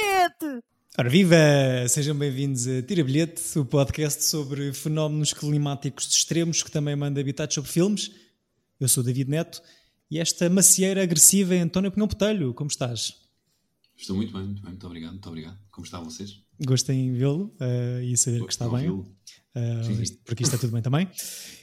bilhete! 0.00 0.64
Ora 0.98 1.08
viva! 1.08 1.36
Sejam 1.88 2.16
bem-vindos 2.16 2.66
a 2.66 2.82
Tira 2.82 3.04
Bilhete, 3.04 3.58
o 3.58 3.64
podcast 3.64 4.24
sobre 4.24 4.72
fenómenos 4.72 5.32
climáticos 5.32 6.06
extremos 6.10 6.62
que 6.62 6.70
também 6.70 6.96
manda 6.96 7.20
habitados 7.20 7.54
sobre 7.54 7.70
filmes. 7.70 8.10
Eu 8.78 8.88
sou 8.88 9.02
o 9.02 9.06
David 9.06 9.30
Neto 9.30 9.62
e 10.10 10.18
esta 10.18 10.48
macieira 10.48 11.02
agressiva 11.02 11.54
é 11.54 11.60
António 11.60 11.90
Pinhão 11.90 12.06
Botelho. 12.06 12.54
Como 12.54 12.68
estás? 12.68 13.14
Estou 13.96 14.16
muito 14.16 14.32
bem, 14.32 14.42
muito 14.42 14.62
bem, 14.62 14.70
muito 14.70 14.86
obrigado, 14.86 15.12
muito 15.12 15.28
obrigado. 15.28 15.58
Como 15.70 15.84
estão 15.84 16.04
vocês? 16.04 16.40
Gostei 16.64 16.96
em 16.96 17.12
vê-lo 17.12 17.54
uh, 17.60 18.02
e 18.02 18.16
saber 18.16 18.44
que 18.44 18.52
está 18.52 18.68
bem. 18.68 18.90
Uh. 18.90 19.04
Porque 20.24 20.42
isto 20.42 20.54
está 20.54 20.58
tudo 20.58 20.72
bem 20.72 20.82
também. 20.82 21.08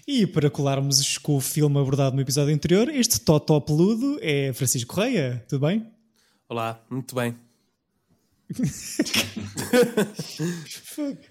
E 0.08 0.28
para 0.28 0.50
colarmos 0.50 1.18
com 1.18 1.38
o 1.38 1.42
filme 1.42 1.80
abordado 1.80 2.16
no 2.16 2.22
episódio 2.22 2.54
anterior, 2.54 2.90
este 2.90 3.20
Totó 3.20 3.60
peludo 3.60 4.20
é 4.22 4.54
Francisco 4.54 4.94
Correia. 4.94 5.44
Tudo 5.50 5.66
bem? 5.66 5.88
Olá, 6.50 6.86
muito 6.90 7.16
bem. 7.16 7.47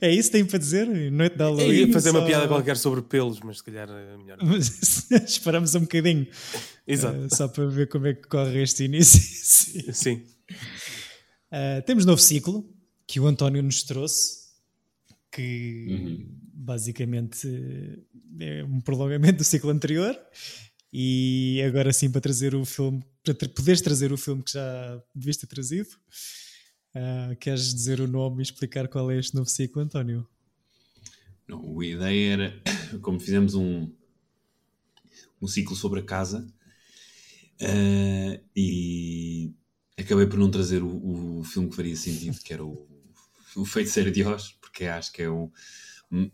É 0.01 0.12
isso 0.12 0.30
que 0.30 0.37
tem 0.37 0.45
para 0.45 0.59
dizer? 0.59 0.87
Noite 1.11 1.37
da 1.37 1.47
Halloween. 1.47 1.66
Eu 1.66 1.74
ia 1.74 1.93
fazer 1.93 2.11
só... 2.11 2.19
uma 2.19 2.27
piada 2.27 2.47
qualquer 2.47 2.77
sobre 2.77 3.02
pelos, 3.02 3.41
mas 3.41 3.59
se 3.59 3.65
calhar 3.65 3.88
é 3.88 4.16
melhor. 4.16 4.38
Esperamos 5.27 5.74
um 5.74 5.80
bocadinho. 5.80 6.27
Exato. 6.87 7.19
Uh, 7.19 7.34
só 7.34 7.48
para 7.48 7.66
ver 7.66 7.88
como 7.88 8.07
é 8.07 8.15
que 8.15 8.29
corre 8.29 8.62
este 8.62 8.84
início. 8.84 9.93
Sim. 9.95 10.23
Uh, 11.51 11.80
temos 11.87 12.05
novo 12.05 12.21
ciclo 12.21 12.69
que 13.07 13.19
o 13.19 13.27
António 13.27 13.62
nos 13.62 13.83
trouxe, 13.83 14.46
que 15.33 15.87
uhum. 15.88 16.27
basicamente 16.52 17.49
é 18.38 18.62
um 18.65 18.80
prolongamento 18.80 19.38
do 19.38 19.45
ciclo 19.45 19.71
anterior. 19.71 20.18
E 20.93 21.62
agora 21.66 21.93
sim, 21.93 22.10
para 22.10 22.21
trazer 22.21 22.55
o 22.55 22.65
filme, 22.65 23.05
para 23.23 23.35
poderes 23.49 23.80
trazer 23.80 24.12
o 24.12 24.16
filme 24.16 24.43
que 24.43 24.52
já 24.52 25.02
devias 25.15 25.37
ter 25.37 25.46
trazido. 25.46 25.88
Uh, 26.97 27.37
queres 27.37 27.75
dizer 27.75 28.01
o 28.01 28.09
nome 28.09 28.39
e 28.39 28.43
explicar 28.43 28.89
qual 28.89 29.11
é 29.11 29.19
este 29.19 29.35
novo 29.35 29.51
ciclo, 29.51 29.83
António? 29.83 30.27
Não, 31.47 31.79
a 31.79 31.85
ideia 31.85 32.33
era, 32.33 32.63
como 33.02 33.21
fizemos 33.21 33.55
um, 33.55 33.93
um 35.43 35.47
ciclo 35.47 35.77
sobre 35.77 36.01
a 36.01 36.02
casa, 36.02 36.51
uh, 37.61 38.41
e 38.57 39.52
acabei 39.99 40.24
por 40.24 40.39
não 40.39 40.51
trazer 40.51 40.83
o, 40.83 41.41
o, 41.41 41.45
filme 41.45 41.69
que 41.69 41.77
faria 41.77 41.95
sentido, 41.95 42.41
que 42.41 42.55
era 42.55 42.65
o, 42.65 42.89
o 43.55 43.67
Feiticeiro 43.67 44.11
de 44.11 44.24
Oz, 44.24 44.52
porque 44.59 44.87
acho 44.87 45.13
que 45.13 45.21
é 45.21 45.29
o. 45.29 45.52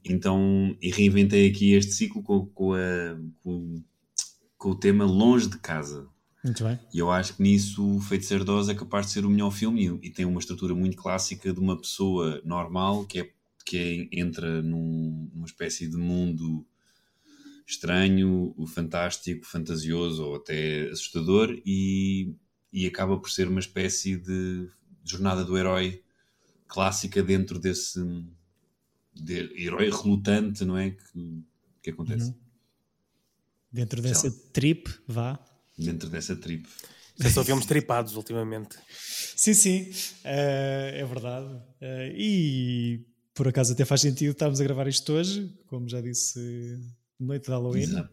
Então, 0.05 0.77
e 0.81 0.93
reinventei 0.93 1.51
aqui 1.51 1.73
este 1.73 1.93
ciclo 1.93 2.23
com, 2.23 2.47
com, 2.47 2.75
a, 2.75 3.19
com, 3.43 3.83
com 4.57 4.71
o 4.71 4.79
tema 4.79 5.05
Longe 5.05 5.49
de 5.49 5.59
Casa. 5.59 6.09
Muito 6.43 6.65
bem. 6.65 6.79
E 6.93 6.99
eu 6.99 7.11
acho 7.11 7.37
que 7.37 7.43
nisso 7.43 7.97
o 7.97 8.01
Feiticeiro 8.01 8.45
de 8.45 8.51
Oz 8.51 8.69
é 8.69 8.75
capaz 8.75 9.07
de 9.07 9.13
ser 9.13 9.25
o 9.25 9.31
melhor 9.31 9.53
filme 9.53 9.87
e, 9.87 10.09
e, 10.09 10.11
tem 10.11 10.25
uma 10.25 10.41
estrutura 10.41 10.75
muito 10.75 10.97
clássica 10.97 11.53
de 11.53 11.61
uma 11.61 11.81
pessoa 11.81 12.43
normal 12.45 13.05
que, 13.05 13.21
é, 13.21 13.31
que 13.65 13.79
é, 14.13 14.21
entra 14.21 14.61
num, 14.61 15.31
numa 15.33 15.47
espécie 15.47 15.89
de 15.89 15.97
mundo 15.97 16.67
estranho, 17.65 18.55
fantástico, 18.67 19.47
fantasioso 19.47 20.25
ou 20.25 20.35
até 20.35 20.91
assustador 20.91 21.57
e, 21.65 22.35
e 22.73 22.87
acaba 22.89 23.17
por 23.17 23.31
ser 23.31 23.47
uma 23.47 23.61
espécie 23.61 24.17
de 24.17 24.69
jornada 25.05 25.45
do 25.45 25.57
herói 25.57 26.03
clássica 26.67 27.23
dentro 27.23 27.61
desse 27.61 28.01
de, 29.15 29.65
herói 29.65 29.91
relutante, 29.91 30.65
não 30.65 30.77
é? 30.77 30.91
Que, 30.91 31.45
que 31.83 31.91
acontece. 31.91 32.31
Uhum. 32.31 32.35
Dentro 33.71 34.03
dessa 34.03 34.31
trip, 34.53 34.93
vá 35.07 35.39
dentro 35.77 36.09
dessa 36.09 36.37
trip. 36.37 36.67
Já 37.19 37.31
só 37.31 37.43
vimos 37.43 37.67
tripados 37.67 38.17
ultimamente. 38.17 38.77
Sim, 39.37 39.55
sim, 39.55 39.91
uh, 40.25 40.95
é 40.95 41.05
verdade. 41.05 41.47
Uh, 41.47 42.13
e 42.17 43.07
por 43.35 43.49
acaso 43.49 43.73
até 43.73 43.85
faz 43.85 44.01
sentido 44.01 44.33
estarmos 44.33 44.61
a 44.61 44.65
gravar 44.65 44.87
isto 44.89 45.13
hoje, 45.13 45.51
como 45.67 45.89
já 45.89 46.01
disse, 46.01 46.79
noite 47.19 47.47
de 47.47 47.51
Halloween, 47.51 47.83
Exato. 47.83 48.11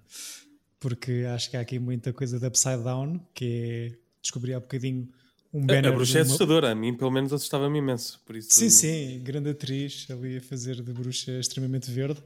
porque 0.80 1.25
acho 1.34 1.50
que 1.50 1.58
há 1.58 1.62
aqui 1.62 1.80
muita 1.80 2.14
coisa 2.14 2.40
de 2.40 2.47
Upside 2.47 2.84
Down, 2.84 3.20
que 3.34 3.46
é 3.46 3.97
descobrir 4.22 4.53
há 4.53 4.59
bocadinho 4.59 5.09
um 5.53 5.66
banner. 5.66 5.88
A, 5.88 5.90
a 5.90 5.91
bruxa 5.96 6.20
é 6.20 6.22
assustadora, 6.22 6.72
a 6.72 6.76
mim 6.76 6.96
pelo 6.96 7.12
menos 7.12 7.34
assustava-me 7.34 7.80
imenso. 7.80 8.22
Por 8.26 8.36
isso... 8.36 8.50
Sim, 8.52 8.70
sim, 8.70 9.22
grande 9.24 9.50
atriz 9.50 10.08
ali 10.09 10.38
a 10.38 10.41
fazer 10.41 10.81
de 10.81 10.94
bruxa 10.94 11.31
extremamente 11.40 11.91
verde. 11.91 12.22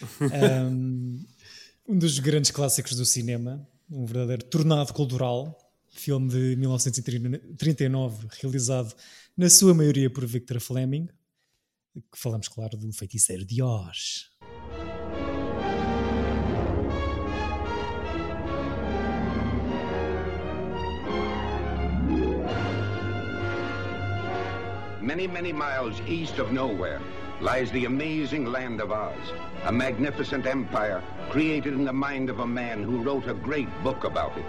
um, 0.70 1.24
um 1.88 1.98
dos 1.98 2.18
grandes 2.18 2.50
clássicos 2.50 2.96
do 2.96 3.04
cinema, 3.04 3.66
um 3.92 4.06
verdadeiro 4.06 4.44
tornado 4.44 4.92
cultural, 4.94 5.56
filme 5.90 6.28
de 6.28 6.56
1939, 6.56 8.26
realizado 8.40 8.94
na 9.36 9.50
sua 9.50 9.74
maioria 9.74 10.08
por 10.08 10.24
Victor 10.24 10.58
Fleming, 10.60 11.06
que 11.94 12.18
falamos, 12.18 12.48
claro, 12.48 12.76
do 12.78 12.90
feiticeiro 12.92 13.44
de 13.44 13.62
Oz. 13.62 14.30
Many, 25.02 25.28
many 25.28 25.52
miles 25.52 26.00
east 26.08 26.38
of 26.38 26.50
nowhere 26.54 27.00
lies 27.42 27.72
the 27.72 27.86
amazing 27.86 28.46
land 28.46 28.80
of 28.80 28.92
Oz, 28.92 29.32
a 29.64 29.72
magnificent 29.72 30.46
empire 30.46 31.02
created 31.28 31.74
in 31.74 31.84
the 31.84 31.92
mind 31.92 32.30
of 32.30 32.38
a 32.38 32.46
man 32.46 32.84
who 32.84 33.02
wrote 33.02 33.26
a 33.26 33.34
great 33.34 33.68
book 33.82 34.04
about 34.04 34.36
it. 34.38 34.44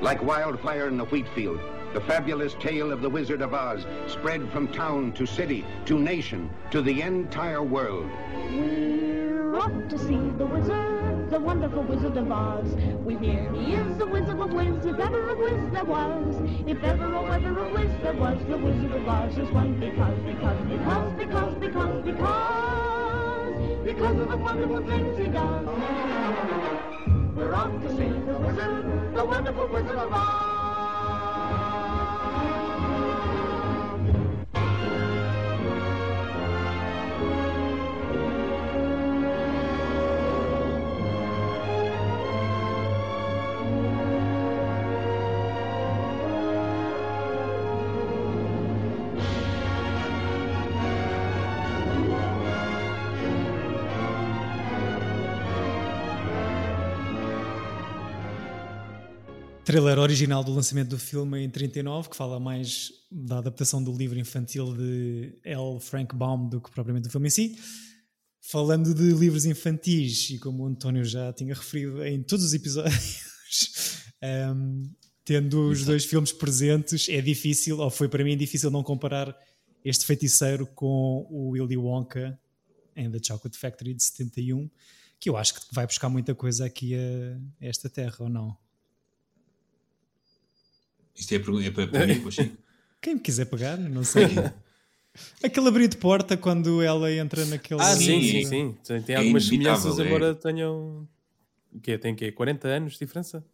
Like 0.00 0.22
wildfire 0.22 0.88
in 0.88 0.96
the 0.96 1.04
wheat 1.04 1.28
field, 1.34 1.60
the 1.92 2.00
fabulous 2.00 2.54
tale 2.54 2.90
of 2.90 3.02
the 3.02 3.10
Wizard 3.10 3.42
of 3.42 3.52
Oz 3.52 3.84
spread 4.06 4.50
from 4.50 4.68
town 4.68 5.12
to 5.12 5.26
city 5.26 5.66
to 5.84 5.98
nation 5.98 6.48
to 6.70 6.80
the 6.80 7.02
entire 7.02 7.62
world. 7.62 8.10
We're 8.50 9.88
to 9.88 9.98
see 9.98 10.16
the 10.38 10.46
wizard, 10.46 10.97
the 11.30 11.38
wonderful 11.38 11.82
Wizard 11.82 12.16
of 12.16 12.32
Oz. 12.32 12.74
We 13.04 13.16
hear 13.16 13.52
he 13.52 13.74
is 13.74 13.98
the 13.98 14.06
Wizard 14.06 14.40
of 14.40 14.52
Wiz, 14.52 14.86
if 14.86 14.98
ever 14.98 15.30
a 15.30 15.36
Wiz 15.36 15.72
there 15.72 15.84
was. 15.84 16.36
If 16.66 16.82
ever, 16.82 17.14
oh 17.14 17.26
ever 17.26 17.64
a 17.64 17.72
Wiz 17.72 17.90
there 18.02 18.14
was, 18.14 18.38
the 18.48 18.56
Wizard 18.56 18.92
of 18.92 19.06
Oz 19.06 19.36
is 19.36 19.50
one 19.50 19.78
because, 19.78 20.18
because, 20.20 20.58
because, 20.66 21.12
because, 21.18 21.54
because, 21.58 22.04
because, 22.04 23.84
because 23.84 24.20
of 24.20 24.28
the 24.30 24.36
wonderful 24.36 24.86
things 24.86 25.18
he 25.18 25.26
does. 25.26 25.66
We're 27.36 27.54
off 27.54 27.72
to 27.82 27.88
see 27.90 28.08
the 28.08 28.38
wizard, 28.38 29.14
the 29.14 29.24
wonderful 29.24 29.68
Wizard 29.68 29.96
of 29.96 30.12
Oz. 30.12 30.57
Trailer 59.68 59.98
original 59.98 60.42
do 60.42 60.54
lançamento 60.54 60.88
do 60.88 60.98
filme 60.98 61.44
em 61.44 61.50
39, 61.50 62.08
que 62.08 62.16
fala 62.16 62.40
mais 62.40 62.90
da 63.12 63.36
adaptação 63.36 63.84
do 63.84 63.92
livro 63.92 64.18
infantil 64.18 64.74
de 64.74 65.38
L. 65.44 65.78
Frank 65.78 66.16
Baum 66.16 66.48
do 66.48 66.58
que 66.58 66.70
propriamente 66.70 67.06
do 67.06 67.10
filme 67.10 67.26
em 67.26 67.30
si. 67.30 67.58
Falando 68.40 68.94
de 68.94 69.12
livros 69.12 69.44
infantis, 69.44 70.30
e 70.30 70.38
como 70.38 70.62
o 70.62 70.66
António 70.66 71.04
já 71.04 71.34
tinha 71.34 71.52
referido 71.54 72.02
em 72.02 72.22
todos 72.22 72.46
os 72.46 72.54
episódios, 72.54 73.20
um, 74.56 74.90
tendo 75.22 75.68
os 75.68 75.84
dois 75.84 76.06
filmes 76.06 76.32
presentes, 76.32 77.06
é 77.10 77.20
difícil, 77.20 77.78
ou 77.78 77.90
foi 77.90 78.08
para 78.08 78.24
mim 78.24 78.38
difícil 78.38 78.70
não 78.70 78.82
comparar 78.82 79.36
este 79.84 80.06
feiticeiro 80.06 80.66
com 80.68 81.26
o 81.28 81.50
Willy 81.50 81.76
Wonka 81.76 82.40
em 82.96 83.10
The 83.10 83.18
Chocolate 83.22 83.58
Factory 83.58 83.92
de 83.92 84.02
71, 84.02 84.70
que 85.20 85.28
eu 85.28 85.36
acho 85.36 85.56
que 85.56 85.74
vai 85.74 85.86
buscar 85.86 86.08
muita 86.08 86.34
coisa 86.34 86.64
aqui 86.64 86.94
a 86.94 87.38
esta 87.60 87.90
terra, 87.90 88.16
ou 88.20 88.30
não? 88.30 88.56
Isto 91.18 91.34
é, 91.34 91.38
para, 91.38 91.64
é 91.64 91.70
para, 91.70 91.86
para 91.88 92.06
mim, 92.06 92.22
Chico? 92.30 92.56
Quem 93.00 93.14
me 93.14 93.20
quiser 93.20 93.46
pegar, 93.46 93.76
não 93.76 94.04
sei. 94.04 94.24
Aquele 95.42 95.68
abrir 95.68 95.88
de 95.88 95.96
porta 95.96 96.36
quando 96.36 96.82
ela 96.82 97.12
entra 97.12 97.44
naquele. 97.46 97.80
Ah, 97.80 97.96
sim, 97.96 98.22
sim, 98.22 98.44
sim. 98.44 98.76
Tem, 98.84 99.02
tem 99.02 99.14
é 99.14 99.18
algumas 99.18 99.44
semelhanças, 99.44 99.98
é. 99.98 100.06
embora 100.06 100.34
tenham. 100.34 101.08
O 101.72 101.80
quê? 101.80 101.98
Tem 101.98 102.14
quê? 102.14 102.32
40 102.32 102.68
anos 102.68 102.92
de 102.94 102.98
diferença? 103.00 103.44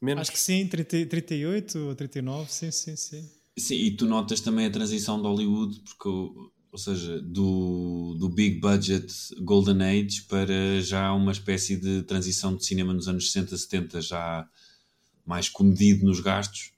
Menos? 0.00 0.22
Acho 0.22 0.32
que 0.32 0.38
sim, 0.38 0.66
30, 0.66 1.06
38 1.06 1.78
ou 1.78 1.94
39, 1.94 2.52
sim, 2.52 2.70
sim, 2.70 2.96
sim. 2.96 3.30
Sim, 3.56 3.74
e 3.74 3.90
tu 3.92 4.06
notas 4.06 4.40
também 4.40 4.66
a 4.66 4.70
transição 4.70 5.20
de 5.20 5.28
Hollywood, 5.28 5.80
porque, 5.80 6.08
ou 6.08 6.78
seja, 6.78 7.20
do, 7.20 8.16
do 8.18 8.28
big 8.28 8.58
budget 8.58 9.06
Golden 9.40 9.80
Age 9.82 10.22
para 10.22 10.80
já 10.80 11.12
uma 11.12 11.32
espécie 11.32 11.76
de 11.76 12.02
transição 12.02 12.56
de 12.56 12.66
cinema 12.66 12.92
nos 12.92 13.08
anos 13.08 13.30
60, 13.30 13.56
70, 13.56 14.00
já 14.00 14.46
mais 15.24 15.48
comedido 15.48 16.04
nos 16.04 16.20
gastos 16.20 16.73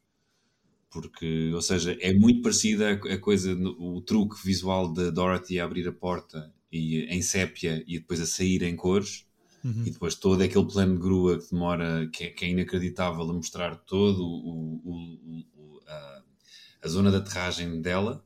porque, 1.00 1.52
ou 1.52 1.60
seja, 1.60 1.94
é 2.00 2.14
muito 2.14 2.40
parecida 2.40 2.92
a 2.92 3.18
coisa, 3.18 3.54
o 3.54 4.00
truque 4.00 4.42
visual 4.42 4.90
da 4.90 5.10
Dorothy 5.10 5.60
a 5.60 5.64
abrir 5.66 5.86
a 5.86 5.92
porta 5.92 6.50
e 6.72 7.04
em 7.04 7.20
sépia 7.20 7.84
e 7.86 7.98
depois 7.98 8.18
a 8.18 8.24
sair 8.24 8.62
em 8.62 8.74
cores. 8.74 9.26
Uhum. 9.62 9.84
E 9.84 9.90
depois 9.90 10.14
todo 10.14 10.42
aquele 10.42 10.64
plano 10.64 10.94
de 10.94 11.00
grua 11.00 11.38
que 11.38 11.50
demora, 11.50 12.08
que 12.10 12.24
é, 12.24 12.30
que 12.30 12.46
é 12.46 12.48
inacreditável 12.48 13.22
a 13.22 13.34
mostrar 13.34 13.76
todo 13.76 14.24
o, 14.24 14.80
o, 14.84 15.40
o 15.54 15.80
a, 15.86 16.22
a, 16.84 16.88
zona 16.88 17.10
de 17.10 17.16
aterragem 17.18 17.82
dela. 17.82 18.24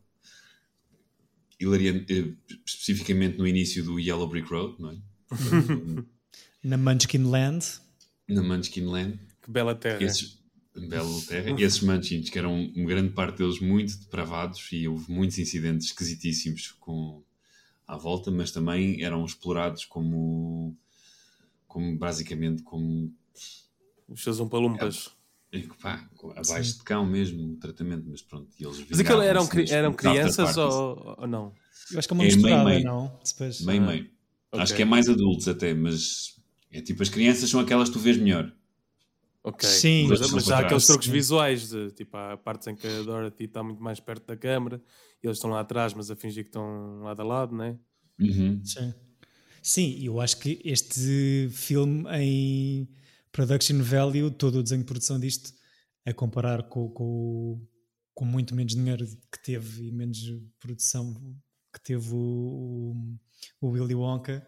Hilaria, 1.58 2.06
eh, 2.08 2.32
especificamente 2.64 3.37
no 3.37 3.49
início 3.49 3.82
do 3.82 3.99
Yellow 3.99 4.28
Brick 4.28 4.49
Road, 4.49 4.81
não 4.81 4.90
é? 4.93 4.99
Na 6.62 6.76
Munchkin 6.76 7.25
Land. 7.25 7.64
Na 8.28 8.43
Munchkin 8.43 8.84
Land. 8.84 9.19
Que 9.43 9.50
bela 9.50 9.75
terra. 9.75 10.02
Esses, 10.05 10.39
bela 10.88 11.21
terra. 11.27 11.50
E 11.59 11.62
esses 11.62 11.81
Munchkins, 11.81 12.31
que 12.31 12.38
eram 12.38 12.65
uma 12.75 12.88
grande 12.88 13.11
parte 13.11 13.38
deles 13.38 13.61
muito 13.61 13.99
depravados 13.99 14.69
e 14.73 14.87
houve 14.87 15.11
muitos 15.11 15.38
incidentes 15.38 15.88
esquisitíssimos 15.88 16.73
com 16.81 17.23
à 17.87 17.97
volta, 17.97 18.31
mas 18.31 18.53
também 18.53 19.03
eram 19.03 19.25
explorados 19.25 19.85
como, 19.85 20.77
como 21.67 21.99
basicamente 21.99 22.62
como 22.62 23.12
os 24.09 24.23
seus 24.23 24.38
umpalumpas. 24.38 25.11
É, 25.53 25.65
pá, 25.82 26.09
abaixo 26.37 26.71
Sim. 26.71 26.79
de 26.79 26.85
cão 26.85 27.05
mesmo 27.05 27.55
o 27.55 27.56
tratamento, 27.56 28.05
mas 28.09 28.23
pronto, 28.23 28.49
eles 28.61 28.87
Mas 28.88 29.00
aquilo 29.00 29.21
eram, 29.21 29.49
eram 29.69 29.93
crianças 29.93 30.56
ou, 30.56 31.17
ou, 31.19 31.27
não? 31.27 31.53
Eu 31.91 31.99
acho 31.99 32.06
que 32.06 32.15
é 32.15 32.17
uma 32.17 32.23
é 32.23 32.27
misturada, 32.27 32.65
meio, 32.65 32.77
meio. 32.77 32.85
não? 32.85 33.21
Depois, 33.25 33.61
meio, 33.62 33.82
ah. 33.82 33.87
meio. 33.87 34.11
Okay. 34.53 34.62
Acho 34.62 34.75
que 34.77 34.82
é 34.82 34.85
mais 34.85 35.09
adultos 35.09 35.49
até, 35.49 35.75
mas 35.75 36.37
é 36.71 36.81
tipo, 36.81 37.03
as 37.03 37.09
crianças 37.09 37.50
são 37.50 37.59
aquelas 37.59 37.88
que 37.88 37.94
tu 37.94 37.99
vês 37.99 38.17
melhor. 38.17 38.53
Ok, 39.42 39.66
Sim, 39.66 40.06
mas, 40.06 40.31
mas 40.31 40.50
há 40.50 40.58
aqueles 40.58 40.87
truques 40.87 41.08
visuais 41.08 41.70
de 41.70 41.90
tipo, 41.92 42.14
há 42.14 42.37
partes 42.37 42.69
em 42.69 42.76
que 42.76 42.87
a 42.87 43.02
Dorothy 43.02 43.44
está 43.44 43.62
muito 43.62 43.82
mais 43.82 43.98
perto 43.98 44.26
da 44.26 44.37
câmera 44.37 44.82
e 45.22 45.26
eles 45.26 45.38
estão 45.38 45.50
lá 45.50 45.60
atrás, 45.60 45.94
mas 45.94 46.10
a 46.10 46.16
fingir 46.16 46.44
que 46.44 46.50
estão 46.50 47.00
lado 47.02 47.22
a 47.22 47.25
lado, 47.25 47.56
não 47.56 47.64
é? 47.64 47.78
Uhum. 48.20 48.62
Sim. 48.62 48.94
Sim, 49.62 49.98
eu 50.02 50.20
acho 50.20 50.38
que 50.38 50.60
este 50.64 51.48
filme 51.52 52.04
em 52.12 52.88
production 53.32 53.82
value, 53.82 54.31
todo 54.31 54.58
o 54.58 54.62
desenho 54.62 54.82
de 54.82 54.87
produção 54.87 55.19
disto, 55.19 55.52
a 56.04 56.12
comparar 56.12 56.64
com, 56.64 56.88
com, 56.90 57.66
com 58.14 58.25
muito 58.25 58.54
menos 58.54 58.75
dinheiro 58.75 59.06
que 59.06 59.43
teve 59.43 59.88
e 59.88 59.93
menos 59.93 60.19
produção 60.58 61.14
que 61.72 61.81
teve 61.82 62.10
o, 62.12 62.94
o 63.60 63.69
Willy 63.69 63.94
Wonka. 63.94 64.46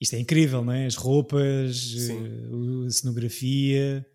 Isto 0.00 0.16
é 0.16 0.18
incrível, 0.18 0.64
não 0.64 0.72
é? 0.72 0.86
As 0.86 0.94
roupas, 0.96 1.94
eh, 1.96 2.86
a 2.86 2.90
cenografia. 2.90 4.06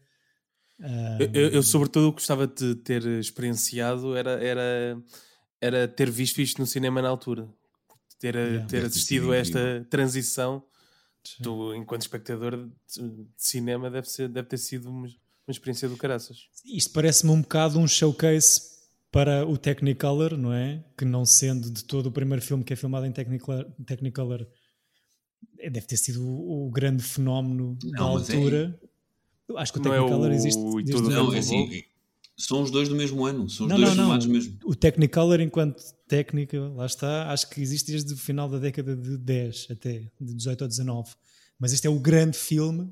Eu, 1.19 1.29
eu, 1.33 1.49
eu, 1.49 1.63
sobretudo, 1.63 2.11
gostava 2.11 2.45
de 2.45 2.75
ter 2.75 3.05
experienciado 3.05 4.15
era, 4.15 4.31
era, 4.43 4.97
era 5.61 5.87
ter 5.87 6.09
visto 6.09 6.41
isto 6.41 6.59
no 6.59 6.67
cinema 6.67 7.01
na 7.01 7.09
altura. 7.09 7.47
Ter, 8.19 8.35
yeah, 8.35 8.65
ter 8.67 8.85
assistido 8.85 9.31
a 9.31 9.37
esta 9.37 9.85
transição. 9.89 10.63
Tu, 11.41 11.75
enquanto 11.75 12.01
espectador 12.01 12.67
de 12.67 13.27
cinema, 13.37 13.89
deve, 13.89 14.09
ser, 14.09 14.27
deve 14.27 14.47
ter 14.47 14.57
sido 14.57 14.89
uma, 14.89 15.07
uma 15.07 15.51
experiência 15.51 15.87
do 15.87 15.95
caraças. 15.95 16.49
Isto 16.65 16.91
parece-me 16.91 17.31
um 17.31 17.41
bocado 17.41 17.79
um 17.79 17.87
showcase 17.87 18.73
para 19.09 19.47
o 19.47 19.57
Technicolor, 19.57 20.35
não 20.35 20.51
é? 20.51 20.83
Que 20.97 21.05
não 21.05 21.25
sendo 21.25 21.71
de 21.71 21.85
todo 21.85 22.07
o 22.07 22.11
primeiro 22.11 22.41
filme 22.41 22.63
que 22.63 22.73
é 22.73 22.75
filmado 22.75 23.05
em 23.05 23.11
Technicolor, 23.11 23.65
Technicolor 23.85 24.45
deve 25.69 25.85
ter 25.85 25.97
sido 25.97 26.25
o, 26.25 26.67
o 26.67 26.71
grande 26.71 27.03
fenómeno 27.03 27.77
não, 27.83 27.91
da 27.91 27.99
é 27.99 28.07
altura. 28.07 28.79
É... 29.57 29.61
Acho 29.61 29.73
que 29.73 29.79
o 29.79 29.81
Technicolor 29.81 30.27
é 30.27 30.33
o... 30.33 30.33
existe 30.33 30.61
desde 30.83 31.09
Não, 31.09 31.33
é 31.33 31.39
assim, 31.39 31.83
são 32.37 32.61
os 32.63 32.71
dois 32.71 32.89
do 32.89 32.95
mesmo 32.95 33.25
ano, 33.25 33.49
são 33.49 33.67
os 33.67 33.71
não, 33.71 33.79
dois 33.79 33.95
não. 33.95 34.33
mesmo. 34.33 34.57
O 34.65 34.75
Technicolor, 34.75 35.39
enquanto 35.39 35.81
técnica, 36.07 36.59
lá 36.75 36.85
está, 36.85 37.31
acho 37.31 37.49
que 37.49 37.61
existe 37.61 37.91
desde 37.91 38.13
o 38.13 38.17
final 38.17 38.49
da 38.49 38.57
década 38.57 38.95
de 38.95 39.17
10 39.17 39.67
até, 39.71 40.11
de 40.19 40.33
18 40.33 40.63
a 40.63 40.67
19. 40.67 41.11
Mas 41.59 41.73
este 41.73 41.87
é 41.87 41.89
o 41.89 41.99
grande 41.99 42.37
filme 42.37 42.91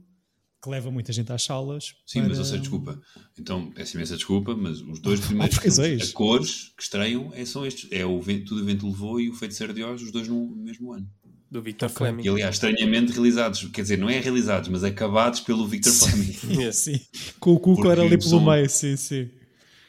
que 0.62 0.70
leva 0.70 0.92
muita 0.92 1.12
gente 1.12 1.32
às 1.32 1.44
salas. 1.44 1.96
Sim, 2.06 2.20
para... 2.20 2.30
mas 2.30 2.40
ou 2.40 2.46
seja, 2.46 2.60
desculpa. 2.60 3.02
Então, 3.38 3.72
peço 3.72 3.98
imensa 3.98 4.16
desculpa, 4.16 4.56
mas 4.56 4.80
os 4.82 5.00
dois 5.00 5.20
primeiros 5.26 5.58
filmes, 5.58 6.10
a 6.10 6.14
cores 6.14 6.72
que 6.78 6.84
estreiam 6.84 7.32
é, 7.34 7.44
são 7.44 7.66
estes. 7.66 7.92
É 7.92 8.06
o 8.06 8.22
vento, 8.22 8.50
Tudo 8.50 8.62
o 8.62 8.66
Vento 8.66 8.88
Levou 8.88 9.20
e 9.20 9.30
o 9.30 9.34
Feiticeiro 9.34 9.74
de 9.74 9.84
Oz, 9.84 10.02
os 10.02 10.12
dois 10.12 10.28
no 10.28 10.56
mesmo 10.56 10.94
ano. 10.94 11.10
Do 11.52 11.62
Victor 11.62 11.90
okay. 11.90 11.98
Fleming. 11.98 12.24
E 12.24 12.30
aliás, 12.30 12.56
estranhamente 12.56 13.12
realizados, 13.12 13.66
quer 13.66 13.82
dizer, 13.82 13.98
não 13.98 14.10
é 14.10 14.18
realizados, 14.22 14.70
mas 14.70 14.86
acabados 14.86 15.42
pelo 15.42 15.68
Victor 15.68 15.92
Fleming. 15.92 16.32
sim, 16.72 16.72
sim. 16.72 17.06
Com 17.42 17.54
o 17.56 17.60
Cuco 17.60 17.92
era 17.92 18.02
ali 18.02 18.18
pelo 18.18 18.40
meio, 18.40 18.70
sim, 18.70 18.96
sim. 18.96 19.30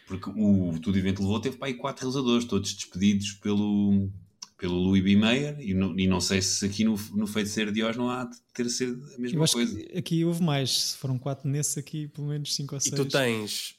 Porque 0.09 0.29
o 0.29 0.77
Tudo 0.81 0.99
o 0.99 1.03
Vento 1.03 1.23
Levou 1.23 1.39
teve 1.39 1.57
para 1.57 1.69
aí 1.69 1.75
quatro 1.75 2.03
realizadores, 2.03 2.45
todos 2.47 2.75
despedidos 2.75 3.35
pelo, 3.35 4.11
pelo 4.59 4.75
Louis 4.75 5.05
B. 5.05 5.15
Mayer, 5.15 5.57
e 5.61 5.73
não, 5.73 5.97
e 5.97 6.09
não 6.09 6.21
sei 6.21 6.43
se 6.43 6.67
aqui 6.67 6.83
no, 6.83 6.97
no 7.15 7.29
Feiticeiro 7.29 7.71
de 7.71 7.85
Oz 7.85 7.97
não 7.97 8.11
há 8.11 8.25
de 8.25 8.37
ter 8.53 8.69
sido 8.69 9.01
a 9.15 9.19
mesma 9.19 9.47
coisa. 9.47 9.81
aqui 9.97 10.25
houve 10.25 10.43
mais, 10.43 10.71
se 10.89 10.97
foram 10.97 11.17
quatro 11.17 11.49
nesse 11.49 11.79
aqui, 11.79 12.09
pelo 12.09 12.27
menos 12.27 12.53
cinco 12.57 12.75
ou 12.75 12.81
seis. 12.81 12.93
E 12.93 12.97
tu 12.97 13.05
tens. 13.05 13.77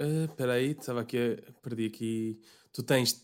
Uh, 0.00 0.26
espera 0.26 0.52
aí, 0.52 0.70
estava 0.70 1.00
aqui, 1.00 1.18
perdi 1.60 1.86
aqui. 1.86 2.38
Tu 2.72 2.80
tens 2.84 3.20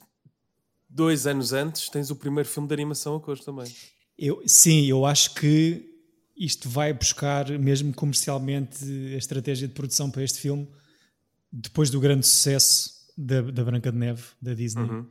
dois 0.88 1.28
anos 1.28 1.52
antes, 1.52 1.88
tens 1.88 2.10
o 2.10 2.16
primeiro 2.16 2.48
filme 2.48 2.68
de 2.68 2.74
animação 2.74 3.14
a 3.14 3.20
cores 3.20 3.44
também. 3.44 3.72
Eu, 4.20 4.42
sim, 4.46 4.84
eu 4.84 5.06
acho 5.06 5.34
que 5.34 5.88
isto 6.36 6.68
vai 6.68 6.92
buscar, 6.92 7.48
mesmo 7.58 7.92
comercialmente, 7.94 8.84
a 9.14 9.16
estratégia 9.16 9.66
de 9.66 9.74
produção 9.74 10.10
para 10.10 10.22
este 10.22 10.38
filme, 10.38 10.68
depois 11.50 11.90
do 11.90 11.98
grande 11.98 12.26
sucesso 12.26 13.08
da, 13.16 13.40
da 13.40 13.64
Branca 13.64 13.90
de 13.90 13.98
Neve, 13.98 14.22
da 14.40 14.54
Disney. 14.54 14.84
Uhum 14.84 15.06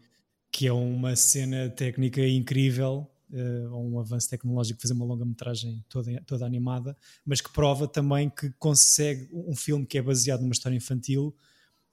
que 0.51 0.67
é 0.67 0.73
uma 0.73 1.15
cena 1.15 1.69
técnica 1.69 2.25
incrível, 2.27 3.07
uh, 3.31 3.75
um 3.75 3.99
avanço 3.99 4.29
tecnológico 4.29 4.81
fazer 4.81 4.93
uma 4.93 5.05
longa-metragem 5.05 5.83
toda, 5.87 6.21
toda 6.25 6.45
animada, 6.45 6.97
mas 7.25 7.39
que 7.39 7.51
prova 7.51 7.87
também 7.87 8.29
que 8.29 8.49
consegue 8.57 9.29
um 9.31 9.55
filme 9.55 9.85
que 9.85 9.97
é 9.97 10.01
baseado 10.01 10.41
numa 10.41 10.51
história 10.51 10.75
infantil, 10.75 11.35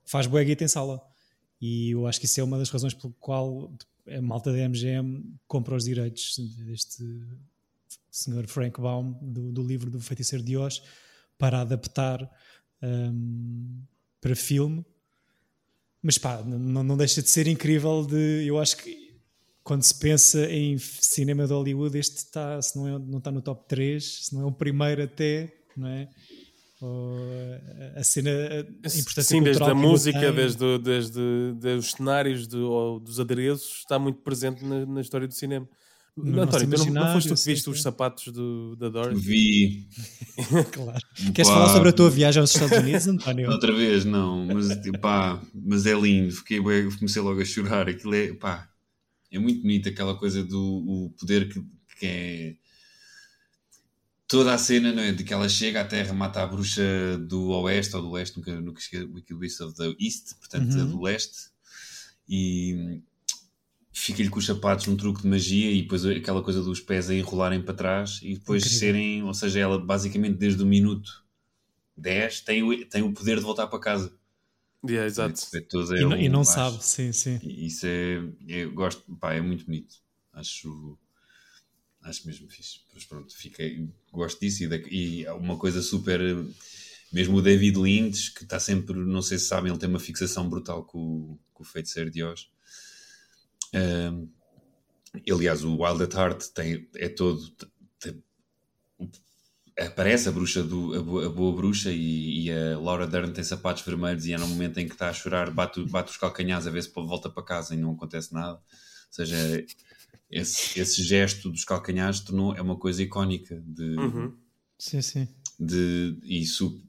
faz 0.05 0.27
boa 0.27 0.43
guita 0.43 0.65
em 0.65 0.69
sala. 0.69 1.03
E 1.61 1.91
eu 1.91 2.07
acho 2.07 2.19
que 2.19 2.27
isso 2.27 2.41
é 2.41 2.45
uma 2.45 2.59
das 2.59 2.71
razões 2.71 2.95
pelo 2.95 3.13
qual 3.15 3.73
a 4.08 4.23
malta 4.23 4.53
da 4.53 4.69
MGM 4.69 5.25
compra 5.47 5.75
os 5.75 5.85
direitos 5.85 6.37
deste 6.58 7.03
senhor 8.10 8.46
Frank 8.46 8.81
Baum 8.81 9.13
do, 9.20 9.53
do 9.53 9.63
livro 9.63 9.91
do 9.91 10.01
Feiticeiro 10.01 10.44
de 10.44 10.56
Oz 10.56 10.82
para 11.39 11.60
adaptar 11.60 12.31
um, 12.82 13.82
para 14.20 14.34
filme 14.34 14.84
mas 16.06 16.19
pá, 16.19 16.41
não, 16.41 16.84
não 16.84 16.96
deixa 16.96 17.20
de 17.20 17.29
ser 17.29 17.48
incrível 17.48 18.06
de. 18.06 18.46
Eu 18.46 18.60
acho 18.60 18.77
que 18.77 19.19
quando 19.65 19.82
se 19.82 19.98
pensa 19.98 20.48
em 20.48 20.79
cinema 20.79 21.44
de 21.48 21.53
Hollywood, 21.53 21.98
este 21.98 22.19
está, 22.19 22.63
se 22.63 22.77
não, 22.79 22.86
é, 22.86 22.96
não 22.96 23.19
está 23.19 23.32
no 23.32 23.43
top 23.43 23.67
3, 23.67 24.27
se 24.27 24.32
não 24.32 24.43
é 24.43 24.44
o 24.44 24.53
primeiro 24.53 25.03
até, 25.03 25.53
não 25.77 25.89
é? 25.89 26.08
Ou 26.81 27.17
a 27.97 28.05
cena, 28.05 28.31
a 28.31 28.61
importância 28.61 29.23
Sim, 29.23 29.43
desde 29.43 29.63
a 29.63 29.75
música, 29.75 30.31
desde, 30.31 30.79
desde, 30.79 31.55
desde 31.55 31.79
os 31.79 31.91
cenários 31.93 32.47
do, 32.47 32.99
dos 33.01 33.19
adereços, 33.19 33.79
está 33.79 33.99
muito 33.99 34.21
presente 34.21 34.65
na, 34.65 34.85
na 34.85 35.01
história 35.01 35.27
do 35.27 35.33
cinema. 35.33 35.67
No 36.17 36.41
António, 36.41 36.67
não, 36.67 36.87
não 36.87 37.13
foste 37.13 37.29
tu 37.29 37.35
que 37.35 37.45
viste 37.45 37.69
os 37.69 37.83
sapatos 37.83 38.33
do, 38.33 38.75
da 38.77 38.89
Dorothy? 38.89 39.21
Vi. 39.21 39.89
claro. 40.73 40.99
Queres 41.35 41.49
pá, 41.49 41.55
falar 41.55 41.69
sobre 41.69 41.91
a 41.91 41.93
tua 41.93 42.09
viagem 42.09 42.41
aos 42.41 42.55
Estados 42.55 42.79
Unidos, 42.79 43.06
António? 43.06 43.51
Outra 43.51 43.71
vez, 43.75 44.06
não. 44.06 44.47
Mas, 44.47 44.69
pá, 44.99 45.43
mas 45.55 45.85
é 45.85 45.93
lindo. 45.93 46.33
Fiquei, 46.33 46.59
comecei 46.59 47.21
logo 47.21 47.39
a 47.39 47.45
chorar. 47.45 47.87
Aquilo 47.87 48.15
é, 48.15 48.33
pá, 48.33 48.67
é 49.31 49.39
muito 49.39 49.61
bonito 49.61 49.91
aquela 49.91 50.15
coisa 50.15 50.43
do 50.43 50.59
o 50.59 51.11
poder 51.19 51.51
que, 51.51 51.61
que 51.99 52.06
é. 52.06 52.55
Toda 54.29 54.53
a 54.53 54.59
cena, 54.59 54.93
não 54.93 55.03
é? 55.03 55.13
De 55.13 55.23
que 55.23 55.33
ela 55.33 55.49
chega 55.49 55.81
à 55.81 55.85
Terra, 55.85 56.13
mata 56.13 56.43
a 56.43 56.47
bruxa 56.47 57.17
do 57.19 57.51
Oeste 57.51 57.95
ou 57.95 58.03
do 58.03 58.11
Leste, 58.11 58.37
nunca, 58.37 58.61
nunca 58.61 58.81
esqueci, 58.81 59.05
Wicked 59.05 59.35
Witch 59.35 59.61
of 59.61 59.77
the 59.77 59.95
East, 60.01 60.35
portanto, 60.39 60.75
uhum. 60.75 60.91
do 60.91 61.03
Leste. 61.03 61.51
E 62.29 63.03
fica-lhe 63.93 64.29
com 64.29 64.39
os 64.39 64.47
sapatos 64.47 64.89
um 64.89 64.97
truque 64.97 65.23
de 65.23 65.29
magia 65.29 65.71
e 65.71 65.83
depois 65.83 66.05
aquela 66.05 66.43
coisa 66.43 66.63
dos 66.63 66.81
pés 66.81 67.09
a 67.09 67.15
enrolarem 67.15 67.63
para 67.63 67.73
trás 67.73 68.21
e 68.23 68.35
depois 68.35 68.63
Incrível. 68.63 68.79
serem, 68.79 69.23
ou 69.23 69.33
seja, 69.33 69.61
ela 69.61 69.79
basicamente 69.79 70.37
desde 70.37 70.63
o 70.63 70.67
minuto 70.67 71.25
10 71.97 72.41
tem, 72.43 72.63
o, 72.63 72.85
tem 72.87 73.03
o 73.03 73.13
poder 73.13 73.37
de 73.37 73.43
voltar 73.43 73.67
para 73.69 73.79
casa. 73.79 74.13
Yeah, 74.85 75.06
exato. 75.06 75.41
É, 75.55 75.59
é 75.59 76.01
e, 76.01 76.05
não, 76.05 76.17
e 76.17 76.29
não 76.29 76.45
sabe, 76.45 76.85
sim, 76.85 77.11
sim. 77.11 77.41
Isso 77.43 77.87
é, 77.87 78.23
eu 78.47 78.73
gosto, 78.73 79.03
pá, 79.17 79.35
é 79.35 79.41
muito 79.41 79.65
bonito. 79.65 79.97
Acho, 80.33 80.99
acho 82.08 82.27
mesmo 82.27 82.48
fixe. 82.48 82.81
Mas 82.94 83.05
pronto, 83.05 83.36
fiquei, 83.36 83.89
gosto 84.13 84.41
disso 84.41 84.65
e, 84.65 85.22
e 85.22 85.29
uma 85.31 85.56
coisa 85.58 85.82
super, 85.82 86.20
mesmo 87.13 87.36
o 87.36 87.43
David 87.43 87.79
Lynch, 87.79 88.32
que 88.32 88.44
está 88.44 88.58
sempre, 88.58 88.96
não 88.96 89.22
sei 89.22 89.39
se 89.39 89.46
sabem, 89.46 89.70
ele 89.70 89.79
tem 89.79 89.89
uma 89.89 90.01
fixação 90.01 90.48
brutal 90.48 90.84
com, 90.84 91.39
com 91.53 91.63
o 91.63 91.67
feiticeiro 91.67 92.10
de 92.10 92.22
Oz 92.22 92.48
Uh, 93.75 94.29
aliás, 95.31 95.65
o 95.65 95.77
Wild 95.77 96.03
at 96.03 96.15
Heart 96.15 96.44
tem, 96.55 96.89
é 96.96 97.08
todo. 97.08 97.41
Tem, 97.98 98.22
aparece 99.79 100.29
a 100.29 100.32
bruxa 100.32 100.63
do, 100.63 100.94
a, 100.94 101.03
boa, 101.03 101.27
a 101.27 101.29
boa 101.29 101.55
bruxa 101.55 101.91
e, 101.91 102.46
e, 102.46 102.53
a 102.53 102.79
Laura 102.79 103.06
Dern 103.06 103.32
tem 103.32 103.44
sapatos 103.44 103.82
vermelhos 103.82 104.27
e 104.27 104.32
é 104.32 104.39
no 104.39 104.48
momento 104.48 104.79
em 104.79 104.86
que 104.86 104.94
está 104.94 105.10
a 105.10 105.13
chorar, 105.13 105.51
bate, 105.51 105.82
bate 105.84 106.10
os 106.10 106.17
calcanhares 106.17 106.67
a 106.67 106.70
ver 106.70 106.82
se 106.82 106.91
volta 106.94 107.29
para 107.29 107.43
casa 107.43 107.75
e 107.75 107.79
não 107.79 107.93
acontece 107.93 108.32
nada. 108.32 108.55
Ou 108.55 108.63
seja, 109.10 109.36
esse, 110.31 110.81
esse 110.81 111.03
gesto 111.03 111.51
dos 111.51 111.65
calcanhares 111.65 112.21
tornou, 112.21 112.55
é 112.55 112.61
uma 112.61 112.77
coisa 112.77 113.03
icónica 113.03 113.63
de, 113.67 113.97
Uhum. 113.97 114.33
Sim, 114.79 115.01
sim. 115.03 115.29
de 115.59 116.19
isso 116.23 116.83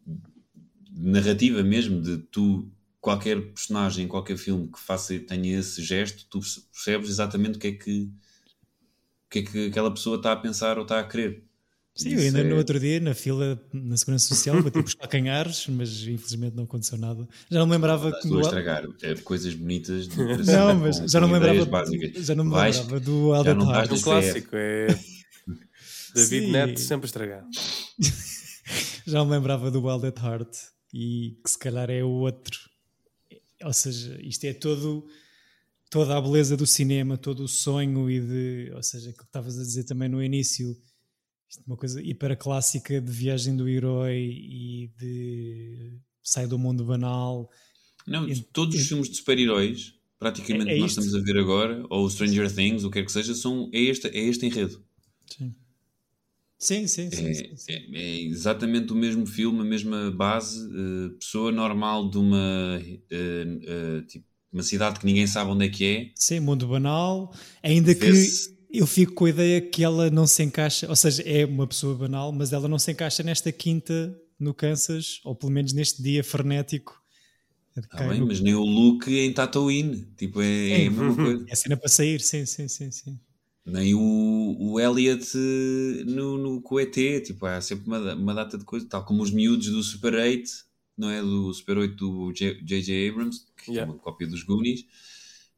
narrativa 0.91 1.63
mesmo 1.63 2.01
de 2.01 2.17
tu 2.17 2.69
qualquer 2.99 3.39
personagem, 3.53 4.07
qualquer 4.07 4.37
filme 4.37 4.69
que 4.71 4.79
faça 4.79 5.17
tenha 5.19 5.59
esse 5.59 5.81
gesto, 5.81 6.25
tu 6.29 6.39
percebes 6.73 7.09
exatamente 7.09 7.57
o 7.57 7.59
que 7.59 7.67
é 7.67 7.71
que 7.71 8.11
o 9.25 9.29
que 9.29 9.39
é 9.39 9.43
que 9.43 9.65
aquela 9.67 9.91
pessoa 9.91 10.17
está 10.17 10.31
a 10.31 10.37
pensar 10.37 10.77
ou 10.77 10.83
está 10.83 10.99
a 10.99 11.03
querer. 11.03 11.46
Sim, 11.97 12.09
eu 12.11 12.15
Isso 12.17 12.25
ainda 12.27 12.39
é- 12.41 12.43
no 12.43 12.55
outro 12.57 12.79
dia, 12.79 12.99
na 12.99 13.13
fila, 13.15 13.59
na 13.73 13.97
Segurança 13.97 14.27
Social, 14.33 14.61
bati 14.61 14.77
os 14.79 14.93
calcanhares, 14.93 15.65
mas 15.67 16.03
infelizmente 16.03 16.55
não 16.55 16.65
aconteceu 16.65 16.97
nada. 16.97 17.27
Já 17.49 17.59
não 17.59 17.65
me 17.65 17.71
lembrava 17.73 18.11
que. 18.11 18.17
Estou 18.19 18.37
a 18.37 18.41
estragar 18.41 18.83
é, 19.01 19.15
coisas 19.15 19.53
bonitas 19.55 20.07
de 20.07 20.15
Não, 20.45 20.75
mas 20.75 20.97
já 21.11 21.19
não 21.19 21.31
lembrava, 21.31 21.65
básicas. 21.65 22.25
já 22.25 22.35
não 22.35 22.43
me 22.45 22.51
Vais- 22.51 22.77
lembrava 22.77 22.99
do 22.99 23.29
já 23.31 23.37
Alden 23.37 23.55
não 23.55 23.65
vais 23.65 23.77
Hart. 23.79 23.89
Um 23.89 23.93
Mas 23.93 24.03
clássico, 24.03 24.55
é. 24.55 24.87
David 26.15 26.45
Sim. 26.45 26.51
Neto 26.51 26.79
sempre 26.79 27.05
a 27.05 27.07
estragar. 27.07 27.45
Já 29.05 29.23
me 29.23 29.31
lembrava 29.31 29.71
do 29.71 29.81
Wild 29.85 30.05
at 30.07 30.17
Heart 30.21 30.55
e 30.93 31.37
que 31.43 31.49
se 31.49 31.57
calhar 31.57 31.89
é 31.89 32.03
o 32.03 32.09
outro. 32.09 32.59
Ou 33.63 33.71
seja, 33.73 34.19
isto 34.21 34.43
é 34.45 34.53
todo 34.53 35.05
toda 35.89 36.17
a 36.17 36.21
beleza 36.21 36.57
do 36.57 36.67
cinema, 36.67 37.17
todo 37.17 37.43
o 37.43 37.47
sonho 37.47 38.09
e 38.09 38.19
de, 38.19 38.71
ou 38.75 38.83
seja, 38.83 39.09
aquilo 39.09 39.23
que 39.23 39.29
estavas 39.29 39.57
a 39.57 39.63
dizer 39.63 39.85
também 39.85 40.09
no 40.09 40.21
início, 40.21 40.75
isto 41.49 41.61
é 41.61 41.63
uma 41.67 41.77
coisa 41.77 42.01
hiper 42.01 42.37
clássica 42.37 42.99
de 43.01 43.11
viagem 43.11 43.55
do 43.55 43.67
herói 43.67 44.17
e 44.17 44.91
de 44.97 45.99
sai 46.21 46.47
do 46.47 46.57
mundo 46.59 46.85
banal. 46.85 47.49
Não, 48.07 48.27
E- 48.27 48.41
todos 48.41 48.75
os 48.75 48.87
filmes 48.87 49.09
de 49.09 49.15
super-heróis, 49.17 49.93
praticamente 50.19 50.69
É- 50.69 50.71
é 50.71 50.73
que 50.75 50.79
nós 50.79 50.91
isto. 50.91 50.99
estamos 50.99 51.15
a 51.15 51.19
ver 51.23 51.37
agora, 51.39 51.85
ou 51.89 52.05
o 52.05 52.09
Stranger 52.09 52.51
Things, 52.53 52.83
o 52.83 52.89
que 52.89 52.99
quer 52.99 53.05
que 53.05 53.11
seja, 53.11 53.33
são, 53.35 53.69
é, 53.73 53.79
este, 53.79 54.07
é 54.07 54.19
este 54.19 54.45
enredo. 54.45 54.83
Sim, 56.59 56.87
sim, 56.87 56.87
sim. 56.87 57.11
sim, 57.11 57.33
É, 57.33 57.33
sim, 57.33 57.57
sim. 57.57 57.73
é- 57.73 57.97
é 57.99 58.21
exatamente 58.23 58.91
o 58.91 58.95
mesmo 58.95 59.25
filme, 59.25 59.61
a 59.61 59.63
mesma 59.63 60.11
base, 60.11 60.59
eh, 60.69 61.09
pessoa 61.19 61.51
normal 61.51 62.09
de 62.09 62.17
uma, 62.17 62.81
eh, 63.09 63.59
eh, 63.63 64.01
tipo, 64.07 64.25
uma 64.51 64.63
cidade 64.63 64.99
que 64.99 65.05
ninguém 65.05 65.25
sabe 65.27 65.51
onde 65.51 65.65
é 65.65 65.69
que 65.69 65.85
é. 65.85 66.11
Sim, 66.15 66.39
mundo 66.41 66.67
banal, 66.67 67.31
ainda 67.63 67.93
que 67.93 68.07
eu 68.71 68.85
fico 68.87 69.13
com 69.13 69.25
a 69.25 69.29
ideia 69.29 69.61
que 69.61 69.83
ela 69.83 70.09
não 70.09 70.27
se 70.27 70.43
encaixa, 70.43 70.87
ou 70.89 70.95
seja, 70.95 71.23
é 71.23 71.45
uma 71.45 71.67
pessoa 71.67 71.95
banal, 71.95 72.31
mas 72.31 72.53
ela 72.53 72.67
não 72.67 72.79
se 72.79 72.91
encaixa 72.91 73.23
nesta 73.23 73.51
quinta 73.51 74.15
no 74.39 74.53
Kansas, 74.53 75.19
ou 75.23 75.35
pelo 75.35 75.51
menos 75.51 75.73
neste 75.73 76.01
dia 76.01 76.23
frenético. 76.23 77.01
Tá 77.89 78.07
bem, 78.07 78.19
no- 78.19 78.27
mas 78.27 78.39
nem 78.39 78.55
o 78.55 78.63
Luke 78.63 79.09
em 79.11 79.31
Tatooine, 79.33 80.05
tipo, 80.17 80.41
é, 80.41 80.69
é 80.83 80.87
a 80.87 80.91
mesma 80.91 81.15
coisa. 81.15 81.45
É 81.49 81.55
cena 81.55 81.77
para 81.77 81.89
sair, 81.89 82.19
sim, 82.21 82.45
sim, 82.45 82.67
sim, 82.67 82.91
sim. 82.91 83.19
Nem 83.65 83.93
o, 83.93 84.55
o 84.59 84.79
Elliot 84.79 85.25
eh, 85.35 86.03
no, 86.05 86.37
no, 86.37 86.61
tipo, 87.23 87.45
há 87.45 87.59
sempre 87.61 87.85
uma, 87.87 88.13
uma 88.15 88.33
data 88.33 88.57
de 88.57 88.63
coisa, 88.65 88.87
tal 88.87 89.05
como 89.05 89.21
os 89.21 89.29
miúdos 89.31 89.67
do 89.69 89.83
Super 89.83 90.13
8, 90.15 90.49
não 90.97 91.09
é? 91.09 91.21
Do 91.21 91.53
Super 91.53 91.77
8 91.77 91.95
do 91.95 92.31
J.J. 92.33 93.09
Abrams, 93.09 93.45
que 93.57 93.71
Yeah. 93.71 93.91
é 93.91 93.93
uma 93.93 94.01
cópia 94.01 94.25
dos 94.27 94.43
Goonies, 94.43 94.85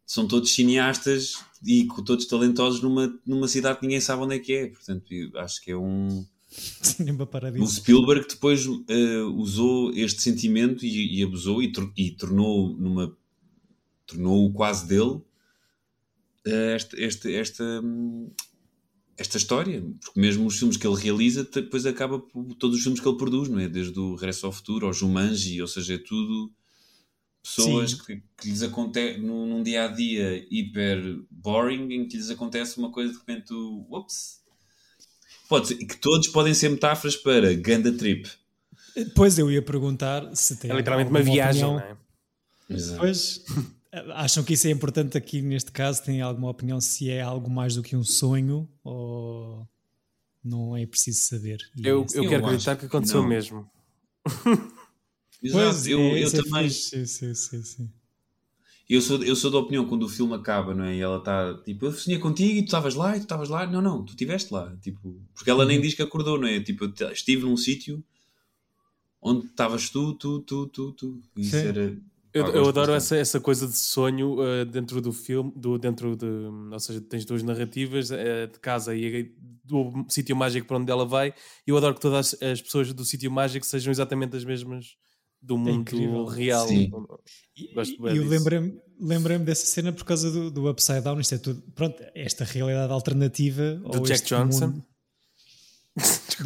são 0.10 0.28
todos 0.28 0.52
cineastas 0.52 1.36
e 1.64 1.88
todos 2.04 2.26
talentosos 2.26 2.82
numa, 2.82 3.16
numa 3.24 3.48
cidade 3.48 3.78
que 3.80 3.86
ninguém 3.86 4.02
sabe 4.02 4.24
onde 4.24 4.34
é 4.38 4.40
que 4.40 4.54
é. 4.54 4.68
Portanto, 4.68 5.06
acho 5.36 5.62
que 5.62 5.70
é 5.70 5.78
um. 5.78 6.26
Nem 6.98 7.16
para 7.16 7.28
parar 7.28 7.54
O. 7.54 7.68
Spielberg 7.68 8.28
depois 8.28 8.66
eh, 8.88 9.22
usou 9.36 9.92
este 9.94 10.20
sentimento 10.24 10.84
e, 10.84 11.20
e 11.20 11.24
abusou 11.24 11.62
e, 11.62 11.72
tor- 11.72 11.94
e 11.96 12.10
tornou 12.10 12.76
numa 12.76 13.16
tornou 14.08 14.52
quase 14.52 14.88
dele 14.88 15.22
eh, 16.44 16.74
esta, 16.74 17.00
esta, 17.00 17.30
esta, 17.32 17.84
esta 19.16 19.38
história, 19.38 19.86
porque 20.04 20.20
mesmo 20.20 20.48
os 20.48 20.58
filmes 20.58 20.76
que 20.76 20.88
ele 20.88 21.00
realiza 21.00 21.44
depois 21.44 21.86
acaba 21.86 22.18
por 22.18 22.56
todos 22.56 22.78
os 22.78 22.82
filmes 22.82 23.00
que 23.00 23.08
ele 23.08 23.18
produz, 23.18 23.48
não 23.48 23.60
é? 23.60 23.70
Desde 23.70 24.00
o 24.00 24.16
Regresso 24.16 24.48
ao 24.48 24.52
Futuro 24.52 24.88
ao 24.88 24.94
Jumanji, 24.94 25.62
ou 25.62 25.68
seja, 25.68 25.94
é 25.94 25.98
tudo 26.00 26.52
pessoas 27.42 27.92
Sim. 27.92 27.98
que, 28.06 28.24
que 28.38 28.50
lhes 28.50 28.62
acontece 28.62 29.20
num, 29.20 29.46
num 29.48 29.64
dia 29.64 29.86
a 29.86 29.88
dia 29.88 30.46
hiper 30.52 31.20
boring 31.32 31.92
em 31.94 32.08
que 32.08 32.18
lhes 32.18 32.30
acontece 32.30 32.78
uma 32.78 32.92
coisa 32.92 33.12
de 33.14 33.20
repente, 33.20 33.54
ups, 33.90 34.40
Pode 35.48 35.68
ser, 35.70 35.76
que 35.78 35.98
todos 35.98 36.28
podem 36.28 36.54
ser 36.54 36.70
metáforas 36.70 37.16
para 37.16 37.52
Ganda 37.56 37.92
Trip. 37.92 38.30
Depois 38.96 39.40
eu 39.40 39.50
ia 39.52 39.62
perguntar 39.64 40.36
se 40.36 40.56
tem 40.58 40.70
É 40.70 40.76
literalmente 40.76 41.10
uma 41.10 41.24
viagem, 41.24 41.64
opinião. 41.66 41.74
não 41.90 41.98
é? 42.70 42.76
Exato. 42.78 43.00
Pois, 43.00 43.44
acham 44.14 44.44
que 44.44 44.54
isso 44.54 44.68
é 44.68 44.70
importante 44.70 45.18
aqui 45.18 45.42
neste 45.42 45.72
caso? 45.72 46.04
Têm 46.04 46.22
alguma 46.22 46.50
opinião 46.52 46.80
se 46.80 47.10
é 47.10 47.22
algo 47.22 47.50
mais 47.50 47.74
do 47.76 47.82
que 47.82 47.96
um 47.96 48.04
sonho 48.04 48.70
ou 48.84 49.68
não 50.44 50.78
é 50.78 50.86
preciso 50.86 51.22
saber? 51.22 51.58
E 51.76 51.88
Eu, 51.88 52.04
esse- 52.04 52.16
eu 52.18 52.26
Eu 52.26 52.30
quero 52.30 52.46
acreditar 52.46 52.76
que 52.76 52.82
que 52.82 52.86
aconteceu 52.86 53.22
não. 53.24 53.28
mesmo. 53.28 53.68
Exato. 55.42 55.64
Pois, 55.64 55.88
eu, 55.88 56.00
é, 56.00 56.24
eu 56.24 56.28
é 56.28 56.32
também. 56.32 56.70
fixe, 56.70 56.90
Sim, 56.90 57.06
sim, 57.06 57.34
sim, 57.34 57.64
sim. 57.64 57.90
Eu 58.90 59.02
sou, 59.02 59.24
eu 59.24 59.36
sou 59.36 59.52
da 59.52 59.60
opinião 59.60 59.86
quando 59.86 60.04
o 60.04 60.10
filme 60.10 60.34
acaba, 60.34 60.74
não 60.74 60.84
é? 60.84 60.96
E 60.96 61.00
ela 61.00 61.18
está 61.20 61.54
tipo, 61.64 61.86
eu 61.86 61.92
sonhei 61.94 62.20
contigo 62.20 62.58
e 62.58 62.62
tu 62.64 62.66
estavas 62.66 62.96
lá 62.96 63.16
e 63.16 63.20
tu 63.20 63.24
estavas 63.24 63.48
lá. 63.48 63.68
Não, 63.68 63.82
não, 63.82 64.04
tu 64.04 64.12
estiveste 64.12 64.52
lá. 64.52 64.76
Tipo, 64.82 65.22
porque 65.34 65.50
ela 65.50 65.62
Uhum. 65.62 65.68
nem 65.70 65.80
diz 65.80 65.94
que 65.94 66.02
acordou, 66.02 66.40
não 66.40 66.48
é? 66.48 66.60
Tipo, 66.60 66.86
eu 66.86 67.12
estive 67.12 67.44
num 67.44 67.56
sítio 67.56 68.04
onde 69.22 69.46
estavas 69.46 69.90
tu, 69.90 70.14
tu, 70.16 70.40
tu, 70.42 70.68
tu, 70.68 70.92
tu. 70.94 71.22
E 71.38 71.42
Isso 71.42 71.52
Sim. 71.52 71.68
era. 71.68 71.98
Eu, 72.32 72.46
eu 72.48 72.68
adoro 72.70 72.94
essa, 72.94 73.16
essa 73.16 73.40
coisa 73.40 73.68
de 73.68 73.76
sonho 73.76 74.36
uh, 74.40 74.64
dentro 74.64 75.02
do 75.02 75.12
filme, 75.12 75.52
do, 75.56 75.80
dentro 75.80 76.16
de, 76.16 76.26
ou 76.26 76.80
seja, 76.80 77.02
tens 77.02 77.26
duas 77.26 77.42
narrativas 77.42 78.12
uh, 78.12 78.48
de 78.52 78.60
casa 78.60 78.96
e 78.96 79.34
do 79.64 80.06
sítio 80.08 80.36
mágico 80.36 80.68
para 80.68 80.78
onde 80.78 80.92
ela 80.92 81.06
vai. 81.06 81.30
E 81.66 81.72
eu 81.72 81.78
adoro 81.78 81.96
que 81.96 82.02
todas 82.02 82.36
as, 82.36 82.42
as 82.42 82.62
pessoas 82.62 82.94
do 82.94 83.04
sítio 83.04 83.32
mágico 83.32 83.66
sejam 83.66 83.90
exatamente 83.92 84.36
as 84.38 84.46
mesmas 84.46 84.96
do 85.42 85.58
mundo 85.58 85.82
incrível. 85.82 86.26
real. 86.26 86.68
Sim. 86.68 86.92
E, 87.58 87.72
e 88.14 88.18
eu 88.18 88.28
lembrei-me 88.28 88.78
lembrei 89.02 89.38
dessa 89.40 89.66
cena 89.66 89.94
por 89.94 90.04
causa 90.04 90.30
do, 90.30 90.52
do 90.52 90.70
Upside 90.70 91.02
Down. 91.02 91.20
Isto 91.20 91.36
é 91.36 91.38
tudo. 91.38 91.62
Pronto, 91.74 92.04
esta 92.14 92.44
realidade 92.44 92.92
alternativa. 92.92 93.76
Do 93.76 93.98
ou 94.00 94.04
Jack 94.06 94.26
Johnson? 94.28 94.68
mundo- 94.68 94.86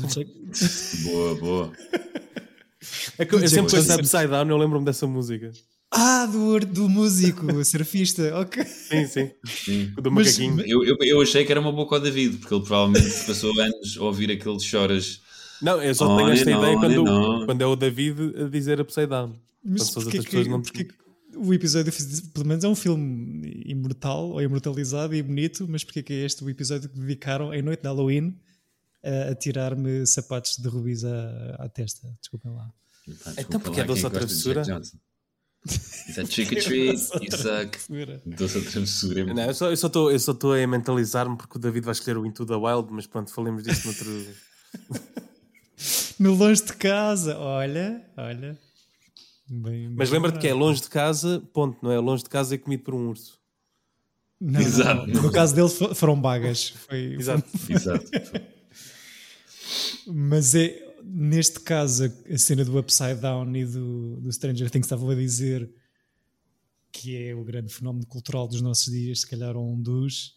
Do 0.02 0.08
Jack- 0.08 1.04
Boa, 1.04 1.36
boa. 1.36 1.72
É 3.18 3.24
que 3.26 3.34
eu 3.34 3.40
sempre 3.48 3.72
penso 3.72 3.88
Johnson. 3.88 4.02
Upside 4.02 4.28
Down, 4.28 4.50
eu 4.50 4.58
lembro-me 4.58 4.84
dessa 4.86 5.08
música. 5.08 5.52
Ah, 5.90 6.26
do, 6.26 6.60
do 6.60 6.90
músico, 6.90 7.46
o 7.54 7.64
surfista. 7.64 8.38
Ok. 8.40 8.62
Sim, 8.66 9.08
sim. 9.08 9.32
Sim. 9.46 9.94
Do 10.02 10.12
Mas- 10.12 10.38
macaquinho. 10.38 10.66
Eu, 10.68 10.84
eu, 10.84 10.98
eu 11.00 11.22
achei 11.22 11.46
que 11.46 11.52
era 11.52 11.62
uma 11.62 11.72
boa 11.72 11.88
com 11.88 11.96
o 11.96 12.00
David, 12.00 12.38
porque 12.40 12.54
ele 12.54 12.64
provavelmente 12.66 13.26
passou 13.26 13.58
anos 13.62 13.96
a 13.98 14.04
ouvir 14.04 14.32
aqueles 14.32 14.64
choras. 14.64 15.22
Não, 15.64 15.82
eu 15.82 15.96
só 15.96 16.18
tenho 16.18 16.30
esta 16.30 16.52
ideia 16.52 16.78
quando, 16.78 17.46
quando 17.46 17.62
é 17.62 17.66
o 17.66 17.76
David 17.76 18.36
a 18.44 18.50
dizer 18.50 18.80
Upside 18.82 19.08
Down. 19.08 19.34
Mas 19.64 19.90
Então, 19.90 20.04
porquê 20.04 20.20
que, 20.20 20.50
não- 20.50 20.62
porquê 20.62 20.84
que 20.84 20.94
o 21.36 21.54
episódio, 21.54 21.92
pelo 22.34 22.46
menos 22.46 22.64
é 22.64 22.68
um 22.68 22.76
filme 22.76 23.64
imortal 23.66 24.30
ou 24.32 24.42
imortalizado 24.42 25.16
e 25.16 25.22
bonito, 25.24 25.66
mas 25.68 25.84
porquê 25.84 26.04
que 26.04 26.14
é 26.14 26.26
este 26.26 26.44
o 26.44 26.50
episódio 26.50 26.90
que 26.90 27.00
dedicaram 27.00 27.54
em 27.54 27.62
noite 27.62 27.82
de 27.82 27.88
Halloween 27.88 28.38
a, 29.04 29.32
a 29.32 29.36
tirar-me 29.36 30.06
sapatos 30.06 30.58
de 30.58 30.68
rubis 30.68 31.04
à, 31.04 31.56
à 31.60 31.70
testa? 31.70 32.08
Desculpem 32.20 32.52
lá. 32.52 32.70
Então, 33.08 33.34
desculpa 33.34 33.60
porque 33.60 33.82
é 33.82 33.84
doce 33.84 34.02
Jack 34.02 34.16
travessura? 34.16 34.62
Johnson? 34.62 34.98
Is 35.66 36.16
that 36.16 36.28
trick 36.30 36.56
or 36.56 36.62
treat? 36.64 36.92
You 36.92 36.98
suck. 37.38 37.78
Doce 38.26 38.58
ou 38.58 38.64
travessura? 38.66 39.22
é 39.22 39.34
Não, 39.34 39.44
eu 39.46 39.54
só 39.56 39.72
estou 39.72 39.90
tô, 39.90 40.12
eu 40.12 40.20
só 40.20 40.34
estou 40.34 40.54
a 40.54 40.68
mentalizar-me 40.68 41.36
porque 41.38 41.58
o 41.58 41.60
David 41.60 41.86
vai 41.86 41.94
escolher 41.94 42.18
o 42.18 42.26
Into 42.26 42.46
the 42.46 42.56
Wild, 42.56 42.90
mas 42.92 43.08
pronto, 43.08 43.32
falemos 43.34 43.64
disso 43.64 43.88
noutro. 43.88 44.28
No 46.20 46.34
longe 46.36 46.64
de 46.64 46.74
casa, 46.74 47.38
olha, 47.38 48.06
olha. 48.18 48.58
Bem- 49.50 49.90
Mas 49.90 50.10
lembra-te 50.10 50.40
que 50.40 50.48
é 50.48 50.54
longe 50.54 50.82
de 50.82 50.90
casa, 50.90 51.40
ponto, 51.54 51.78
não 51.84 51.92
é? 51.92 52.00
Longe 52.00 52.24
de 52.24 52.30
casa 52.30 52.56
é 52.56 52.58
comido 52.58 52.84
por 52.84 52.94
um 52.96 53.10
urso. 53.10 53.40
Não, 54.40 54.60
Exato. 54.60 55.08
não. 55.08 55.24
No 55.24 55.32
caso 55.32 55.56
dele 55.56 55.70
fo- 55.70 55.94
foram 55.96 56.20
bagas. 56.20 56.70
Foi, 56.70 57.14
Exato. 57.16 57.48
Exato. 57.70 58.06
Mas 60.08 60.54
é, 60.56 60.96
neste 61.04 61.60
caso, 61.60 62.06
a, 62.06 62.38
cena 62.38 62.64
do 62.66 62.78
Upside 62.78 63.16
Down 63.16 63.56
e 63.56 63.66
do, 63.66 64.18
do 64.22 64.32
Stranger 64.32 64.70
Things 64.70 64.86
estavam 64.86 65.10
a 65.10 65.16
dizer 65.16 65.70
que 66.92 67.18
é 67.18 67.34
o 67.34 67.44
grande 67.44 67.74
fenómeno 67.74 68.06
cultural 68.06 68.48
dos 68.48 68.62
nossos 68.62 68.92
dias, 68.92 69.22
se 69.22 69.28
calhar 69.28 69.58
um 69.58 69.80
dos. 69.82 70.36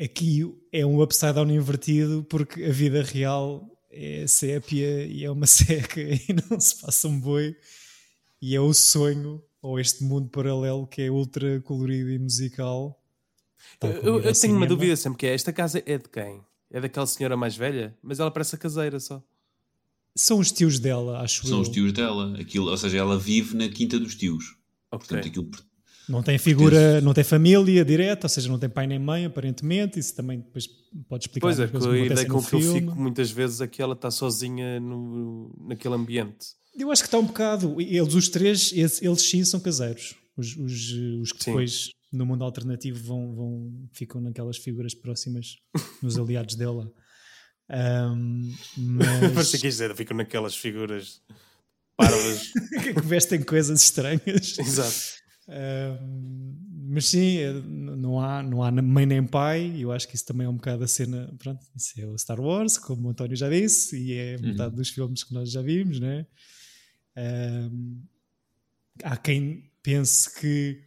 Aqui 0.00 0.44
é 0.72 0.84
um 0.84 1.00
Upside 1.02 1.34
Down 1.34 1.50
invertido 1.50 2.24
porque 2.28 2.64
a 2.64 2.72
vida 2.72 3.02
real 3.02 3.68
é 3.92 4.26
sépia 4.26 5.04
e 5.06 5.24
é 5.24 5.30
uma 5.30 5.46
seca 5.46 6.00
e 6.00 6.24
não 6.50 6.58
se 6.58 6.80
passa 6.80 7.06
um 7.08 7.20
boi. 7.20 7.54
E 8.40 8.56
é 8.56 8.60
o 8.60 8.72
sonho, 8.74 9.40
ou 9.60 9.78
este 9.78 10.02
mundo 10.02 10.28
paralelo 10.28 10.86
que 10.86 11.02
é 11.02 11.10
ultra 11.10 11.60
colorido 11.60 12.10
e 12.10 12.18
musical. 12.18 12.98
Eu, 13.80 14.20
eu- 14.20 14.32
tenho 14.32 14.56
uma 14.56 14.66
dúvida 14.66 14.96
sempre 14.96 15.18
que 15.18 15.26
é, 15.26 15.34
esta 15.34 15.52
casa 15.52 15.82
é 15.86 15.98
de 15.98 16.08
quem? 16.08 16.40
É 16.70 16.80
daquela 16.80 17.06
senhora 17.06 17.36
mais 17.36 17.54
velha? 17.54 17.96
Mas 18.02 18.18
ela 18.18 18.30
parece 18.30 18.54
a 18.54 18.58
caseira 18.58 18.98
só. 18.98 19.22
São 20.16 20.38
os 20.40 20.50
tios 20.50 20.78
dela, 20.78 21.20
acho 21.20 21.46
São 21.46 21.58
eu. 21.58 21.62
os 21.62 21.68
tios 21.68 21.92
dela. 21.92 22.36
Aquilo, 22.38 22.70
ou 22.70 22.76
seja, 22.76 22.98
ela 22.98 23.18
vive 23.18 23.56
na 23.56 23.68
quinta 23.68 23.98
dos 23.98 24.14
tios. 24.14 24.56
Ok. 24.90 25.06
Portanto, 25.08 25.28
aquilo 25.28 25.50
Não 26.08 26.22
tem 26.22 26.36
figura, 26.36 27.00
não 27.00 27.14
tem 27.14 27.22
família 27.22 27.84
direta, 27.84 28.26
ou 28.26 28.28
seja, 28.28 28.48
não 28.48 28.58
tem 28.58 28.68
pai 28.68 28.86
nem 28.86 28.98
mãe, 28.98 29.24
aparentemente. 29.24 29.98
Isso 29.98 30.14
também 30.14 30.40
depois 30.40 30.68
pode 31.08 31.24
explicar 31.24 31.46
Pois 31.46 31.60
é, 31.60 31.68
que 31.68 31.76
a 31.76 31.80
que 31.80 31.86
ideia 31.86 32.28
com 32.28 32.42
que 32.42 32.54
eu 32.54 32.60
fico 32.60 32.94
muitas 32.94 33.30
vezes 33.30 33.60
é 33.60 33.66
que 33.66 33.80
ela 33.80 33.94
está 33.94 34.10
sozinha 34.10 34.80
no, 34.80 35.54
naquele 35.68 35.94
ambiente. 35.94 36.48
Eu 36.76 36.90
acho 36.90 37.02
que 37.02 37.08
está 37.08 37.18
um 37.18 37.26
bocado. 37.26 37.80
Eles, 37.80 38.14
os 38.14 38.28
três, 38.28 38.72
eles, 38.72 39.00
eles 39.00 39.22
sim 39.22 39.44
são 39.44 39.60
caseiros. 39.60 40.14
Os, 40.36 40.56
os, 40.56 40.92
os 41.20 41.32
que 41.32 41.44
Sim. 41.44 41.50
depois, 41.50 41.90
no 42.10 42.24
mundo 42.24 42.42
alternativo, 42.44 42.98
vão, 43.02 43.34
vão, 43.34 43.88
ficam 43.92 44.20
naquelas 44.20 44.56
figuras 44.56 44.94
próximas, 44.94 45.56
nos 46.02 46.16
aliados 46.18 46.54
dela. 46.54 46.90
Parecia 47.68 49.30
mas 49.34 49.50
que 49.52 49.68
isto 49.68 49.82
era, 49.82 49.94
ficam 49.94 50.16
naquelas 50.16 50.56
figuras 50.56 51.22
parvas. 51.96 52.52
que 52.82 53.00
vestem 53.02 53.42
coisas 53.42 53.82
estranhas. 53.82 54.58
Exato. 54.58 55.21
Mas 56.94 57.06
sim, 57.06 57.38
n- 57.38 57.96
não 57.96 58.20
há, 58.20 58.42
não 58.42 58.62
há 58.62 58.70
mãe 58.70 59.06
nem 59.06 59.24
pai. 59.26 59.74
Eu 59.78 59.92
acho 59.92 60.06
que 60.08 60.14
isso 60.14 60.26
também 60.26 60.46
é 60.46 60.50
um 60.50 60.56
bocado 60.56 60.84
a 60.84 60.88
cena. 60.88 61.32
Pronto, 61.38 61.60
isso 61.74 62.00
é 62.00 62.06
o 62.06 62.18
Star 62.18 62.40
Wars, 62.40 62.76
como 62.78 63.08
o 63.08 63.10
António 63.10 63.36
já 63.36 63.48
disse, 63.48 63.96
e 63.98 64.12
é 64.12 64.36
metade 64.38 64.76
dos 64.76 64.90
filmes 64.90 65.24
que 65.24 65.32
nós 65.32 65.50
já 65.50 65.62
vimos, 65.62 65.98
né? 66.00 66.26
Ahm, 67.16 68.02
há 69.04 69.16
quem 69.16 69.70
pense 69.82 70.32
que 70.38 70.82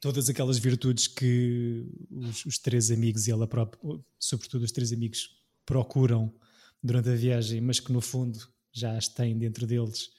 todas 0.00 0.28
aquelas 0.28 0.58
virtudes 0.58 1.06
que 1.06 1.86
os, 2.10 2.44
os 2.46 2.58
três 2.58 2.90
amigos 2.90 3.26
e 3.26 3.30
ela 3.30 3.46
própria, 3.46 3.80
sobretudo 4.18 4.62
os 4.64 4.72
três 4.72 4.92
amigos, 4.92 5.30
procuram 5.64 6.32
durante 6.82 7.08
a 7.08 7.14
viagem, 7.14 7.60
mas 7.60 7.80
que 7.80 7.92
no 7.92 8.00
fundo 8.00 8.38
já 8.72 8.96
as 8.96 9.08
têm 9.08 9.36
dentro 9.38 9.66
deles. 9.66 10.10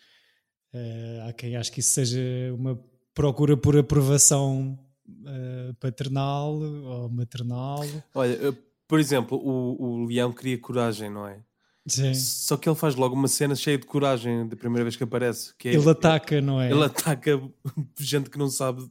Eh, 0.73 1.23
há 1.27 1.33
quem 1.33 1.55
ache 1.55 1.71
que 1.71 1.79
isso 1.79 1.91
seja 1.91 2.19
uma 2.53 2.75
procura 3.17 3.57
por 3.57 3.75
aprovação 3.75 4.77
eh, 5.25 5.73
paternal 5.79 6.53
ou 6.53 7.09
maternal. 7.09 7.83
Olha, 8.13 8.55
por 8.87 8.99
exemplo, 8.99 9.39
o, 9.39 10.03
o 10.03 10.05
leão 10.05 10.31
cria 10.31 10.55
coragem, 10.55 11.09
não 11.09 11.27
é? 11.27 11.39
Sim. 11.87 12.13
Só 12.13 12.55
que 12.57 12.69
ele 12.69 12.75
faz 12.75 12.93
logo 12.93 13.15
uma 13.15 13.27
cena 13.27 13.55
cheia 13.55 13.75
de 13.75 13.87
coragem 13.87 14.47
da 14.47 14.55
primeira 14.55 14.83
vez 14.83 14.95
que 14.95 15.03
aparece. 15.03 15.55
Que 15.57 15.69
é, 15.69 15.73
Ele 15.73 15.89
ataca, 15.89 16.39
não 16.39 16.61
é? 16.61 16.69
ele 16.69 16.83
ataca 16.83 17.41
gente 17.99 18.29
que 18.29 18.37
não 18.37 18.49
sabe 18.49 18.87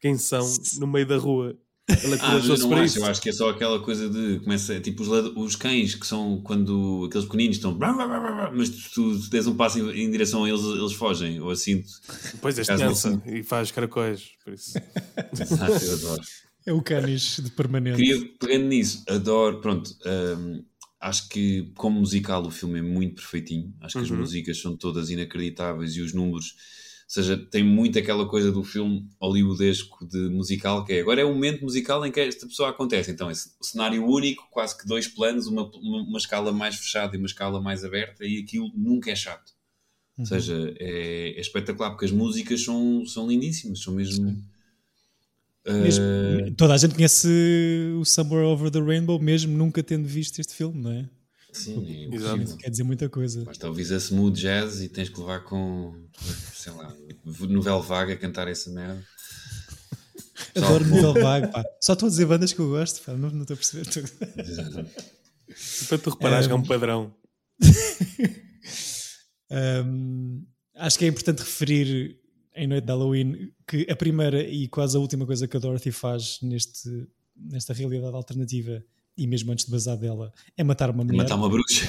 quem 0.00 0.16
são 0.16 0.48
no 0.78 0.86
meio 0.86 1.06
da 1.06 1.18
rua. 1.18 1.54
Ele 1.88 2.14
é 2.14 2.18
Ah, 2.20 2.32
mas 2.34 2.48
eu 2.48 2.68
não 2.68 2.76
acho, 2.78 2.98
eu 2.98 3.04
acho 3.06 3.22
que 3.22 3.28
é 3.28 3.32
só 3.32 3.50
aquela 3.50 3.78
coisa 3.78 4.08
de 4.08 4.40
começa, 4.40 4.80
tipo 4.80 5.02
os, 5.04 5.08
os 5.36 5.54
cães 5.56 5.94
que 5.94 6.06
são 6.06 6.40
quando 6.42 7.04
aqueles 7.08 7.26
pequeninos 7.26 7.56
estão 7.56 7.78
mas 8.54 8.70
tu, 8.70 8.90
tu, 8.94 9.28
des 9.30 9.46
um 9.46 9.54
passo 9.56 9.78
em, 9.78 10.02
em 10.04 10.10
direção 10.10 10.44
a 10.44 10.48
eles, 10.48 10.62
eles 10.62 10.92
fogem, 10.94 11.40
ou 11.40 11.50
assim. 11.50 11.84
Depois 12.32 12.58
este 12.58 12.72
Caso 12.72 12.84
dança 12.84 13.22
e 13.26 13.42
faz 13.44 13.70
caracóis. 13.70 14.30
Por 14.44 14.52
isso. 14.54 14.72
Ah, 15.60 15.68
eu 15.70 15.92
adoro. 15.92 16.22
É 16.66 16.72
o 16.72 16.82
canis 16.82 17.38
de 17.40 17.50
permanente. 17.52 17.98
Queria, 17.98 18.18
pegando 18.40 18.64
nisso, 18.66 19.04
adoro, 19.08 19.60
pronto, 19.60 19.94
hum, 20.04 20.64
acho 21.00 21.28
que 21.28 21.70
como 21.76 22.00
musical 22.00 22.44
o 22.44 22.50
filme 22.50 22.80
é 22.80 22.82
muito 22.82 23.14
perfeitinho, 23.16 23.72
acho 23.80 23.96
que 23.96 24.04
as 24.04 24.10
Uhum. 24.10 24.16
músicas 24.16 24.60
são 24.60 24.76
todas 24.76 25.08
inacreditáveis 25.10 25.94
e 25.94 26.00
os 26.00 26.12
números, 26.12 26.54
seja, 27.06 27.36
tem 27.36 27.62
muito 27.62 27.98
aquela 27.98 28.26
coisa 28.28 28.50
do 28.50 28.64
filme 28.64 29.08
hollywoodesco 29.20 30.04
de 30.06 30.28
musical, 30.28 30.84
que 30.84 30.92
é 30.94 31.00
agora 31.00 31.20
é 31.20 31.24
um 31.24 31.34
momento 31.34 31.62
musical 31.62 32.04
em 32.04 32.10
que 32.10 32.18
esta 32.20 32.46
pessoa 32.46 32.70
acontece, 32.70 33.10
então 33.10 33.30
é 33.30 33.34
c- 33.34 33.50
cenário 33.62 34.04
único, 34.04 34.48
quase 34.50 34.76
que 34.76 34.86
dois 34.86 35.06
planos, 35.06 35.46
uma, 35.46 35.62
uma, 35.76 36.02
uma 36.02 36.18
escala 36.18 36.52
mais 36.52 36.74
fechada 36.76 37.14
e 37.14 37.18
uma 37.18 37.26
escala 37.26 37.60
mais 37.60 37.84
aberta 37.84 38.24
e 38.24 38.38
aquilo 38.38 38.70
nunca 38.74 39.10
é 39.10 39.14
chato. 39.16 39.52
Ou 40.18 40.24
seja, 40.26 40.74
é, 40.80 41.34
é 41.36 41.40
espetacular 41.40 41.90
porque 41.90 42.06
as 42.06 42.10
músicas 42.12 42.62
são, 42.62 43.04
são 43.06 43.28
lindíssimas, 43.28 43.80
são 43.80 43.94
mesmo... 43.94 44.24
Mesmo- 45.82 46.04
Uh, 46.04 46.54
toda 46.56 46.74
a 46.74 46.76
gente 46.76 46.94
conhece 46.94 47.26
o 47.98 48.04
Somewhere 48.04 48.46
Over 48.46 48.70
the 48.70 48.80
Rainbow, 48.80 49.18
mesmo 49.20 49.56
nunca 49.56 49.82
tendo 49.82 50.06
visto 50.06 50.38
este 50.38 50.54
filme, 50.54 50.80
não 50.80 50.92
é? 50.92 51.08
Sim, 51.56 52.08
é. 52.14 52.56
Quer 52.58 52.70
dizer 52.70 52.82
muita 52.84 53.08
coisa. 53.08 53.44
Basta 53.44 53.68
ouvir 53.68 53.92
a 53.92 53.96
smooth 53.96 54.38
jazz 54.40 54.80
e 54.80 54.88
tens 54.88 55.08
que 55.08 55.18
levar 55.20 55.40
com, 55.44 55.94
sei 56.54 56.72
lá, 56.72 56.94
novela 57.48 57.80
vaga 57.80 58.12
a 58.12 58.16
cantar 58.16 58.48
essa 58.48 58.70
merda. 58.70 59.02
Adoro 60.54 60.84
Só- 60.84 60.90
nível 60.94 61.14
vago, 61.14 61.52
pá. 61.52 61.64
Só 61.80 61.92
estou 61.92 62.06
a 62.06 62.10
dizer 62.10 62.26
bandas 62.26 62.52
que 62.52 62.58
eu 62.60 62.68
gosto, 62.68 63.02
pá. 63.04 63.12
Não, 63.12 63.30
não 63.30 63.42
estou 63.42 63.54
a 63.54 63.56
perceber 63.56 63.86
tudo. 63.86 64.10
Para 65.88 65.98
tu 65.98 66.10
reparares 66.10 66.46
que 66.46 66.52
é 66.52 66.56
um 66.56 66.62
padrão. 66.62 67.14
Um, 69.50 70.44
acho 70.74 70.98
que 70.98 71.04
é 71.04 71.08
importante 71.08 71.38
referir 71.38 72.18
em 72.54 72.66
Noite 72.66 72.84
de 72.84 72.90
Halloween 72.92 73.52
que 73.66 73.86
a 73.88 73.94
primeira 73.94 74.42
e 74.42 74.66
quase 74.68 74.96
a 74.96 75.00
última 75.00 75.24
coisa 75.26 75.46
que 75.46 75.56
a 75.56 75.60
Dorothy 75.60 75.92
faz 75.92 76.38
neste, 76.42 77.06
nesta 77.36 77.72
realidade 77.72 78.14
alternativa 78.14 78.82
e 79.16 79.26
mesmo 79.26 79.52
antes 79.52 79.64
de 79.64 79.70
bazar 79.70 79.96
dela 79.96 80.32
é 80.56 80.62
matar 80.64 80.90
uma 80.90 81.04
mulher. 81.04 81.22
Matar 81.22 81.36
uma 81.36 81.48
bruxa. 81.48 81.86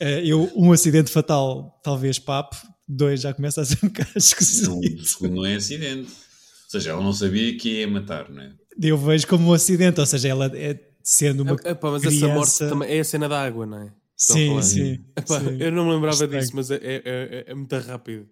Eh, 0.00 0.22
eu, 0.28 0.50
um 0.54 0.72
acidente 0.72 1.10
fatal, 1.10 1.80
talvez 1.82 2.18
papo, 2.18 2.56
dois 2.88 3.20
já 3.20 3.32
começa 3.34 3.60
a 3.60 3.64
ser 3.64 3.78
um 3.84 3.88
bocado 3.88 4.10
esquisito. 4.16 4.70
Não, 4.70 4.78
o 4.80 5.04
segundo 5.04 5.34
não 5.36 5.46
é 5.46 5.56
acidente. 5.56 6.10
Ou 6.10 6.70
seja, 6.70 6.90
ela 6.90 7.02
não 7.02 7.12
sabia 7.12 7.56
que 7.56 7.80
ia 7.80 7.88
matar, 7.88 8.28
não 8.30 8.42
é? 8.42 8.52
Eu 8.80 8.98
vejo 8.98 9.26
como 9.26 9.48
um 9.50 9.52
acidente, 9.52 10.00
ou 10.00 10.06
seja, 10.06 10.28
ela 10.28 10.50
é 10.54 10.78
sendo 11.02 11.42
uma 11.42 11.56
É, 11.64 11.74
pá, 11.74 11.90
mas 11.92 12.02
criança... 12.02 12.26
essa 12.26 12.34
morte 12.34 12.58
também 12.58 12.96
é 12.96 13.00
a 13.00 13.04
cena 13.04 13.28
da 13.28 13.40
água, 13.42 13.64
não 13.64 13.78
é? 13.82 13.92
Estão 14.18 14.36
Sim, 14.36 14.62
sim, 14.62 15.04
Epá, 15.16 15.40
sim. 15.40 15.56
Eu 15.60 15.70
não 15.72 15.84
me 15.86 15.92
lembrava 15.92 16.14
Estranho. 16.24 16.40
disso, 16.40 16.52
mas 16.56 16.70
é, 16.70 16.76
é, 16.76 17.02
é- 17.04 17.44
é 17.48 17.54
muito 17.54 17.76
rápido. 17.78 18.26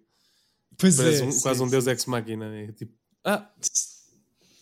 Pois 0.77 0.97
Parece 0.97 1.21
é, 1.21 1.25
um- 1.25 1.31
sim, 1.31 1.41
quase 1.41 1.61
um 1.61 1.65
sim. 1.65 1.71
deus 1.71 1.87
ex-máquina. 1.87 2.45
É 2.53 2.71
tipo, 2.73 2.91
ah, 3.23 3.49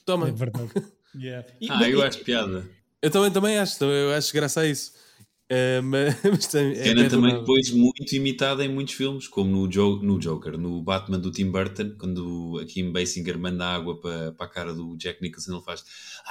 toma. 0.06 0.27
É 0.29 0.32
verdade. 0.32 0.69
Yeah. 1.15 1.47
E- 1.62 1.67
Ah, 1.69 1.89
eu 1.89 2.02
acho 2.02 2.19
piada. 2.23 2.65
Eu 3.02 3.12
também, 3.12 3.32
também 3.32 3.58
acho, 3.60 3.78
também- 3.80 3.95
eu 3.95 4.12
acho 4.13 4.34
graça 4.34 4.62
a 4.62 4.67
isso. 4.67 4.93
Eh, 5.49 5.82
mas, 5.84 6.15
mas 6.23 6.47
tem- 6.47 6.71
é 6.71 6.84
Cena 6.84 7.02
bem 7.02 7.10
também 7.10 7.34
depois 7.38 7.69
muito 7.71 8.15
imitada 8.15 8.63
em 8.63 8.69
muitos 8.69 8.93
filmes, 8.95 9.28
como 9.28 9.52
no, 9.52 9.67
Jo- 9.67 9.99
no 10.02 10.17
Joker, 10.17 10.58
no 10.58 10.82
Batman 10.82 11.19
do 11.19 11.30
Tim 11.32 11.52
Burton, 11.52 11.95
quando 11.99 12.60
a 12.62 12.65
Kim 12.65 12.91
Basinger 12.91 13.38
manda 13.38 13.65
água 13.65 13.99
para, 13.99 14.32
para 14.32 14.45
a 14.45 14.49
cara 14.49 14.73
do 14.73 14.95
Jack 14.97 15.21
Nicholson, 15.21 15.54
ele 15.56 15.63
faz 15.63 15.84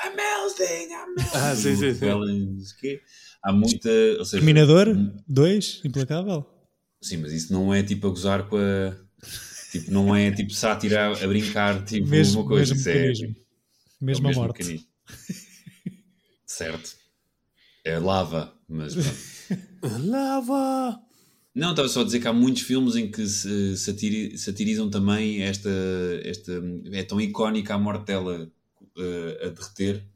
I'm 0.05 0.17
melting, 0.17 0.93
I'm 0.93 1.15
melting. 1.15 1.31
Ah, 1.37 1.55
sim, 1.55 1.77
sim, 1.77 1.95
sim. 1.95 2.99
Há 3.45 3.53
muita. 3.53 3.91
Ou 4.19 4.25
seja, 4.25 4.39
Terminador 4.43 4.89
2, 5.29 5.81
implacável. 5.85 6.47
Sim, 7.03 7.19
mas 7.19 7.33
isso 7.33 7.53
não 7.53 7.75
é 7.75 7.83
tipo 7.83 8.07
a 8.07 8.11
gozar 8.11 8.49
com 8.49 8.57
a. 8.57 8.97
Tipo, 9.73 9.91
não 9.91 10.15
é 10.15 10.31
tipo 10.31 10.53
sátira 10.53 11.13
a 11.13 11.27
brincar, 11.27 11.85
tipo 11.85 12.07
Mesmo, 12.09 12.41
uma 12.43 12.49
coisa. 12.49 12.75
mesmo 12.75 12.91
isso 13.13 13.25
é- 13.25 13.42
mecanismo. 14.05 14.27
é 14.27 14.29
mesmo 14.29 14.43
morte. 14.43 14.59
mecanismo. 14.59 14.87
certo. 16.47 16.97
É 17.85 17.99
lava, 17.99 18.55
mas 18.69 18.95
pronto. 18.95 20.03
Lava! 20.07 21.01
Não, 21.55 21.71
estava 21.71 21.89
só 21.89 22.01
a 22.01 22.05
dizer 22.05 22.21
que 22.21 22.29
há 22.29 22.33
muitos 22.33 22.63
filmes 22.63 22.97
em 22.97 23.11
que 23.11 23.27
se 23.27 23.77
satiri- 23.77 24.39
satirizam 24.39 24.89
também 24.89 25.43
esta, 25.43 25.69
esta. 26.25 26.53
É 26.93 27.03
tão 27.03 27.21
icónica 27.21 27.75
a 27.75 27.79
morte 27.79 28.07
dela 28.07 28.51
eh, 28.97 29.47
a 29.47 29.49
derreter. 29.49 30.07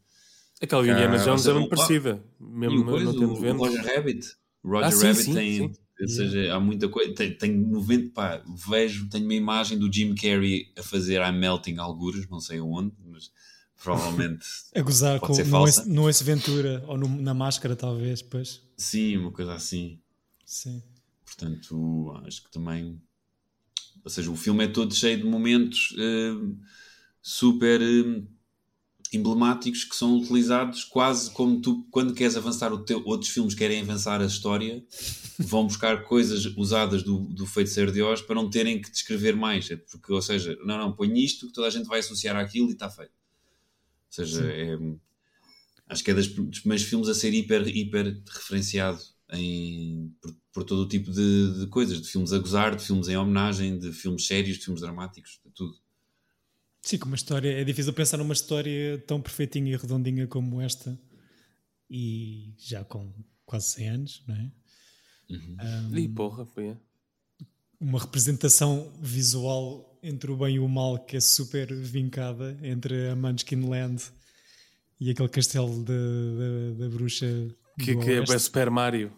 Aquela 0.63 0.83
Ah, 0.83 0.87
Indiana 0.91 1.19
Jones 1.19 1.47
é 1.47 1.53
muito 1.53 1.69
parecida. 1.69 2.25
Mesmo 2.41 2.85
coisa, 2.87 3.05
não 3.07 3.13
tendo 3.13 3.33
o 3.33 3.37
vento. 3.41 3.59
Roger 3.59 3.85
Rabbit. 3.85 4.27
Roger 4.65 4.87
Ah, 4.87 4.91
sim, 4.93 5.07
Rabbit 5.09 5.23
sim, 5.25 5.35
tem. 5.35 5.57
sim. 5.57 5.73
Ou 6.01 6.09
seja, 6.09 6.55
há 6.55 6.61
muita 6.61 6.89
coisa. 6.89 7.15
Tem, 7.15 7.37
tem 7.37 7.55
90. 7.55 8.13
Pá, 8.15 8.43
vejo, 8.69 9.09
tenho 9.11 9.25
uma 9.25 9.35
imagem 9.35 9.79
do 9.79 9.93
Jim 9.93 10.15
Carrey 10.15 10.73
a 10.79 10.83
fazer 10.83 11.21
I'm 11.21 11.39
Melting 11.39 11.77
algures, 11.79 12.27
não 12.31 12.41
sei 12.41 12.61
onde, 12.61 12.95
mas 13.05 13.31
provavelmente. 13.83 14.47
A 14.75 14.81
gozar 14.81 15.21
com 15.21 15.33
no. 15.37 15.67
Ace, 15.67 15.89
no 15.89 16.09
Ace 16.09 16.25
Ventura 16.25 16.85
ou 16.87 16.97
no- 16.99 17.21
na 17.21 17.35
máscara, 17.35 17.75
talvez. 17.77 18.23
Pois. 18.23 18.63
sim, 18.77 19.17
uma 19.17 19.33
coisa 19.33 19.55
assim. 19.55 20.01
Sim. 20.45 20.83
Portanto, 21.25 22.13
acho 22.27 22.45
que 22.45 22.51
também. 22.51 23.01
Ou 24.05 24.11
seja, 24.11 24.31
o 24.31 24.37
filme 24.37 24.65
é 24.65 24.69
todo 24.69 24.95
cheio 24.95 25.19
de 25.19 25.25
momentos 25.25 25.93
eh, 25.99 26.35
super 27.21 27.83
eh, 27.83 28.23
emblemáticos 29.13 29.83
que 29.85 29.97
são 29.97 30.17
utilizados 30.19 30.85
quase 30.85 31.31
como 31.33 31.61
tu, 31.61 31.85
quando 31.91 32.15
queres 32.15 32.37
avançar 32.37 32.73
o 32.73 32.79
teu. 32.85 33.03
Outros 33.05 33.31
filmes 33.33 33.55
querem 33.55 33.81
avançar 33.81 34.21
a 34.21 34.27
história, 34.27 34.85
vão 35.39 35.67
buscar 35.67 36.05
coisas 36.05 36.45
usadas 36.57 37.03
do, 37.03 37.19
do 37.27 37.47
Feiticeiro 37.47 37.91
de 37.91 38.01
Oz 38.03 38.21
para 38.23 38.37
não 38.37 38.49
terem 38.49 38.81
que 38.81 38.91
descrever 38.91 39.35
mais. 39.35 39.69
É 39.71 39.77
Porque, 39.77 40.13
ou 40.13 40.23
seja, 40.23 40.57
não, 40.65 40.79
não, 40.79 40.93
põe 40.93 41.13
isto 41.19 41.49
que 41.49 41.53
toda 41.53 41.67
a 41.67 41.71
gente 41.71 41.87
vai 41.87 41.99
associar 41.99 42.37
àquilo 42.37 42.69
e 42.69 42.73
está 42.73 42.89
feito. 42.89 43.13
Ou 44.19 44.27
seja, 44.27 44.45
é, 44.51 44.79
acho 45.89 46.05
que 46.05 46.11
é 46.11 46.15
das, 46.15 46.27
dos 46.29 46.61
primeiros 46.61 46.87
filmes 46.87 47.09
a 47.09 47.15
ser 47.15 47.33
hiper, 47.33 47.67
hiper 47.69 48.23
referenciado 48.27 49.01
em, 49.33 50.15
por, 50.21 50.37
por 50.53 50.65
todo 50.65 50.83
o 50.83 50.89
tipo 50.89 51.11
de, 51.11 51.61
de 51.61 51.67
coisas, 51.69 52.01
de 52.01 52.09
filmes 52.09 52.33
a 52.33 52.39
gozar, 52.39 52.77
de 52.77 52.85
filmes 52.85 53.09
em 53.09 53.17
homenagem, 53.17 53.79
de 53.79 53.93
filmes 53.93 54.27
sérios, 54.27 54.59
de 54.59 54.65
filmes 54.65 54.81
dramáticos, 54.81 55.41
de 55.45 55.51
tudo. 55.53 55.75
Sim, 56.83 56.99
com 56.99 57.07
uma 57.07 57.17
história. 57.17 57.51
É 57.51 57.65
difícil 57.65 57.93
pensar 57.93 58.17
numa 58.17 58.33
história 58.33 59.03
tão 59.07 59.21
perfeitinha 59.21 59.73
e 59.73 59.77
redondinha 59.77 60.27
como 60.27 60.61
esta. 60.61 60.97
E 61.91 62.55
já 62.59 62.85
com 62.85 63.13
quase 63.45 63.71
100 63.71 63.89
anos, 63.89 64.25
não 64.27 64.37
é? 64.37 64.53
Uhum. 65.31 65.57
Um, 65.91 65.97
e 65.99 66.09
porra, 66.09 66.47
é. 66.59 66.77
Uma 67.81 67.99
representação 67.99 68.97
visual 69.03 69.96
entre 70.07 70.31
o 70.31 70.37
bem 70.37 70.55
e 70.55 70.59
o 70.61 70.69
mal 70.69 70.99
que 70.99 71.17
é 71.17 71.21
super 71.21 71.75
vincada 71.75 72.57
entre 72.63 73.09
a 73.09 73.17
Munchkin 73.17 73.69
Land 73.69 74.05
e 75.01 75.11
aquele 75.11 75.29
castelo 75.29 75.85
da 75.85 76.89
bruxa. 76.89 77.27
Que, 77.79 77.97
que 77.97 78.13
é 78.13 78.39
Super 78.39 78.71
Mario. 78.71 79.13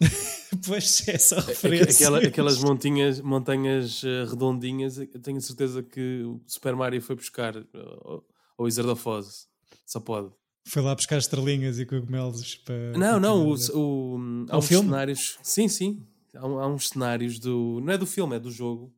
pois 0.66 1.06
é, 1.06 1.12
essa 1.12 1.40
referência. 1.40 2.06
Aquela, 2.06 2.18
aquelas 2.26 2.58
montinhas, 2.58 3.20
montanhas 3.20 4.02
uh, 4.02 4.24
redondinhas, 4.28 4.98
eu 4.98 5.20
tenho 5.20 5.40
certeza 5.40 5.82
que 5.82 6.22
o 6.24 6.40
Super 6.46 6.74
Mario 6.74 7.02
foi 7.02 7.14
buscar 7.14 7.54
ao 7.56 8.24
Wizard 8.58 8.90
of 8.90 9.08
Oz. 9.08 9.46
Só 9.86 10.00
pode. 10.00 10.30
Foi 10.66 10.82
lá 10.82 10.94
buscar 10.94 11.18
estrelinhas 11.18 11.78
e 11.78 11.86
cogumelos 11.86 12.56
para. 12.56 12.92
Não, 12.96 13.20
não, 13.20 13.48
o, 13.48 13.54
o, 13.54 14.46
há 14.50 14.58
uns 14.58 14.68
filme? 14.68 14.88
cenários. 14.88 15.38
Sim, 15.42 15.68
sim. 15.68 16.06
Há, 16.34 16.40
há, 16.40 16.66
uns 16.66 16.88
cenários 16.88 17.38
do. 17.38 17.80
Não 17.82 17.92
é 17.92 17.98
do 17.98 18.06
filme, 18.06 18.36
é 18.36 18.38
do 18.38 18.50
jogo. 18.50 18.92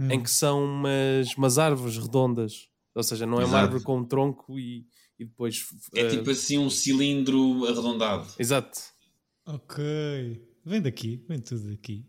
Hum. 0.00 0.10
Em 0.10 0.22
que 0.22 0.30
são 0.30 0.64
umas, 0.64 1.36
umas 1.36 1.58
árvores 1.58 1.98
redondas. 1.98 2.70
Ou 2.94 3.02
seja, 3.02 3.26
não 3.26 3.38
é 3.38 3.42
Exato. 3.42 3.54
uma 3.54 3.62
árvore 3.62 3.84
com 3.84 3.98
um 3.98 4.04
tronco 4.04 4.58
e, 4.58 4.86
e 5.18 5.26
depois. 5.26 5.66
É 5.94 6.06
uh... 6.06 6.10
tipo 6.10 6.30
assim 6.30 6.56
um 6.56 6.70
cilindro 6.70 7.66
arredondado. 7.66 8.26
Exato. 8.38 8.80
Ok. 9.44 9.84
Vem 10.64 10.80
daqui, 10.80 11.22
vem 11.28 11.38
tudo 11.38 11.68
daqui. 11.68 12.06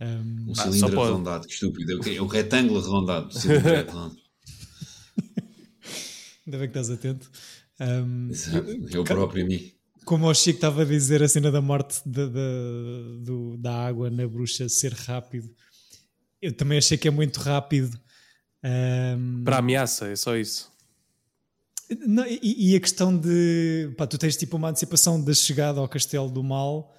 Um, 0.00 0.50
um 0.50 0.54
cilindro 0.56 0.90
pode... 0.90 1.02
arredondado, 1.02 1.46
que 1.46 1.54
estúpido. 1.54 2.08
É 2.08 2.20
o 2.20 2.26
retângulo 2.26 2.80
arredondado. 2.80 3.30
arredondado. 3.38 4.16
Ainda 6.44 6.58
bem 6.58 6.68
que 6.68 6.78
estás 6.78 6.90
atento. 6.90 7.30
Um, 7.80 8.28
Exato, 8.28 8.70
eu 8.92 9.04
próprio 9.04 9.44
a 9.44 9.48
mim. 9.48 9.72
Como 10.04 10.26
o 10.26 10.34
Chico 10.34 10.56
estava 10.56 10.82
a 10.82 10.84
dizer, 10.84 11.22
a 11.22 11.28
cena 11.28 11.50
da 11.52 11.60
morte 11.60 12.00
da, 12.04 12.26
da, 12.26 12.40
do, 13.20 13.56
da 13.56 13.86
água 13.86 14.10
na 14.10 14.26
bruxa 14.26 14.68
ser 14.68 14.92
rápido, 14.92 15.48
eu 16.42 16.52
também 16.52 16.76
achei 16.76 16.98
que 16.98 17.06
é 17.06 17.10
muito 17.10 17.38
rápido. 17.38 17.98
Um... 18.62 19.44
Para 19.44 19.58
ameaça, 19.58 20.08
é 20.08 20.16
só 20.16 20.36
isso. 20.36 20.70
Não, 22.06 22.26
e, 22.26 22.72
e, 22.72 22.76
a 22.76 22.80
questão 22.80 23.16
de 23.16 23.92
pá, 23.96 24.06
tu 24.06 24.18
tens 24.18 24.36
tipo 24.36 24.56
uma 24.56 24.70
antecipação 24.70 25.22
da 25.22 25.34
chegada 25.34 25.78
ao 25.78 25.88
castelo 25.88 26.30
do 26.30 26.42
mal 26.42 26.94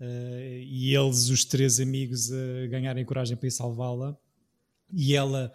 uh, 0.00 0.58
e 0.62 0.94
eles, 0.94 1.28
os 1.28 1.44
três 1.44 1.78
amigos, 1.78 2.32
a 2.32 2.66
ganharem 2.68 3.04
coragem 3.04 3.36
para 3.36 3.48
ir 3.48 3.50
salvá-la, 3.50 4.16
e 4.92 5.14
ela, 5.14 5.52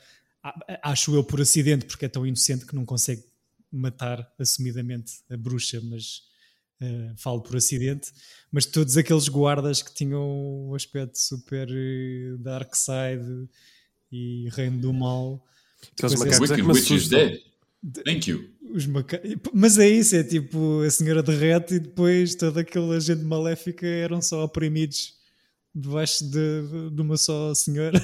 acho 0.84 1.16
eu 1.16 1.24
por 1.24 1.42
acidente, 1.42 1.86
porque 1.86 2.06
é 2.06 2.10
tão 2.10 2.26
inocente 2.26 2.66
que 2.66 2.76
não 2.76 2.86
consegue 2.86 3.24
matar 3.72 4.32
assumidamente 4.40 5.14
a 5.30 5.36
bruxa, 5.36 5.82
mas 5.84 6.22
uh, 6.82 7.14
falo 7.18 7.42
por 7.42 7.56
acidente. 7.56 8.12
Mas 8.52 8.66
todos 8.66 8.98
aqueles 8.98 9.28
guardas 9.28 9.82
que 9.82 9.94
tinham 9.94 10.70
um 10.70 10.76
aspecto 10.76 11.20
super 11.20 11.68
uh, 11.70 12.38
dark 12.38 12.74
side 12.76 13.50
e 14.12 14.50
reino 14.52 14.80
do 14.80 14.94
mal. 14.94 15.44
Aqueles 15.94 16.20
macacos 16.20 16.52
é 16.52 16.56
que 16.56 16.64
me 16.64 16.72
assustam. 16.72 17.20
Thank 18.04 18.30
you. 18.30 18.50
Os 18.74 18.88
maca... 18.88 19.22
Mas 19.54 19.78
é 19.78 19.88
isso, 19.88 20.16
é 20.16 20.24
tipo 20.24 20.82
a 20.82 20.90
senhora 20.90 21.22
derrete 21.22 21.76
e 21.76 21.80
depois 21.80 22.36
toda 22.36 22.62
aquela 22.62 23.00
gente 23.00 23.24
maléfica 23.24 23.86
eram 23.86 24.22
só 24.22 24.44
oprimidos 24.44 25.14
debaixo 25.74 26.26
de, 26.30 26.90
de 26.92 27.02
uma 27.02 27.16
só 27.16 27.54
senhora. 27.54 28.02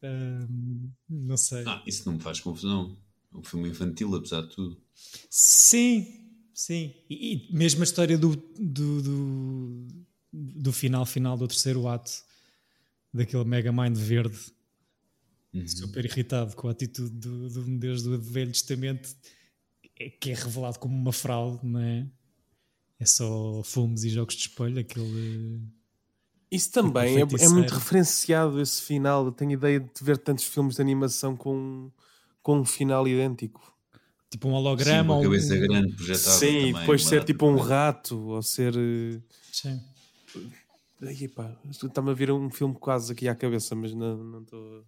não 1.08 1.36
sei. 1.36 1.64
Ah, 1.66 1.82
isso 1.86 2.04
não 2.06 2.14
me 2.14 2.20
faz 2.20 2.40
confusão 2.40 2.96
um 3.34 3.42
filme 3.42 3.68
infantil, 3.68 4.14
apesar 4.14 4.42
de 4.42 4.54
tudo. 4.54 4.80
Sim, 5.30 6.17
sim. 6.58 6.94
E, 7.08 7.48
e 7.50 7.56
mesmo 7.56 7.82
a 7.82 7.84
história 7.84 8.18
do, 8.18 8.34
do, 8.58 9.02
do, 9.02 9.86
do, 10.32 10.72
final 10.72 11.06
final 11.06 11.36
do 11.36 11.46
terceiro 11.46 11.86
ato, 11.86 12.10
daquele 13.12 13.44
Mega 13.44 13.70
Mind 13.70 13.96
verde, 13.96 14.38
uhum. 15.54 15.68
super 15.68 16.04
irritado 16.04 16.56
com 16.56 16.68
a 16.68 16.72
atitude 16.72 17.10
do, 17.10 17.48
do 17.48 17.78
Deus 17.78 18.02
do 18.02 18.20
Velho 18.20 18.50
Testamento, 18.50 19.14
é, 19.98 20.10
que 20.10 20.30
é 20.30 20.34
revelado 20.34 20.78
como 20.78 20.96
uma 20.96 21.12
fraude, 21.12 21.64
não 21.64 21.80
é? 21.80 22.06
É 23.00 23.06
só 23.06 23.62
fumos 23.62 24.04
e 24.04 24.10
jogos 24.10 24.34
de 24.34 24.42
espelho, 24.42 24.80
aquele. 24.80 25.60
Isso 26.50 26.72
também 26.72 27.18
é, 27.18 27.20
é, 27.20 27.48
muito 27.48 27.72
referenciado 27.72 28.60
esse 28.60 28.82
final. 28.82 29.30
tenho 29.30 29.52
ideia 29.52 29.78
de 29.78 30.02
ver 30.02 30.18
tantos 30.18 30.44
filmes 30.44 30.76
de 30.76 30.82
animação 30.82 31.36
com 31.36 31.92
com 32.42 32.60
um 32.60 32.64
final 32.64 33.06
idêntico. 33.06 33.77
Tipo 34.30 34.48
um 34.48 34.52
holograma. 34.52 35.14
Sim, 35.14 35.20
uma 35.20 35.22
cabeça 35.22 35.54
um... 35.54 35.60
grande 35.60 35.92
projetada. 35.94 36.36
Sim, 36.36 36.46
também, 36.46 36.72
depois 36.74 37.04
ser 37.06 37.24
tipo 37.24 37.46
um 37.46 37.56
rato 37.56 38.18
ou 38.28 38.42
ser. 38.42 38.74
Eh, 38.76 39.20
Sim. 39.52 39.80
Aí 41.00 41.28
pá, 41.28 41.56
está-me 41.70 42.10
a 42.10 42.14
vir 42.14 42.30
um 42.30 42.50
filme 42.50 42.74
quase 42.74 43.12
aqui 43.12 43.28
à 43.28 43.34
cabeça, 43.34 43.74
mas 43.74 43.94
não 43.94 44.42
estou. 44.42 44.84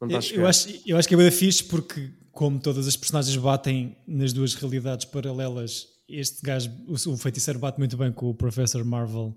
Não 0.00 0.08
está 0.08 0.18
a 0.18 0.20
chegar. 0.20 0.42
Eu 0.42 0.46
acho, 0.48 0.68
eu 0.86 0.96
acho 0.96 1.06
que 1.08 1.14
é 1.14 1.18
bem 1.18 1.30
fixe 1.30 1.62
porque, 1.62 2.10
como 2.32 2.58
todas 2.58 2.88
as 2.88 2.96
personagens 2.96 3.36
batem 3.36 3.96
nas 4.06 4.32
duas 4.32 4.54
realidades 4.54 5.04
paralelas, 5.04 5.86
este 6.08 6.42
gajo, 6.42 6.70
o, 6.88 7.16
feiticeiro, 7.16 7.58
bate 7.58 7.78
muito 7.78 7.96
bem 7.96 8.10
com 8.10 8.30
o 8.30 8.34
Professor 8.34 8.82
Marvel, 8.84 9.36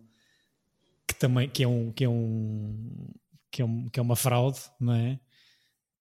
que 1.07 1.13
também 1.13 1.49
que 1.49 1.63
é 1.63 1.67
um 1.67 1.91
que 1.91 2.03
é 2.03 2.09
um 2.09 3.13
que 3.51 3.61
é, 3.61 3.65
um, 3.65 3.89
que 3.89 3.99
é 3.99 4.03
uma 4.03 4.15
fraude, 4.15 4.59
não 4.79 4.93
é? 4.93 5.19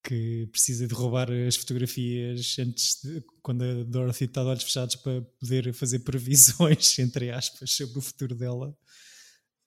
Que 0.07 0.47
precisa 0.53 0.87
de 0.87 0.93
roubar 0.93 1.29
as 1.29 1.57
fotografias 1.57 2.55
antes 2.59 3.01
de, 3.03 3.21
quando 3.41 3.61
a 3.61 3.83
Dorothy 3.83 4.23
está 4.23 4.41
de 4.41 4.47
olhos 4.47 4.63
fechados 4.63 4.95
para 4.95 5.21
poder 5.37 5.73
fazer 5.73 5.99
previsões, 5.99 6.97
entre 6.99 7.29
aspas, 7.29 7.71
sobre 7.71 7.99
o 7.99 8.01
futuro 8.01 8.33
dela. 8.33 8.69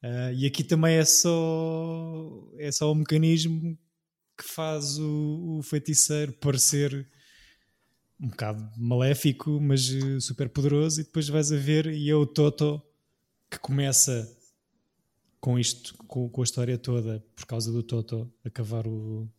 Uh, 0.03 0.33
e 0.35 0.47
aqui 0.47 0.65
também 0.65 0.95
é 0.95 1.05
só 1.05 2.51
é 2.59 2.73
só 2.73 2.91
um 2.91 2.95
mecanismo 2.95 3.79
que 4.35 4.45
faz 4.45 4.99
o, 4.99 5.59
o 5.59 5.63
feiticeiro 5.63 6.33
parecer 6.33 7.07
um 8.19 8.29
bocado 8.29 8.67
maléfico, 8.79 9.61
mas 9.61 9.91
eh, 9.93 10.21
super 10.21 10.49
poderoso, 10.49 11.03
e 11.03 11.05
depois 11.05 11.29
vais 11.29 11.53
a 11.53 11.57
ver 11.57 11.87
e 11.87 12.09
é 12.09 12.15
o 12.15 12.27
Toto 12.27 12.83
que 13.51 13.59
começa 13.59 14.27
com 15.39 15.59
isto, 15.59 15.95
com, 16.07 16.31
com 16.31 16.41
a 16.41 16.45
história 16.45 16.79
toda, 16.79 17.23
por 17.37 17.45
causa 17.45 17.71
do 17.71 17.83
Toto 17.83 18.33
a 18.43 18.51
cavar 18.51 18.87
o, 18.87 19.31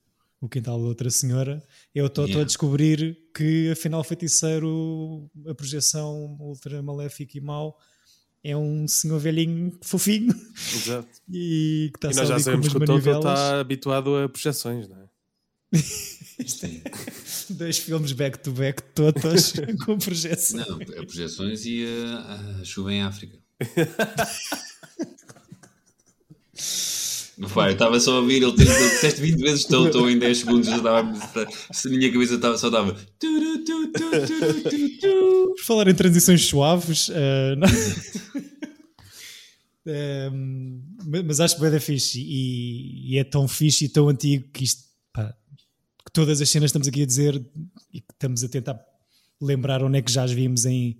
o 0.41 0.49
quintal 0.49 0.79
da 0.79 0.87
outra 0.87 1.09
senhora, 1.11 1.63
eu 1.93 2.07
estou 2.07 2.25
yeah. 2.25 2.41
a 2.41 2.45
descobrir 2.45 3.17
que 3.33 3.69
afinal 3.71 4.03
feiticeiro, 4.03 5.29
a 5.47 5.53
projeção 5.53 6.35
ultra 6.39 6.81
maléfica 6.81 7.37
e 7.37 7.41
mau, 7.41 7.77
é 8.43 8.57
um 8.57 8.87
senhor 8.87 9.19
velhinho 9.19 9.77
fofinho. 9.81 10.33
Exato. 10.73 11.07
E, 11.31 11.91
que 11.93 11.97
está 11.97 12.11
e 12.11 12.15
nós 12.15 12.27
já 12.27 12.39
sabemos 12.39 12.67
que 12.67 12.77
o 12.77 12.79
Toto 12.85 12.97
está 12.97 13.59
habituado 13.59 14.15
a 14.17 14.27
projeções, 14.27 14.87
não 14.89 14.97
é? 14.97 15.09
Dois 17.51 17.77
filmes 17.77 18.11
back-to-back, 18.13 18.81
-back, 18.81 18.93
todos 18.95 19.53
com 19.85 19.97
projeções. 19.97 20.67
Não, 20.67 20.75
a 20.81 21.05
projeções 21.05 21.65
e 21.65 21.85
a, 21.85 22.59
a 22.61 22.65
chuva 22.65 22.91
em 22.91 23.03
África. 23.03 23.37
Vai, 27.47 27.69
eu 27.69 27.73
estava 27.73 27.99
só 27.99 28.17
a 28.17 28.19
ouvir, 28.19 28.43
ele 28.43 28.51
disseste 28.51 29.19
20 29.19 29.39
vezes 29.39 29.61
estou, 29.61 29.87
estou 29.87 30.07
em 30.07 30.19
10 30.19 30.37
segundos, 30.37 30.67
já 30.67 30.77
estava, 30.77 30.99
a 30.99 31.89
minha 31.89 32.11
cabeça 32.11 32.35
estava, 32.35 32.55
só 32.55 32.67
estava. 32.67 32.93
Por 35.01 35.63
falar 35.65 35.87
em 35.87 35.95
transições 35.95 36.45
suaves, 36.45 37.09
uh, 37.09 37.13
uh, 39.87 40.31
mas 41.25 41.39
acho 41.39 41.57
que 41.57 41.65
é 41.65 41.79
fixe 41.79 42.21
e, 42.21 43.13
e, 43.13 43.17
é 43.17 43.23
tão 43.23 43.47
fixe 43.47 43.85
e 43.85 43.89
tão 43.89 44.07
antigo 44.07 44.47
que 44.53 44.63
isto, 44.63 44.83
pá, 45.11 45.35
que 46.05 46.11
todas 46.13 46.41
as 46.41 46.49
cenas 46.49 46.67
estamos 46.69 46.87
aqui 46.87 47.01
a 47.01 47.07
dizer 47.07 47.43
e 47.91 48.01
que 48.01 48.13
estamos 48.13 48.43
a 48.43 48.49
tentar 48.49 48.79
lembrar 49.41 49.83
onde 49.83 49.97
é 49.97 50.01
que 50.03 50.11
já 50.11 50.23
as 50.23 50.31
vimos 50.31 50.65
em 50.65 50.99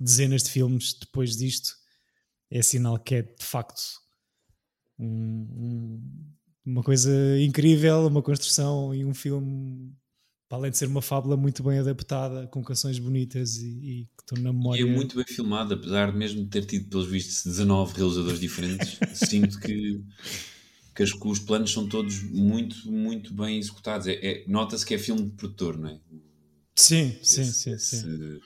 dezenas 0.00 0.42
de 0.42 0.50
filmes 0.50 0.94
depois 0.94 1.36
disto, 1.36 1.70
é 2.50 2.60
sinal 2.60 2.98
que 2.98 3.14
é 3.14 3.22
de 3.22 3.44
facto 3.44 4.04
um, 4.98 6.00
uma 6.64 6.82
coisa 6.82 7.10
incrível, 7.40 8.06
uma 8.06 8.22
construção 8.22 8.94
e 8.94 9.04
um 9.04 9.14
filme, 9.14 9.94
para 10.48 10.58
além 10.58 10.70
de 10.70 10.78
ser 10.78 10.86
uma 10.86 11.02
fábula 11.02 11.36
muito 11.36 11.62
bem 11.62 11.78
adaptada, 11.78 12.46
com 12.48 12.62
canções 12.62 12.98
bonitas 12.98 13.56
e, 13.58 13.68
e 13.68 14.04
que 14.16 14.22
estão 14.22 14.42
na 14.42 14.52
memória. 14.52 14.82
E 14.82 14.88
é 14.88 14.90
muito 14.90 15.16
bem 15.16 15.24
filmado, 15.24 15.74
apesar 15.74 16.10
de 16.10 16.18
mesmo 16.18 16.46
ter 16.46 16.64
tido, 16.64 16.88
pelos 16.88 17.06
vistos, 17.06 17.44
19 17.44 17.94
realizadores 17.96 18.40
diferentes, 18.40 18.98
sinto 19.14 19.60
que, 19.60 20.02
que, 20.94 21.02
as, 21.02 21.12
que, 21.12 21.28
os 21.28 21.38
planos 21.38 21.72
são 21.72 21.88
todos 21.88 22.22
muito, 22.24 22.90
muito 22.90 23.32
bem 23.32 23.58
executados. 23.58 24.06
É, 24.06 24.14
é 24.14 24.44
Nota-se 24.48 24.84
que 24.84 24.94
é 24.94 24.98
filme 24.98 25.22
de 25.22 25.30
produtor, 25.30 25.78
não 25.78 25.90
é? 25.90 26.00
Sim, 26.74 27.16
sim, 27.22 27.42
esse, 27.42 27.52
sim. 27.54 27.70
Esse 27.72 28.00
sim. 28.02 28.40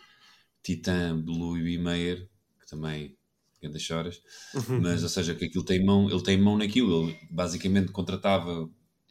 Titã 0.63 1.21
Blue 1.21 1.55
B. 1.55 1.79
Mayer, 1.79 2.29
que 2.61 2.67
também 2.69 3.17
ainda 3.67 3.79
choras, 3.79 4.21
uhum. 4.55 4.81
mas 4.81 5.03
ou 5.03 5.09
seja, 5.09 5.35
que 5.35 5.45
aquilo 5.45 5.65
tem 5.65 5.85
mão, 5.85 6.09
ele 6.09 6.23
tem 6.23 6.41
mão 6.41 6.57
naquilo, 6.57 7.09
ele 7.09 7.19
basicamente 7.31 7.93
contratava, 7.93 8.69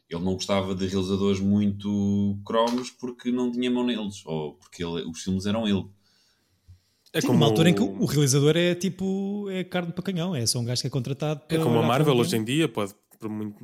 ele 0.08 0.24
não 0.24 0.34
gostava 0.34 0.74
de 0.74 0.86
realizadores 0.86 1.40
muito 1.40 2.38
cromos 2.44 2.90
porque 2.90 3.30
não 3.30 3.50
tinha 3.50 3.70
mão 3.70 3.84
neles, 3.84 4.22
ou 4.26 4.54
porque 4.54 4.84
ele, 4.84 5.02
os 5.08 5.22
filmes 5.22 5.46
eram 5.46 5.66
ele. 5.66 5.86
É 7.12 7.20
Sim, 7.20 7.28
como 7.28 7.38
uma 7.38 7.46
altura 7.46 7.70
em 7.70 7.74
que 7.74 7.80
o 7.80 8.04
realizador 8.04 8.56
é 8.56 8.74
tipo 8.74 9.48
é 9.50 9.64
carne 9.64 9.92
para 9.92 10.02
canhão, 10.02 10.34
é 10.34 10.46
só 10.46 10.60
um 10.60 10.64
gajo 10.64 10.80
que 10.80 10.86
é 10.86 10.90
contratado. 10.90 11.40
É 11.48 11.58
como 11.58 11.78
a 11.78 11.82
Marvel 11.82 12.16
hoje 12.16 12.36
em 12.36 12.44
dia, 12.44 12.68
pode, 12.68 12.94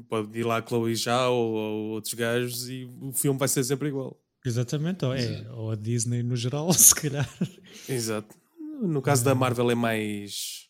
pode 0.09 0.39
ir 0.39 0.45
lá 0.45 0.59
a 0.59 0.67
Chloe 0.67 0.95
Zhao 0.97 1.33
ou, 1.33 1.55
ou 1.55 1.91
outros 1.91 2.15
gajos 2.15 2.69
e 2.69 2.89
o 3.01 3.13
filme 3.13 3.39
vai 3.39 3.47
ser 3.47 3.63
sempre 3.63 3.89
igual. 3.89 4.21
Exatamente, 4.45 5.05
ou, 5.05 5.13
é, 5.13 5.47
ou 5.55 5.71
a 5.73 5.75
Disney 5.75 6.23
no 6.23 6.37
geral, 6.37 6.71
se 6.75 6.95
calhar. 6.95 7.29
Exato. 7.89 8.35
No 8.83 9.03
caso 9.03 9.25
da 9.25 9.35
Marvel 9.35 9.71
é 9.71 9.75
mais. 9.75 10.66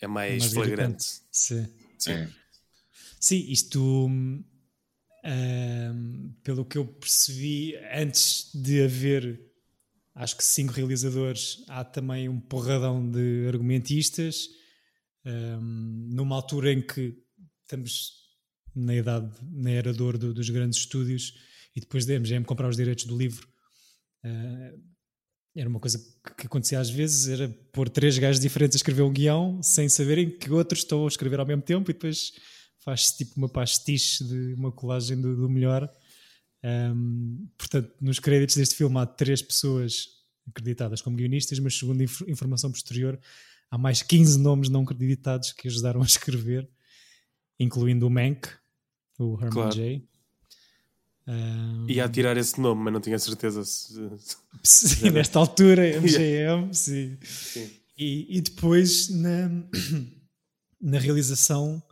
É 0.00 0.06
mais, 0.06 0.34
é 0.34 0.38
mais 0.38 0.52
flagrante. 0.52 1.04
Sim. 1.30 1.66
Sim. 1.98 2.12
É. 2.12 2.28
Sim, 3.20 3.44
isto. 3.48 4.06
Um, 4.06 4.44
pelo 6.42 6.64
que 6.64 6.78
eu 6.78 6.86
percebi, 6.86 7.76
antes 7.92 8.50
de 8.54 8.82
haver 8.82 9.48
acho 10.18 10.36
que 10.36 10.44
cinco 10.44 10.72
realizadores, 10.72 11.64
há 11.68 11.84
também 11.84 12.28
um 12.28 12.40
porradão 12.40 13.08
de 13.08 13.46
argumentistas. 13.46 14.48
Um, 15.24 16.08
numa 16.12 16.34
altura 16.34 16.72
em 16.72 16.82
que 16.82 17.16
estamos 17.62 18.12
na 18.74 18.96
idade, 18.96 19.30
na 19.52 19.70
era 19.70 19.92
do, 19.92 20.34
dos 20.34 20.50
grandes 20.50 20.80
estúdios, 20.80 21.34
e 21.74 21.80
depois 21.80 22.04
de 22.04 22.18
MGM 22.18 22.44
comprar 22.44 22.68
os 22.68 22.76
direitos 22.76 23.04
do 23.04 23.16
livro, 23.16 23.46
uh, 24.24 24.82
era 25.58 25.68
uma 25.68 25.80
coisa 25.80 25.98
que 26.36 26.46
acontecia 26.46 26.78
às 26.78 26.88
vezes, 26.88 27.28
era 27.28 27.48
pôr 27.72 27.88
três 27.88 28.16
gajos 28.16 28.40
diferentes 28.40 28.76
a 28.76 28.78
escrever 28.78 29.02
um 29.02 29.12
guião, 29.12 29.60
sem 29.62 29.88
saberem 29.88 30.30
que 30.30 30.50
outros 30.52 30.80
estão 30.80 31.04
a 31.04 31.08
escrever 31.08 31.40
ao 31.40 31.46
mesmo 31.46 31.62
tempo, 31.62 31.90
e 31.90 31.94
depois 31.94 32.32
faz-se 32.78 33.18
tipo 33.18 33.32
uma 33.36 33.48
pastiche 33.48 34.22
de 34.24 34.54
uma 34.54 34.70
colagem 34.70 35.20
do, 35.20 35.34
do 35.36 35.48
melhor. 35.48 35.90
Um, 36.64 37.48
portanto, 37.58 37.92
nos 38.00 38.20
créditos 38.20 38.56
deste 38.56 38.76
filme 38.76 38.98
há 38.98 39.06
três 39.06 39.42
pessoas 39.42 40.06
acreditadas 40.48 41.02
como 41.02 41.16
guionistas, 41.16 41.58
mas 41.58 41.76
segundo 41.76 42.02
inf 42.02 42.22
informação 42.22 42.70
posterior, 42.70 43.18
há 43.70 43.76
mais 43.76 44.00
15 44.00 44.38
nomes 44.38 44.68
não 44.68 44.82
acreditados 44.82 45.52
que 45.52 45.66
ajudaram 45.66 46.00
a 46.02 46.06
escrever, 46.06 46.68
incluindo 47.58 48.06
o 48.06 48.10
Mank, 48.10 48.48
o 49.18 49.34
Herman 49.34 49.50
claro. 49.50 49.74
J. 49.74 50.08
Um, 51.28 51.86
Ia 51.90 52.08
tirar 52.08 52.38
esse 52.38 52.58
nome, 52.58 52.84
mas 52.84 52.92
não 52.94 53.00
tinha 53.02 53.18
certeza 53.18 53.62
se. 53.62 53.94
Sim, 54.64 55.10
nesta 55.10 55.38
altura, 55.38 55.82
MGM, 56.00 56.72
sim. 56.72 57.18
sim. 57.22 57.70
E, 57.98 58.38
e 58.38 58.40
depois 58.40 59.10
na, 59.10 59.50
na 60.80 60.98
realização, 60.98 61.82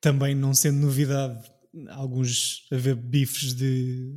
também 0.00 0.34
não 0.34 0.54
sendo 0.54 0.78
novidade 0.78 1.52
alguns 1.90 2.66
haver 2.70 2.94
bifes 2.94 3.52
de, 3.52 4.14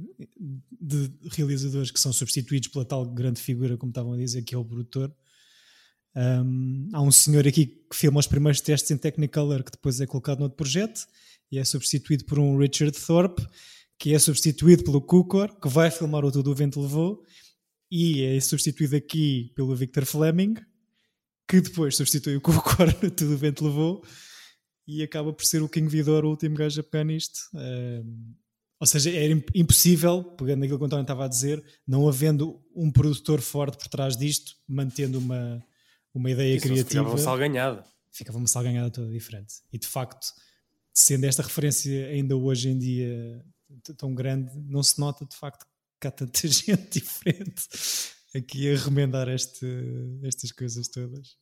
de 0.79 1.11
realizadores 1.31 1.91
que 1.91 1.99
são 1.99 2.13
substituídos 2.13 2.69
pela 2.69 2.85
tal 2.85 3.05
grande 3.05 3.41
figura, 3.41 3.75
como 3.75 3.89
estavam 3.89 4.13
a 4.13 4.17
dizer, 4.17 4.43
que 4.43 4.55
é 4.55 4.57
o 4.57 4.63
produtor. 4.63 5.13
Um, 6.15 6.89
há 6.93 7.01
um 7.01 7.11
senhor 7.11 7.47
aqui 7.47 7.65
que 7.65 7.95
filma 7.95 8.19
os 8.19 8.27
primeiros 8.27 8.61
testes 8.61 8.89
em 8.91 8.97
Technicolor 8.97 9.63
que 9.63 9.71
depois 9.71 9.99
é 9.99 10.05
colocado 10.05 10.39
no 10.39 10.45
outro 10.45 10.57
projeto 10.57 11.05
e 11.51 11.59
é 11.59 11.65
substituído 11.65 12.25
por 12.25 12.39
um 12.39 12.57
Richard 12.57 12.97
Thorpe 13.05 13.45
que 13.99 14.13
é 14.13 14.19
substituído 14.19 14.83
pelo 14.83 15.01
Cukor 15.01 15.59
que 15.59 15.67
vai 15.67 15.89
filmar 15.89 16.23
o 16.23 16.31
Tudo 16.31 16.51
o 16.51 16.55
Vento 16.55 16.81
Levou 16.81 17.23
e 17.89 18.23
é 18.23 18.39
substituído 18.39 18.95
aqui 18.95 19.51
pelo 19.55 19.75
Victor 19.75 20.05
Fleming 20.05 20.55
que 21.47 21.61
depois 21.61 21.95
substitui 21.95 22.35
o 22.35 22.41
Cukor 22.41 22.87
no 23.01 23.09
Tudo 23.09 23.33
o 23.33 23.37
Vento 23.37 23.65
Levou 23.65 24.03
e 24.87 25.03
acaba 25.03 25.33
por 25.33 25.45
ser 25.45 25.61
o 25.61 25.69
King 25.69 25.89
Vidor 25.89 26.23
o 26.23 26.29
último 26.29 26.55
gajo 26.55 26.79
a 26.79 26.83
pegar 26.83 27.03
nisto. 27.03 27.39
Uh, 27.53 28.35
ou 28.79 28.87
seja, 28.87 29.11
era 29.11 29.33
impossível, 29.55 30.23
pegando 30.23 30.63
aquilo 30.63 30.77
que 30.77 30.83
o 30.83 30.85
António 30.85 31.01
estava 31.01 31.25
a 31.25 31.27
dizer, 31.27 31.63
não 31.85 32.07
havendo 32.07 32.63
um 32.75 32.91
produtor 32.91 33.41
forte 33.41 33.77
por 33.77 33.87
trás 33.87 34.15
disto, 34.15 34.55
mantendo 34.67 35.17
uma, 35.17 35.63
uma 36.13 36.31
ideia 36.31 36.55
Isso 36.55 36.65
criativa. 36.67 36.89
Ficava 36.89 37.09
uma 37.09 37.17
salganhada. 37.17 37.83
Ficava 38.11 38.37
uma 38.37 38.47
salganhada 38.47 38.89
toda 38.89 39.11
diferente. 39.11 39.55
E 39.73 39.77
de 39.79 39.87
facto, 39.87 40.27
sendo 40.93 41.25
esta 41.25 41.43
referência 41.43 42.07
ainda 42.07 42.37
hoje 42.37 42.69
em 42.69 42.77
dia 42.77 43.43
tão 43.97 44.13
grande, 44.13 44.51
não 44.65 44.83
se 44.83 44.99
nota 44.99 45.25
de 45.25 45.35
facto 45.35 45.65
que 45.99 46.07
há 46.07 46.11
tanta 46.11 46.39
gente 46.47 46.99
diferente 46.99 47.63
aqui 48.35 48.71
a 48.71 48.77
remendar 48.77 49.27
este, 49.29 49.65
estas 50.23 50.51
coisas 50.51 50.87
todas. 50.87 51.37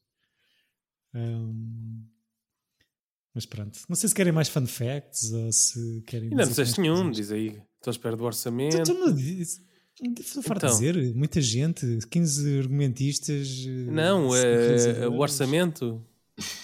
Um, 1.14 2.04
mas 3.34 3.46
pronto, 3.46 3.80
não 3.90 3.96
sei 3.96 4.08
se 4.10 4.16
querem 4.16 4.32
mais 4.32 4.48
fun 4.48 4.66
facts 4.66 5.32
ou 5.32 5.52
se 5.52 6.02
querem. 6.08 6.30
Ainda 6.30 6.44
não 6.44 6.50
disseste 6.50 6.80
nenhum, 6.80 7.12
diz 7.12 7.32
aí. 7.32 7.48
Estou 7.48 7.88
à 7.88 7.92
espera 7.92 8.16
do 8.16 8.24
orçamento. 8.24 8.84
Tu. 8.84 9.56
Estou 10.20 10.44
farto 10.44 10.66
então, 10.66 10.78
dizer, 10.78 11.16
muita 11.16 11.40
gente, 11.42 12.00
15 12.10 12.60
argumentistas. 12.60 13.66
Não, 13.66 14.36
é, 14.36 15.08
o 15.08 15.20
orçamento. 15.20 16.06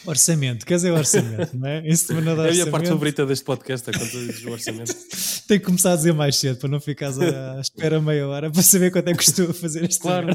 Orçamento, 0.05 0.65
quer 0.65 0.75
dizer 0.75 0.91
orçamento, 0.91 1.57
não 1.57 1.67
é? 1.67 1.87
Isso 1.87 2.07
também 2.07 2.25
não 2.25 2.35
dá 2.35 2.49
é 2.53 2.61
a 2.61 2.67
parte 2.67 2.89
favorita 2.89 3.25
deste 3.25 3.45
podcast, 3.45 3.89
é 3.89 3.93
quando 3.93 4.09
dizes 4.09 4.43
o 4.43 4.51
orçamento. 4.51 4.93
Tenho 5.47 5.59
que 5.59 5.65
começar 5.65 5.93
a 5.93 5.95
dizer 5.95 6.13
mais 6.13 6.35
cedo 6.35 6.57
para 6.57 6.69
não 6.69 6.81
ficares 6.81 7.17
à 7.19 7.59
espera 7.61 8.01
meia 8.01 8.27
hora 8.27 8.51
para 8.51 8.61
saber 8.61 8.91
quanto 8.91 9.07
é 9.07 9.13
que 9.13 9.23
custou 9.23 9.53
fazer 9.53 9.85
este 9.85 10.01
Claro. 10.01 10.27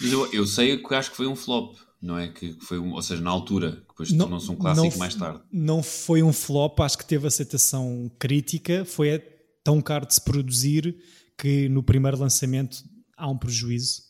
Mas 0.00 0.12
eu, 0.12 0.32
eu 0.32 0.46
sei 0.46 0.76
que 0.76 0.94
acho 0.94 1.10
que 1.10 1.16
foi 1.16 1.26
um 1.26 1.34
flop 1.34 1.74
não 2.04 2.18
é? 2.18 2.28
Que 2.28 2.54
foi, 2.60 2.78
um, 2.78 2.92
ou 2.92 3.02
seja, 3.02 3.22
na 3.22 3.30
altura, 3.30 3.72
que 3.72 3.88
depois 3.88 4.12
tornou-se 4.12 4.50
um 4.50 4.56
clássico 4.56 4.90
não, 4.90 4.98
mais 4.98 5.14
tarde. 5.14 5.40
Não 5.50 5.82
foi 5.82 6.22
um 6.22 6.34
flop, 6.34 6.78
acho 6.80 6.98
que 6.98 7.06
teve 7.06 7.26
aceitação 7.26 8.10
crítica, 8.18 8.84
foi 8.84 9.18
tão 9.64 9.80
caro 9.80 10.06
de 10.06 10.14
se 10.14 10.20
produzir 10.20 10.96
que 11.38 11.66
no 11.70 11.82
primeiro 11.82 12.18
lançamento 12.18 12.84
há 13.16 13.28
um 13.28 13.38
prejuízo, 13.38 14.02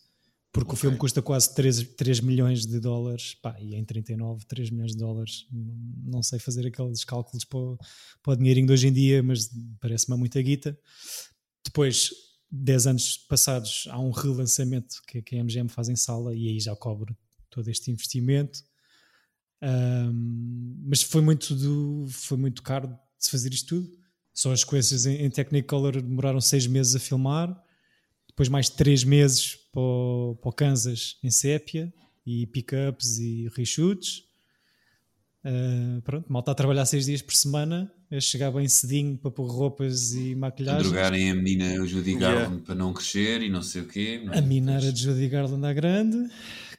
porque 0.54 0.70
okay. 0.70 0.78
o 0.78 0.80
filme 0.80 0.96
custa 0.96 1.20
quase 1.20 1.52
3, 1.52 1.82
3 1.96 2.20
milhões 2.20 2.64
de 2.64 2.78
dólares, 2.78 3.34
pá, 3.34 3.56
e 3.60 3.74
em 3.74 3.84
39, 3.84 4.46
3 4.46 4.70
milhões 4.70 4.92
de 4.92 4.98
dólares, 4.98 5.48
não 5.50 6.22
sei 6.22 6.38
fazer 6.38 6.64
aqueles 6.64 7.02
cálculos 7.02 7.44
para 7.44 7.58
o, 7.58 7.78
para 8.22 8.32
o 8.34 8.36
dinheirinho 8.36 8.68
de 8.68 8.72
hoje 8.72 8.86
em 8.86 8.92
dia, 8.92 9.20
mas 9.20 9.50
parece-me 9.80 10.16
muita 10.16 10.40
guita. 10.40 10.78
Depois, 11.64 12.12
10 12.52 12.86
anos 12.86 13.16
passados, 13.28 13.88
há 13.90 13.98
um 13.98 14.12
relançamento 14.12 15.02
que, 15.08 15.20
que 15.22 15.36
a 15.36 15.42
MGM 15.42 15.68
faz 15.68 15.88
em 15.88 15.96
sala 15.96 16.32
e 16.32 16.48
aí 16.48 16.60
já 16.60 16.76
cobre 16.76 17.16
todo 17.50 17.68
este 17.68 17.90
investimento. 17.90 18.62
Um, 19.60 20.84
mas 20.86 21.02
foi 21.02 21.20
muito, 21.20 21.52
do, 21.56 22.06
foi 22.08 22.38
muito 22.38 22.62
caro 22.62 22.86
de 22.86 22.96
se 23.18 23.30
fazer 23.32 23.52
isto 23.52 23.80
tudo. 23.80 23.98
Só 24.32 24.52
as 24.52 24.62
coisas 24.62 25.04
em, 25.04 25.16
em 25.16 25.30
Technicolor 25.30 26.00
demoraram 26.00 26.40
seis 26.40 26.64
meses 26.68 26.94
a 26.94 27.00
filmar, 27.00 27.60
depois 28.34 28.48
mais 28.48 28.68
três 28.68 29.04
meses 29.04 29.56
para 29.72 29.80
o, 29.80 30.36
para 30.42 30.48
o 30.48 30.52
Kansas 30.52 31.16
em 31.22 31.30
sépia, 31.30 31.92
e 32.26 32.46
pickups 32.46 33.18
e 33.18 33.48
reshoots. 33.54 34.24
Uh, 35.44 36.00
pronto, 36.02 36.32
mal 36.32 36.40
está 36.40 36.52
a 36.52 36.54
trabalhar 36.54 36.86
seis 36.86 37.04
dias 37.04 37.20
por 37.20 37.34
semana, 37.34 37.92
a 38.10 38.18
chegar 38.18 38.50
bem 38.50 38.66
cedinho 38.66 39.18
para 39.18 39.30
pôr 39.30 39.46
roupas 39.46 40.14
e 40.14 40.34
maquilhagem. 40.34 40.80
A 40.80 40.82
drogarem 40.82 41.30
a 41.30 41.34
menina 41.34 41.82
o 41.82 41.86
Judy 41.86 42.14
Garland 42.14 42.46
yeah. 42.46 42.64
para 42.64 42.74
não 42.74 42.94
crescer 42.94 43.42
e 43.42 43.50
não 43.50 43.62
sei 43.62 43.82
o 43.82 43.86
quê. 43.86 44.24
A 44.32 44.40
minar 44.40 44.78
a 44.78 44.90
Judy 44.90 45.28
Garland 45.28 45.66
à 45.66 45.72
grande 45.72 46.30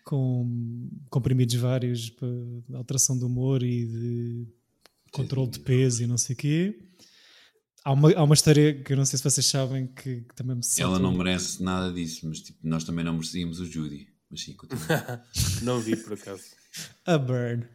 com 0.03 0.89
comprimidos 1.09 1.55
vários 1.55 2.09
para 2.09 2.27
alteração 2.73 3.17
do 3.17 3.27
humor 3.27 3.63
e 3.63 3.85
de 3.85 4.47
controle 5.11 5.49
de 5.49 5.59
peso 5.59 6.03
e 6.03 6.07
não 6.07 6.17
sei 6.17 6.33
o 6.33 6.37
quê. 6.37 6.79
Há 7.85 7.91
uma, 7.91 8.11
há 8.13 8.23
uma 8.23 8.33
história 8.33 8.81
que 8.81 8.93
eu 8.93 8.97
não 8.97 9.05
sei 9.05 9.17
se 9.17 9.23
vocês 9.23 9.45
sabem 9.45 9.85
que, 9.85 10.21
que 10.21 10.35
também 10.35 10.55
me 10.55 10.61
Ela 10.79 10.97
não 10.97 11.13
merece 11.13 11.61
nada 11.61 11.93
disso, 11.93 12.27
mas 12.27 12.39
tipo, 12.39 12.57
nós 12.63 12.83
também 12.83 13.05
não 13.05 13.13
merecíamos 13.13 13.59
o 13.59 13.65
Judy. 13.65 14.07
Mas 14.29 14.41
sim, 14.41 14.57
não 15.61 15.79
vi 15.79 15.95
por 15.95 16.13
acaso. 16.13 16.41
A 17.05 17.15
Bird. 17.15 17.67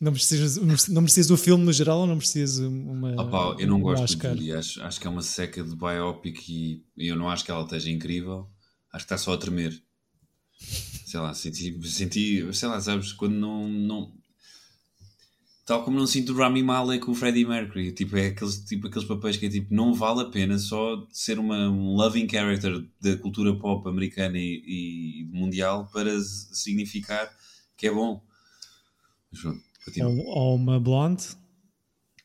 Não 0.00 0.12
precisas, 0.12 0.56
não 0.88 1.02
precisas 1.02 1.26
do 1.26 1.36
filme 1.36 1.64
no 1.64 1.72
geral 1.72 1.98
ou 2.00 2.06
não 2.06 2.18
precisas 2.18 2.64
uma. 2.64 3.20
Opa, 3.20 3.60
eu 3.60 3.66
não 3.66 3.80
gosto 3.80 4.16
de 4.16 4.28
Judy, 4.28 4.52
acho, 4.52 4.80
acho 4.80 5.00
que 5.00 5.06
é 5.08 5.10
uma 5.10 5.22
seca 5.22 5.62
de 5.62 5.74
biopic 5.74 6.48
e 6.48 6.84
eu 6.96 7.16
não 7.16 7.28
acho 7.28 7.44
que 7.44 7.50
ela 7.50 7.64
esteja 7.64 7.90
incrível. 7.90 8.48
Acho 8.92 9.04
que 9.04 9.12
está 9.12 9.18
só 9.18 9.34
a 9.34 9.38
tremer 9.38 9.82
sei 11.12 11.20
lá, 11.20 11.34
senti, 11.34 11.88
senti 11.88 12.54
sei 12.54 12.68
lá, 12.68 12.80
sabes, 12.80 13.12
quando 13.12 13.34
não, 13.34 13.68
não 13.68 14.12
tal 15.64 15.84
como 15.84 15.98
não 15.98 16.06
sinto 16.06 16.32
o 16.32 16.36
Rami 16.36 16.62
Malek 16.62 17.04
com 17.04 17.12
o 17.12 17.14
Freddie 17.14 17.44
Mercury, 17.44 17.92
tipo, 17.92 18.16
é 18.16 18.28
aqueles, 18.28 18.64
tipo, 18.64 18.86
aqueles 18.88 19.06
papéis 19.06 19.36
que 19.36 19.46
é 19.46 19.48
tipo, 19.48 19.72
não 19.72 19.94
vale 19.94 20.22
a 20.22 20.30
pena 20.30 20.58
só 20.58 21.06
ser 21.10 21.38
uma, 21.38 21.68
um 21.68 21.94
loving 21.94 22.28
character 22.28 22.84
da 23.00 23.16
cultura 23.16 23.56
pop 23.56 23.88
americana 23.88 24.38
e, 24.38 24.62
e 24.66 25.24
mundial 25.32 25.88
para 25.92 26.18
significar 26.20 27.30
que 27.76 27.86
é 27.86 27.92
bom. 27.92 28.22
ou, 30.00 30.26
ou, 30.26 30.56
uma 30.56 30.80
blonde? 30.80 31.28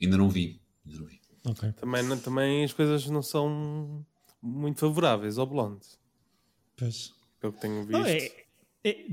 Ainda 0.01 0.17
não 0.17 0.29
vi. 0.29 0.59
Ainda 0.85 0.99
não 0.99 1.07
vi. 1.07 1.21
Okay. 1.45 1.71
Também, 1.73 2.17
também 2.19 2.63
as 2.63 2.73
coisas 2.73 3.07
não 3.07 3.21
são 3.21 4.05
muito 4.41 4.79
favoráveis 4.79 5.37
ao 5.37 5.47
blonde. 5.47 5.85
Pois. 6.75 7.13
Pelo 7.39 7.53
que 7.53 7.61
tenho 7.61 7.85
visto. 7.85 7.91
Não, 7.91 8.05
é, 8.05 8.17
é, 8.17 8.46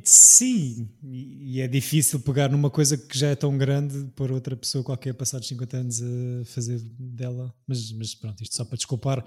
sim, 0.04 0.88
e 1.02 1.60
é 1.60 1.68
difícil 1.68 2.20
pegar 2.20 2.50
numa 2.50 2.70
coisa 2.70 2.96
que 2.96 3.18
já 3.18 3.28
é 3.28 3.34
tão 3.34 3.56
grande 3.56 4.10
por 4.16 4.30
outra 4.30 4.56
pessoa 4.56 4.84
qualquer 4.84 5.14
passados 5.14 5.48
50 5.48 5.76
anos 5.76 6.02
a 6.02 6.44
fazer 6.46 6.80
dela. 6.98 7.54
Mas, 7.66 7.92
mas 7.92 8.14
pronto, 8.14 8.42
isto 8.42 8.54
só 8.54 8.64
para 8.64 8.76
desculpar 8.76 9.24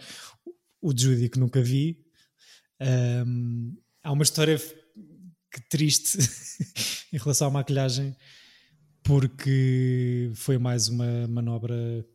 o 0.81 0.91
Judy 0.97 1.29
que 1.29 1.39
nunca 1.39 1.61
vi. 1.61 2.05
Um, 2.79 3.75
há 4.03 4.11
uma 4.11 4.23
história 4.23 4.57
que 5.51 5.61
triste 5.69 6.17
em 7.11 7.17
relação 7.17 7.47
à 7.47 7.51
maquilhagem, 7.51 8.15
porque 9.03 10.31
foi 10.35 10.57
mais 10.57 10.87
uma 10.87 11.27
manobra 11.27 12.05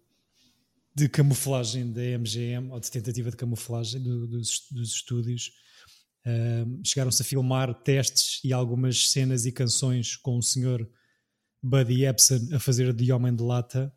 de 0.95 1.09
camuflagem 1.09 1.90
da 1.90 2.03
MGM, 2.18 2.71
ou 2.71 2.79
de 2.79 2.90
tentativa 2.90 3.31
de 3.31 3.37
camuflagem 3.37 4.03
do, 4.03 4.27
dos, 4.27 4.66
dos, 4.71 4.92
estúdios. 4.92 5.53
Uh, 6.25 6.81
Chegaram-se 6.85 7.23
a 7.23 7.25
filmar 7.25 7.75
testes 7.83 8.41
e 8.45 8.53
algumas 8.53 9.11
cenas 9.11 9.45
e 9.45 9.53
canções 9.53 10.17
com 10.17 10.39
o 10.39 10.43
senhor 10.43 10.89
Buddy 11.63 12.05
Epson 12.05 12.49
a 12.53 12.59
fazer 12.59 12.93
de 12.93 13.11
Homem 13.13 13.35
de 13.35 13.43
Lata. 13.43 13.93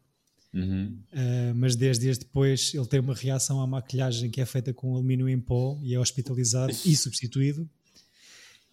Uhum. 0.54 0.98
Uh, 1.12 1.56
mas 1.56 1.76
10 1.76 2.00
dias 2.00 2.18
depois 2.18 2.74
ele 2.74 2.86
tem 2.88 3.00
uma 3.00 3.14
reação 3.14 3.60
à 3.60 3.68
maquilhagem 3.68 4.30
que 4.30 4.40
é 4.40 4.46
feita 4.46 4.74
com 4.74 4.94
alumínio 4.94 5.28
em 5.28 5.40
pó 5.40 5.78
e 5.84 5.94
é 5.94 6.00
hospitalizado 6.00 6.72
e 6.86 6.96
substituído. 6.96 7.70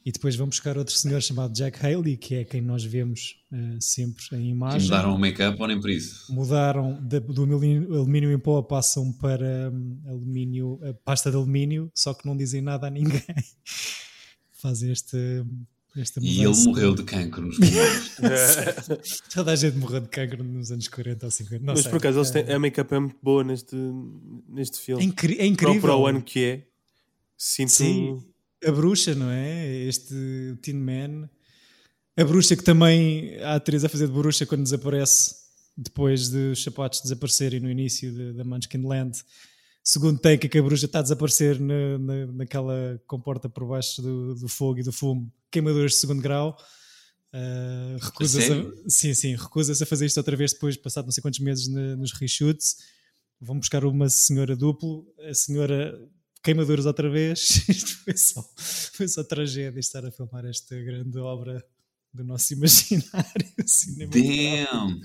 E 0.05 0.11
depois 0.11 0.35
vão 0.35 0.49
buscar 0.49 0.77
outro 0.77 0.95
senhor 0.95 1.23
chamado 1.23 1.53
Jack 1.53 1.85
Haley, 1.85 2.17
que 2.17 2.35
é 2.35 2.45
quem 2.45 2.61
nós 2.61 2.83
vemos 2.83 3.37
uh, 3.53 3.81
sempre 3.81 4.25
em 4.33 4.51
imagem. 4.51 4.81
E 4.81 4.85
mudaram 4.85 5.15
o 5.15 5.19
make-up 5.19 5.61
ou 5.61 5.69
nem 5.69 5.81
por 5.81 5.91
isso? 5.91 6.33
Mudaram 6.33 7.01
de, 7.01 7.21
do 7.21 7.43
alumínio 7.43 8.33
em 8.33 8.39
pó, 8.39 8.61
passam 8.63 9.13
para 9.13 9.71
um, 9.73 10.03
alumínio, 10.09 10.81
pasta 11.05 11.31
de 11.31 11.37
alumínio, 11.37 11.91
só 11.95 12.13
que 12.15 12.27
não 12.27 12.37
dizem 12.37 12.61
nada 12.61 12.89
a 12.89 12.91
ninguém. 12.91 13.23
Fazem 14.51 14.91
este, 14.91 15.17
esta 15.97 16.21
e 16.21 16.43
ele 16.43 16.65
morreu 16.65 16.95
de 16.97 17.05
cancro 17.05 17.47
nos 17.47 17.57
pulmões. 17.59 19.23
Toda 19.33 19.53
a 19.53 19.57
gente 19.57 19.77
morreu 19.77 20.01
de 20.01 20.09
cancro 20.09 20.43
nos 20.43 20.73
anos 20.73 20.89
40 20.89 21.27
ou 21.27 21.31
50. 21.31 21.65
Não 21.65 21.75
Mas 21.75 21.83
sei. 21.83 21.91
por 21.91 21.99
acaso 21.99 22.19
eles 22.19 22.31
têm, 22.31 22.53
a 22.53 22.59
make-up 22.59 22.93
é 22.93 22.99
muito 22.99 23.19
boa 23.23 23.45
neste, 23.45 23.77
neste 24.49 24.81
filme. 24.81 25.01
É, 25.01 25.07
incri 25.07 25.39
é 25.39 25.47
incrível. 25.47 25.81
Para, 25.81 25.91
para 25.91 25.97
o 25.97 26.07
ano 26.09 26.21
que 26.21 26.45
é. 26.45 26.67
Sinto... 27.37 27.71
Sim 27.71 28.32
a 28.65 28.71
bruxa, 28.71 29.15
não 29.15 29.31
é? 29.31 29.67
Este 29.85 30.15
Tin 30.63 30.75
Man. 30.75 31.29
A 32.17 32.25
bruxa 32.25 32.57
que 32.57 32.63
também 32.63 33.39
a 33.41 33.55
atriz 33.55 33.85
a 33.85 33.89
fazer 33.89 34.07
de 34.07 34.13
bruxa 34.13 34.45
quando 34.47 34.63
desaparece 34.63 35.35
depois 35.77 36.29
de 36.29 36.53
os 36.53 36.63
sapatos 36.63 37.01
desaparecerem 37.01 37.61
no 37.61 37.71
início 37.71 38.35
da 38.35 38.45
Munchkin 38.45 38.83
Land. 38.87 39.23
Segundo 39.83 40.19
take 40.19 40.49
que 40.49 40.59
a 40.59 40.63
bruxa 40.63 40.87
está 40.87 41.01
a 41.01 41.03
desaparecer 41.03 41.59
na, 41.59 41.99
na, 41.99 42.27
naquela 42.27 43.01
comporta 43.07 43.49
por 43.49 43.67
baixo 43.67 44.01
do, 44.01 44.35
do, 44.35 44.49
fogo 44.49 44.79
e 44.79 44.83
do 44.83 44.93
fumo, 44.93 45.33
queimaduras 45.51 45.93
de 45.93 45.99
segundo 45.99 46.23
grau. 46.23 46.57
Uh, 47.35 47.99
recusa-se 47.99 48.53
a, 48.53 48.65
sim, 48.87 49.15
sim, 49.15 49.35
recusa-se 49.35 49.83
a 49.83 49.87
fazer 49.87 50.07
isto 50.07 50.19
outra 50.19 50.37
vez 50.37 50.53
depois, 50.53 50.77
passado 50.77 51.07
não 51.07 51.13
sei 51.13 51.23
quantos 51.23 51.41
meses 51.41 51.67
na, 51.67 51.97
nos 51.97 52.13
reshoots. 52.13 52.77
Vão 53.41 53.59
buscar 53.59 53.85
uma 53.85 54.09
senhora 54.09 54.55
duplo, 54.55 55.05
a 55.19 55.35
senhora 55.35 55.99
queimaduras 56.43 56.87
outra 56.87 57.09
vez. 57.09 57.67
Isto 57.69 57.97
foi 58.05 58.17
só, 58.17 58.43
foi 58.57 59.09
só 59.09 59.23
tragédia 59.23 59.79
estar 59.79 60.05
a 60.05 60.11
filmar 60.11 60.45
esta 60.45 60.77
grande 60.81 61.19
obra 61.19 61.65
do 62.13 62.25
nosso 62.25 62.53
imaginário 62.53 63.53
Damn! 64.11 65.01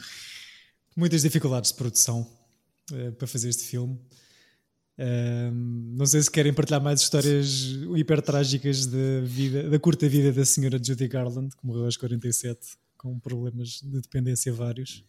Muitas 0.96 1.22
dificuldades 1.22 1.72
de 1.72 1.78
produção 1.78 2.28
uh, 2.92 3.12
para 3.14 3.28
fazer 3.28 3.50
este 3.50 3.64
filme. 3.64 3.98
Uh, 4.98 5.52
não 5.96 6.08
sei 6.08 6.22
se 6.24 6.32
querem 6.32 6.52
partilhar 6.52 6.82
mais 6.82 7.02
histórias 7.02 7.48
hiper 7.96 8.20
trágicas 8.22 8.88
da, 8.88 9.22
vida, 9.24 9.70
da 9.70 9.80
curta 9.80 10.10
vida 10.10 10.34
da 10.34 10.44
senhora 10.44 10.84
Judy 10.84 11.08
Garland, 11.08 11.56
que 11.56 11.66
morreu 11.66 11.86
aos 11.86 11.96
47 11.98 12.76
com 12.98 13.20
problemas 13.20 13.80
de 13.82 14.02
dependência 14.02 14.52
vários. 14.52 15.06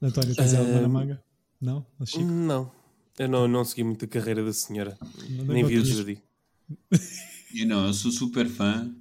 António, 0.00 0.34
tens 0.34 0.54
uh, 0.54 0.58
alguma 0.58 0.80
na 0.80 0.88
manga? 0.88 1.22
Não? 1.60 1.86
Não. 2.18 2.85
Eu 3.18 3.28
não, 3.28 3.48
não 3.48 3.64
segui 3.64 3.82
muito 3.84 4.04
a 4.04 4.08
carreira 4.08 4.44
da 4.44 4.52
senhora. 4.52 4.96
Não, 5.30 5.44
Nem 5.46 5.64
vi 5.64 5.78
o 5.78 5.84
Judy. 5.84 6.22
Eu 7.54 7.66
não, 7.66 7.86
eu 7.86 7.94
sou 7.94 8.10
super 8.10 8.46
fã. 8.46 8.94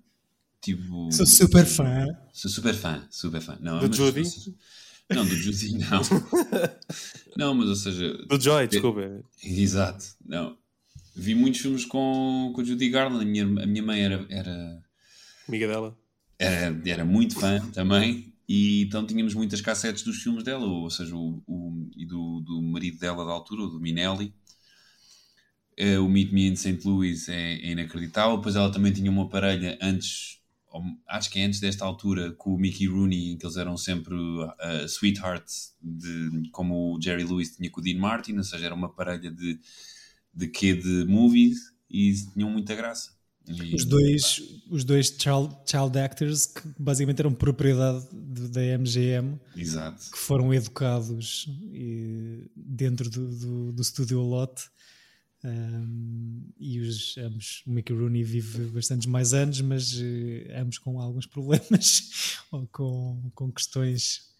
Tipo. 0.61 1.11
Sou 1.11 1.25
super 1.25 1.65
fã. 1.65 2.07
Sou 2.31 2.49
super 2.49 2.73
fã, 2.73 3.05
super 3.11 3.41
fã. 3.41 3.57
Não, 3.61 3.79
do 3.79 3.93
Judy? 3.93 4.23
Não, 5.09 5.25
do 5.25 5.35
Judy 5.35 5.77
não. 5.77 6.01
não, 7.37 7.53
mas 7.53 7.69
ou 7.69 7.75
seja. 7.75 8.13
Do 8.27 8.39
Joy, 8.41 8.67
desculpa. 8.67 9.23
Exato, 9.43 10.05
não. 10.25 10.57
Vi 11.15 11.35
muitos 11.35 11.61
filmes 11.61 11.85
com, 11.85 12.51
com 12.55 12.63
Judy 12.63 12.89
Garland. 12.89 13.23
A 13.23 13.27
minha, 13.27 13.63
a 13.63 13.67
minha 13.67 13.83
mãe 13.83 14.01
era, 14.01 14.25
era. 14.29 14.81
Amiga 15.47 15.67
dela? 15.67 15.97
Era, 16.39 16.81
era 16.85 17.05
muito 17.05 17.39
fã 17.39 17.59
também. 17.71 18.33
E 18.47 18.83
então 18.83 19.05
tínhamos 19.05 19.33
muitas 19.33 19.59
cassetes 19.61 20.03
dos 20.03 20.21
filmes 20.21 20.43
dela, 20.43 20.65
ou 20.65 20.89
seja, 20.89 21.15
o, 21.15 21.41
o 21.47 21.89
e 21.95 22.05
do, 22.05 22.41
do 22.41 22.61
marido 22.61 22.99
dela 22.99 23.25
da 23.25 23.31
altura, 23.31 23.63
do 23.63 23.79
Minelli. 23.79 24.33
Uh, 25.79 25.99
o 26.01 26.07
Meet 26.07 26.31
Me 26.31 26.47
in 26.47 26.55
St. 26.55 26.79
Louis 26.85 27.27
é, 27.27 27.53
é, 27.55 27.71
inacreditável. 27.71 28.37
Depois 28.37 28.55
ela 28.55 28.71
também 28.71 28.93
tinha 28.93 29.11
uma 29.11 29.27
parelha 29.27 29.77
antes, 29.81 30.39
acho 31.07 31.29
que 31.29 31.39
é 31.39 31.45
antes 31.45 31.59
desta 31.59 31.83
altura, 31.83 32.31
com 32.33 32.53
o 32.53 32.57
Mickey 32.57 32.87
Rooney, 32.87 33.31
em 33.31 33.37
que 33.37 33.45
eles 33.45 33.57
eram 33.57 33.75
sempre 33.75 34.15
uh, 34.15 34.87
sweethearts, 34.87 35.75
de, 35.81 36.49
como 36.51 36.95
o 36.95 37.01
Jerry 37.01 37.25
Lewis 37.25 37.55
tinha 37.55 37.69
com 37.69 37.81
o 37.81 37.83
Dean 37.83 37.97
Martin, 37.97 38.37
ou 38.37 38.43
seja, 38.43 38.65
era 38.65 38.75
uma 38.75 38.93
parelha 38.93 39.31
de, 39.31 39.59
de 40.33 40.47
quê 40.47 40.73
de 40.73 41.05
movies 41.05 41.73
e 41.89 42.13
tinham 42.33 42.49
muita 42.49 42.75
graça. 42.75 43.14
E, 43.47 43.75
os 43.75 43.85
dois, 43.85 44.41
os 44.69 44.83
dois 44.83 45.07
child, 45.07 45.55
child 45.65 45.97
actors 45.99 46.47
que 46.47 46.61
basicamente 46.79 47.19
eram 47.19 47.33
propriedade 47.33 48.05
de, 48.11 48.47
da 48.47 48.61
MGM 48.77 49.39
Exato. 49.55 50.11
que 50.11 50.17
foram 50.17 50.53
educados 50.53 51.47
e, 51.71 52.49
dentro 52.55 53.09
do, 53.09 53.27
do, 53.27 53.71
do 53.73 53.81
estúdio 53.81 54.21
Lot. 54.21 54.69
Um, 55.43 56.41
e 56.59 56.79
os 56.79 57.15
ambos, 57.19 57.61
o 57.67 57.69
Mickey 57.69 57.93
Rooney 57.93 58.23
vive 58.23 58.65
bastantes 58.65 59.05
mais 59.05 59.31
anos 59.31 59.61
mas 59.61 59.93
uh, 59.93 60.03
ambos 60.59 60.79
com 60.79 60.99
alguns 60.99 61.27
problemas 61.27 62.39
ou 62.51 62.67
com, 62.71 63.31
com 63.35 63.51
questões. 63.51 64.33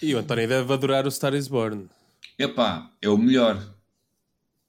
E 0.00 0.14
o 0.14 0.18
António 0.18 0.46
deve 0.46 0.72
adorar 0.72 1.04
o 1.04 1.10
Star 1.10 1.34
is 1.34 1.48
Born. 1.48 1.88
Epá, 2.38 2.92
é 3.02 3.08
o 3.08 3.18
melhor. 3.18 3.74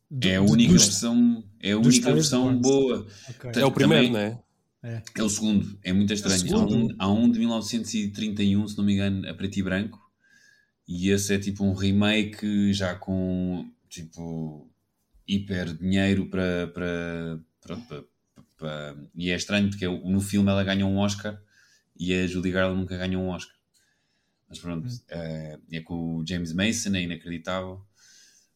Do, 0.10 0.28
é 0.28 0.38
a 0.38 0.42
única 0.42 0.72
versão, 0.72 1.44
é 1.62 1.72
a 1.72 1.78
única 1.78 2.14
versão 2.14 2.56
boa. 2.58 3.06
Okay. 3.30 3.62
É 3.62 3.66
o 3.66 3.72
primeiro, 3.72 4.08
Também, 4.08 4.12
não 4.12 4.20
é? 4.20 4.44
É. 4.82 5.04
é 5.14 5.24
o 5.24 5.30
segundo, 5.30 5.78
é 5.84 5.92
muito 5.92 6.14
estranho. 6.14 6.48
É 6.48 6.54
há, 6.54 6.60
um, 6.60 6.88
há 6.98 7.12
um 7.12 7.30
de 7.30 7.40
1931, 7.40 8.68
se 8.68 8.78
não 8.78 8.86
me 8.86 8.94
engano, 8.94 9.28
a 9.28 9.34
preto 9.34 9.58
e 9.58 9.64
branco, 9.64 10.00
e 10.88 11.10
esse 11.10 11.34
é 11.34 11.40
tipo 11.40 11.66
um 11.66 11.74
remake 11.74 12.74
já 12.74 12.96
com 12.96 13.70
tipo 13.90 14.70
hiper 15.28 15.74
dinheiro 15.76 16.28
para, 16.30 16.68
para, 16.68 17.40
para, 17.62 17.78
para, 17.78 18.04
para, 18.58 18.98
e 19.14 19.30
é 19.30 19.36
estranho 19.36 19.70
porque 19.70 19.88
no 19.88 20.22
filme 20.22 20.50
ela 20.50 20.64
ganha 20.64 20.86
um 20.86 20.98
Oscar 20.98 21.40
e 21.98 22.14
a 22.14 22.26
Julie 22.26 22.52
Garland 22.52 22.80
nunca 22.80 22.98
ganhou 22.98 23.22
um 23.22 23.30
Oscar. 23.30 23.56
Mas 24.48 24.60
pronto, 24.60 24.88
hum. 24.88 25.00
é, 25.10 25.60
é 25.74 25.82
com 25.82 26.18
o 26.18 26.26
James 26.26 26.54
Mason, 26.54 26.96
é 26.96 27.04
inacreditável. 27.04 27.86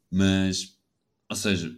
Mas 0.10 0.78
ou 1.30 1.36
seja, 1.36 1.76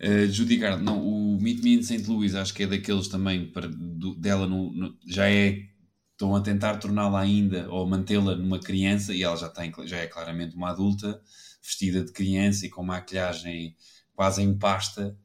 uh, 0.00 0.30
Judy 0.30 0.56
Garland, 0.56 0.84
não, 0.84 1.06
o 1.06 1.40
Meet 1.40 1.62
Me 1.62 1.74
in 1.74 1.82
St. 1.82 2.06
Louis 2.06 2.34
acho 2.34 2.54
que 2.54 2.62
é 2.62 2.66
daqueles 2.66 3.08
também 3.08 3.46
para, 3.50 3.68
do, 3.68 4.14
dela 4.14 4.46
no, 4.46 4.72
no, 4.72 4.96
já 5.06 5.28
é 5.30 5.68
estão 6.14 6.34
a 6.34 6.40
tentar 6.40 6.76
torná-la 6.76 7.20
ainda 7.20 7.68
ou 7.70 7.86
mantê-la 7.86 8.36
numa 8.36 8.58
criança 8.58 9.12
e 9.12 9.22
ela 9.22 9.36
já, 9.36 9.48
tem, 9.48 9.72
já 9.84 9.98
é 9.98 10.06
claramente 10.06 10.56
uma 10.56 10.70
adulta 10.70 11.20
vestida 11.60 12.04
de 12.04 12.12
criança 12.12 12.66
e 12.66 12.70
com 12.70 12.84
maquilhagem 12.84 13.76
quase 14.14 14.42
em 14.42 14.56
pasta 14.56 15.18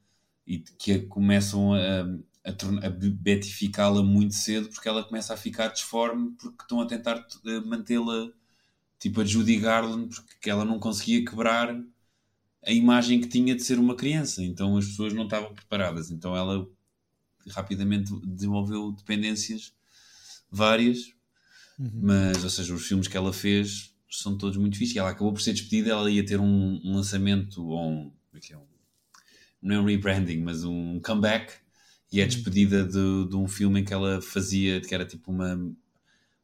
e 0.46 0.58
que 0.58 1.00
começam 1.00 1.74
a, 1.74 2.00
a, 2.44 2.86
a 2.86 2.90
betificá-la 2.90 4.02
muito 4.02 4.34
cedo 4.34 4.68
porque 4.70 4.88
ela 4.88 5.04
começa 5.04 5.32
a 5.32 5.36
ficar 5.36 5.68
disforme 5.68 6.32
porque 6.32 6.62
estão 6.62 6.80
a 6.80 6.86
tentar 6.86 7.24
eh, 7.46 7.60
mantê-la 7.60 8.28
tipo 8.98 9.20
a 9.20 9.24
Judy 9.24 9.58
Garland 9.58 10.14
porque 10.14 10.50
ela 10.50 10.64
não 10.64 10.80
conseguia 10.80 11.24
quebrar 11.24 11.72
a 12.66 12.72
imagem 12.72 13.20
que 13.20 13.28
tinha 13.28 13.54
de 13.54 13.62
ser 13.62 13.78
uma 13.78 13.94
criança. 13.94 14.42
Então 14.42 14.76
as 14.76 14.86
pessoas 14.86 15.12
não 15.12 15.24
estavam 15.24 15.54
preparadas. 15.54 16.10
Então 16.10 16.36
ela 16.36 16.66
rapidamente 17.48 18.12
desenvolveu 18.26 18.92
dependências 18.92 19.72
várias, 20.50 21.12
uhum. 21.78 21.90
mas, 22.02 22.44
ou 22.44 22.50
seja, 22.50 22.74
os 22.74 22.86
filmes 22.86 23.08
que 23.08 23.16
ela 23.16 23.32
fez 23.32 23.94
são 24.10 24.36
todos 24.36 24.56
muito 24.56 24.76
fixos. 24.76 24.96
Ela 24.96 25.10
acabou 25.10 25.32
por 25.32 25.40
ser 25.40 25.52
despedida. 25.52 25.90
Ela 25.90 26.10
ia 26.10 26.24
ter 26.24 26.40
um, 26.40 26.80
um 26.84 26.94
lançamento, 26.94 27.66
ou 27.66 27.90
um, 27.90 28.12
é, 28.34 28.52
é 28.52 28.56
um, 28.56 28.66
não 29.62 29.76
é 29.76 29.80
um 29.80 29.84
rebranding, 29.84 30.42
mas 30.42 30.64
um 30.64 31.00
comeback. 31.00 31.54
E 32.12 32.20
é 32.20 32.24
uhum. 32.24 32.28
despedida 32.28 32.84
de, 32.84 33.28
de 33.28 33.36
um 33.36 33.46
filme 33.46 33.80
em 33.80 33.84
que 33.84 33.94
ela 33.94 34.20
fazia, 34.20 34.80
que 34.80 34.94
era 34.94 35.06
tipo 35.06 35.30
uma 35.30 35.56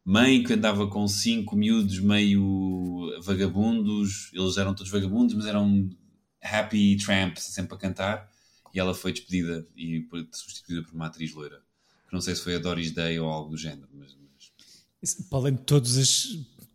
mãe 0.05 0.45
que 0.45 0.53
andava 0.53 0.87
com 0.87 1.09
cinco 1.09 1.57
miúdos 1.57 1.99
meio 1.99 3.11
vagabundos, 3.23 4.31
eles 4.33 4.57
eram 4.57 4.73
todos 4.73 4.93
vagabundos, 4.93 5.35
mas 5.35 5.47
eram 5.47 5.91
Happy 6.47 6.97
Tramp 6.97 7.37
sempre 7.39 7.75
a 7.75 7.79
cantar 7.79 8.31
e 8.75 8.79
ela 8.79 8.95
foi 8.95 9.13
despedida 9.13 9.67
e 9.77 10.07
substituída 10.33 10.83
por 10.83 10.95
uma 10.95 11.07
atriz 11.07 11.33
loira. 11.33 11.63
Não 12.13 12.21
sei 12.21 12.35
se 12.35 12.43
foi 12.43 12.55
a 12.55 12.59
Doris 12.59 12.93
Day 12.93 13.19
ou 13.19 13.29
algo 13.29 13.51
do 13.51 13.57
género. 13.57 13.89
Mas, 13.93 14.17
mas... 15.01 15.15
Para 15.29 15.39
além 15.39 15.55
de 15.55 15.63
todas 15.63 15.97
as 15.97 16.27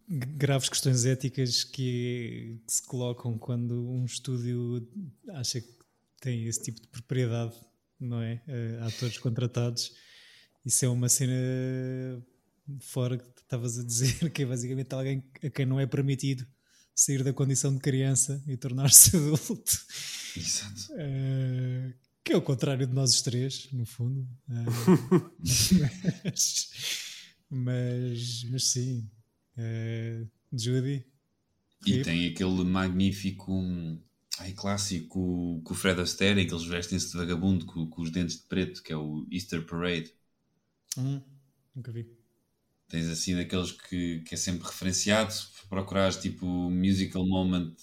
graves 0.07 0.67
questões 0.67 1.05
éticas 1.05 1.63
que, 1.63 2.59
que, 2.67 2.73
se 2.73 2.83
colocam 2.83 3.37
quando 3.37 3.89
um 3.89 4.03
estúdio 4.03 4.85
acha 5.29 5.61
que 5.61 5.73
tem 6.19 6.45
esse 6.45 6.61
tipo 6.63 6.81
de 6.81 6.87
propriedade, 6.87 7.55
não 7.99 8.21
é? 8.21 8.41
Uh, 8.47 8.83
atores 8.87 9.17
contratados. 9.17 9.93
Isso 10.65 10.83
é 10.85 10.89
uma 10.89 11.07
cena 11.07 11.33
fora 12.79 13.17
que 13.17 13.41
estavas 13.41 13.79
a 13.79 13.83
dizer, 13.83 14.29
que 14.31 14.43
é 14.43 14.45
basicamente 14.45 14.93
alguém 14.93 15.23
a 15.43 15.49
quem 15.49 15.65
não 15.65 15.79
é 15.79 15.85
permitido 15.85 16.45
sair 17.01 17.23
da 17.23 17.33
condição 17.33 17.73
de 17.73 17.79
criança 17.79 18.41
e 18.47 18.55
tornar-se 18.55 19.17
adulto. 19.17 19.85
Exato. 20.37 20.93
Uh, 20.93 21.93
que 22.23 22.33
é 22.33 22.37
o 22.37 22.41
contrário 22.41 22.85
de 22.85 22.93
nós 22.93 23.15
os 23.15 23.21
três, 23.21 23.67
no 23.71 23.85
fundo. 23.85 24.27
Uh, 24.47 25.31
mas, 26.23 26.69
mas, 27.49 28.43
mas, 28.51 28.63
sim. 28.65 29.09
Uh, 29.57 30.27
Judy. 30.53 31.03
E 31.87 32.03
tem 32.03 32.27
aquele 32.27 32.63
magnífico 32.63 33.51
ai, 34.37 34.53
clássico 34.53 35.59
com 35.63 35.73
o 35.73 35.75
Fred 35.75 35.99
Astaire, 35.99 36.45
que 36.45 36.53
eles 36.53 36.65
vestem-se 36.65 37.09
de 37.09 37.17
vagabundo 37.17 37.65
com, 37.65 37.87
com, 37.87 38.01
os 38.03 38.11
dentes 38.11 38.37
de 38.37 38.43
preto, 38.43 38.83
que 38.83 38.93
é 38.93 38.95
o 38.95 39.25
Easter 39.31 39.65
Parade. 39.65 40.13
Hum, 40.95 41.19
nunca 41.75 41.91
vi. 41.91 42.20
Tens 42.91 43.07
assim 43.07 43.37
daqueles 43.37 43.71
que, 43.71 44.19
que 44.19 44.35
é 44.35 44.37
sempre 44.37 44.67
referenciado, 44.67 45.33
procurares 45.69 46.17
tipo 46.17 46.45
musical 46.45 47.25
moment 47.25 47.73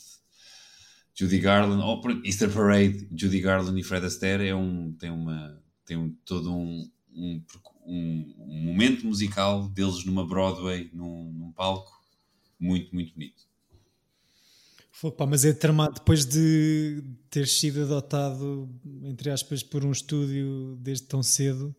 Judy 1.15 1.39
Garland, 1.39 1.83
ou 1.83 2.03
Easter 2.27 2.53
Parade, 2.53 3.09
Judy 3.17 3.41
Garland 3.41 3.81
e 3.81 3.83
Fred 3.83 4.05
Astaire 4.05 4.47
é 4.47 4.55
um, 4.55 4.93
tem, 4.93 5.11
uma, 5.11 5.59
tem 5.87 5.97
um, 5.97 6.15
todo 6.27 6.55
um, 6.55 6.89
um, 7.11 7.43
um, 7.87 8.63
momento 8.67 9.07
musical 9.07 9.67
deles 9.71 10.05
numa 10.05 10.27
Broadway, 10.27 10.91
num, 10.93 11.33
num 11.33 11.53
palco, 11.53 11.91
muito, 12.61 12.95
muito 12.95 13.15
bonito. 13.15 13.49
Pá, 15.17 15.25
mas 15.25 15.47
é 15.47 15.55
tramado 15.55 15.95
depois 15.95 16.27
de 16.27 17.03
ter 17.31 17.49
sido 17.49 17.83
adotado, 17.85 18.69
entre 19.05 19.31
aspas, 19.31 19.63
por 19.63 19.87
um 19.87 19.91
estúdio 19.91 20.77
desde 20.83 21.07
tão 21.07 21.23
cedo, 21.23 21.75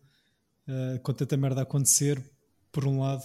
uh, 0.66 0.98
com 1.00 1.14
tanta 1.14 1.36
merda 1.36 1.60
a 1.60 1.62
acontecer, 1.62 2.20
por 2.72 2.86
um 2.86 3.00
lado, 3.00 3.24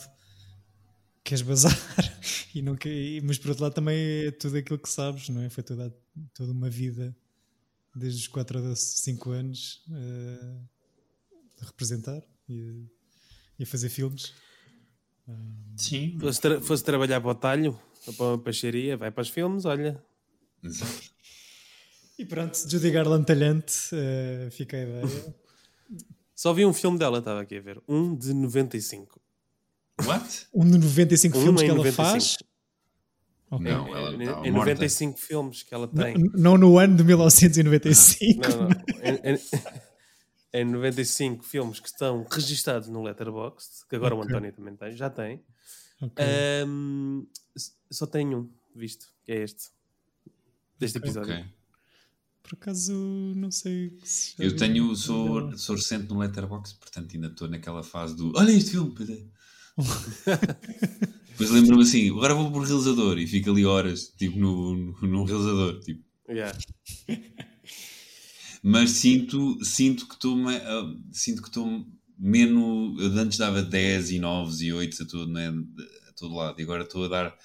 queres 1.23 1.41
bazar, 1.41 1.73
e 2.53 2.61
não 2.61 2.75
quer, 2.75 3.21
mas 3.23 3.37
por 3.37 3.49
outro 3.49 3.63
lado 3.63 3.73
também 3.73 4.27
é 4.27 4.31
tudo 4.31 4.57
aquilo 4.57 4.79
que 4.79 4.89
sabes, 4.89 5.29
não 5.29 5.41
é? 5.41 5.49
Foi 5.49 5.63
toda, 5.63 5.95
toda 6.33 6.51
uma 6.51 6.69
vida, 6.69 7.15
desde 7.95 8.21
os 8.21 8.27
4 8.27 8.71
a 8.71 8.75
5 8.75 9.31
anos, 9.31 9.83
uh, 9.89 10.69
a 11.61 11.65
representar 11.65 12.21
e, 12.49 12.85
e, 13.57 13.63
a 13.63 13.65
fazer 13.65 13.89
filmes. 13.89 14.33
Sim. 15.75 16.17
Fosse, 16.19 16.41
tra 16.41 16.61
fosse 16.61 16.83
trabalhar 16.83 17.19
para 17.19 17.31
o 17.31 17.35
talho, 17.35 17.79
para 18.17 18.33
a 18.35 18.37
peixaria, 18.37 18.95
vai 18.95 19.11
para 19.11 19.21
os 19.21 19.29
filmes, 19.29 19.65
olha. 19.65 20.03
E 22.17 22.23
pronto, 22.23 22.55
Judy 22.69 22.91
Garland 22.91 23.25
talhante, 23.25 23.73
uh, 23.93 24.49
fica 24.51 24.77
a 24.77 24.81
ideia. 24.81 25.35
Só 26.35 26.53
vi 26.53 26.65
um 26.65 26.73
filme 26.73 26.99
dela, 26.99 27.19
estava 27.19 27.41
aqui 27.41 27.57
a 27.57 27.61
ver. 27.61 27.81
Um 27.87 28.15
de 28.15 28.33
95. 28.33 29.19
What? 30.03 30.47
Um 30.53 30.69
de 30.69 30.77
95 30.77 31.37
um 31.37 31.41
filmes 31.41 31.61
que 31.61 31.67
95. 31.67 32.01
ela 32.01 32.11
faz? 32.11 32.37
Okay. 33.49 33.71
Não, 33.71 33.95
ela 33.95 34.43
em, 34.43 34.49
em 34.49 34.51
95 34.51 35.19
filmes 35.19 35.63
que 35.63 35.73
ela 35.73 35.87
tem. 35.87 36.15
Não, 36.17 36.31
não 36.33 36.57
no 36.57 36.79
ano 36.79 36.97
de 36.97 37.03
1995. 37.03 38.41
Não, 38.41 38.57
não. 38.57 38.69
em, 39.03 39.33
em, 39.33 40.61
em 40.61 40.65
95 40.65 41.43
filmes 41.43 41.79
que 41.79 41.87
estão 41.87 42.25
registados 42.29 42.89
no 42.89 43.03
Letterboxd, 43.03 43.87
que 43.89 43.95
agora 43.95 44.15
okay. 44.15 44.25
o 44.25 44.29
António 44.29 44.51
também 44.51 44.75
tem, 44.75 44.95
já 44.95 45.09
tem. 45.09 45.41
Okay. 46.01 46.25
Um, 46.67 47.25
só 47.89 48.05
tenho 48.05 48.39
um 48.39 48.49
visto, 48.75 49.07
que 49.23 49.31
é 49.31 49.43
este. 49.43 49.69
Deste 50.77 50.97
episódio. 50.97 51.33
Okay. 51.33 51.45
Por 52.43 52.53
acaso, 52.55 52.93
não 53.35 53.49
sei. 53.49 53.97
eu 54.37 54.55
tenho, 54.55 54.95
sou, 54.95 55.57
sou 55.57 55.75
recente 55.75 56.07
no 56.09 56.19
Letterboxd, 56.19 56.77
portanto 56.77 57.15
ainda 57.15 57.27
estou 57.27 57.47
naquela 57.47 57.81
fase 57.81 58.15
do 58.15 58.31
olha 58.37 58.51
este 58.51 58.71
filme, 58.71 58.93
Depois 61.31 61.51
lembro-me 61.51 61.83
assim, 61.83 62.09
agora 62.09 62.33
vou 62.33 62.49
por 62.49 62.65
realizador 62.65 63.17
e 63.19 63.27
fico 63.27 63.51
ali 63.51 63.65
horas, 63.65 64.13
tipo, 64.17 64.39
no, 64.39 64.75
no, 64.75 64.93
no 65.01 65.25
realizador. 65.25 65.79
Tipo. 65.81 66.01
Yeah. 66.29 66.57
Mas 68.63 68.91
sinto, 68.91 69.63
sinto 69.63 70.07
que 70.07 70.15
estou 70.15 70.37
uh, 70.37 70.99
sinto 71.11 71.41
que 71.41 71.49
estou 71.49 71.85
menos. 72.17 72.99
Eu 72.99 73.11
antes 73.19 73.37
dava 73.37 73.61
10 73.61 74.11
e 74.11 74.19
9 74.19 74.65
e 74.65 74.73
8 74.73 75.03
a 75.03 75.05
todo, 75.05 75.31
né, 75.31 75.53
a 76.09 76.13
todo 76.13 76.35
lado, 76.35 76.59
e 76.59 76.63
agora 76.63 76.83
estou 76.83 77.05
a 77.05 77.07
dar. 77.07 77.35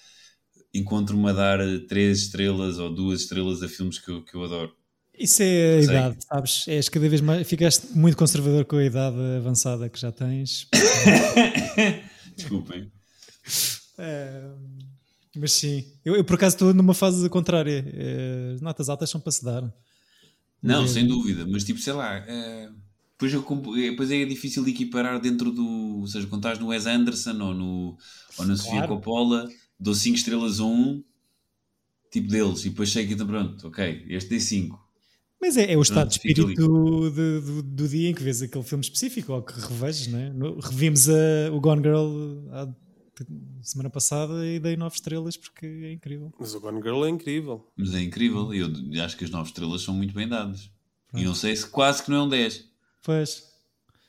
Encontro-me 0.72 1.28
a 1.28 1.32
dar 1.32 1.58
3 1.88 2.18
estrelas 2.18 2.78
ou 2.78 2.94
2 2.94 3.22
estrelas 3.22 3.60
a 3.62 3.68
filmes 3.68 3.98
que 3.98 4.10
eu, 4.10 4.24
que 4.24 4.34
eu 4.36 4.44
adoro. 4.44 4.72
Isso 5.18 5.42
é 5.42 5.78
a 5.78 5.82
Sei. 5.82 5.90
idade, 5.90 6.16
sabes? 6.24 6.68
És 6.68 6.88
cada 6.88 7.08
vez 7.08 7.20
mais. 7.20 7.46
Ficaste 7.46 7.88
muito 7.88 8.16
conservador 8.16 8.64
com 8.64 8.76
a 8.76 8.84
idade 8.84 9.18
avançada 9.36 9.90
que 9.90 10.00
já 10.00 10.10
tens. 10.10 10.68
Desculpem. 12.36 12.90
É, 13.98 14.50
mas 15.36 15.52
sim, 15.52 15.84
eu, 16.04 16.16
eu, 16.16 16.24
por 16.24 16.34
acaso 16.36 16.56
estou 16.56 16.74
numa 16.74 16.94
fase 16.94 17.28
contrária. 17.28 17.84
É, 17.94 18.56
notas 18.60 18.88
altas 18.88 19.10
são 19.10 19.20
para 19.20 19.32
se 19.32 19.44
dar. 19.44 19.72
Não, 20.62 20.84
é. 20.84 20.88
sem 20.88 21.06
dúvida, 21.06 21.46
mas 21.46 21.64
tipo, 21.64 21.78
sei 21.80 21.92
lá. 21.92 22.16
É, 22.16 22.70
depois, 23.12 23.32
eu, 23.34 23.42
depois 23.90 24.10
é 24.10 24.24
difícil 24.24 24.64
de 24.64 24.70
equiparar 24.70 25.20
dentro 25.20 25.52
do. 25.52 25.98
Ou 26.00 26.06
seja, 26.06 26.26
quando 26.26 26.40
estás 26.40 26.58
no 26.58 26.68
Wes 26.68 26.86
Anderson 26.86 27.38
ou, 27.42 27.54
no, 27.54 27.98
ou 28.38 28.46
na 28.46 28.54
claro. 28.54 28.56
Sofia 28.56 28.88
Coppola, 28.88 29.48
dou 29.78 29.94
5 29.94 30.16
estrelas 30.16 30.58
a 30.60 30.64
um, 30.64 31.04
tipo 32.10 32.28
deles, 32.28 32.64
e 32.64 32.70
depois 32.70 32.90
sei 32.90 33.06
que 33.06 33.14
então 33.14 33.26
pronto, 33.26 33.68
ok, 33.68 34.06
este 34.08 34.30
dei 34.30 34.40
5. 34.40 34.89
Mas 35.40 35.56
é, 35.56 35.72
é 35.72 35.76
o 35.76 35.82
estado 35.82 36.08
de 36.08 36.14
espírito 36.14 36.46
do, 36.54 37.10
do, 37.10 37.62
do, 37.62 37.88
dia 37.88 38.10
em 38.10 38.14
que 38.14 38.22
vês 38.22 38.42
aquele 38.42 38.62
filme 38.62 38.84
específico 38.84 39.32
ou 39.32 39.42
que 39.42 39.58
revejas, 39.58 40.06
não 40.06 40.18
é? 40.18 40.30
Revimos 40.62 41.08
a, 41.08 41.50
o 41.52 41.60
Gone 41.60 41.82
Girl 41.82 42.48
há, 42.52 42.68
semana 43.62 43.88
passada 43.88 44.46
e 44.46 44.58
dei 44.58 44.76
9 44.76 44.94
estrelas 44.94 45.36
porque 45.36 45.66
é 45.66 45.92
incrível. 45.92 46.32
Mas 46.38 46.54
o 46.54 46.60
Gone 46.60 46.82
Girl 46.82 47.04
é 47.06 47.08
incrível. 47.08 47.66
Mas 47.74 47.94
é 47.94 48.02
incrível 48.02 48.52
e 48.52 48.58
eu 48.58 49.04
acho 49.04 49.16
que 49.16 49.24
as 49.24 49.30
9 49.30 49.48
estrelas 49.48 49.82
são 49.82 49.94
muito 49.94 50.14
bem 50.14 50.28
dadas. 50.28 50.70
Pronto. 51.08 51.22
E 51.22 51.26
não 51.26 51.34
sei 51.34 51.56
se 51.56 51.66
quase 51.66 52.02
que 52.02 52.10
não 52.10 52.18
é 52.18 52.22
um 52.22 52.28
10. 52.28 52.64
Pois. 53.02 53.50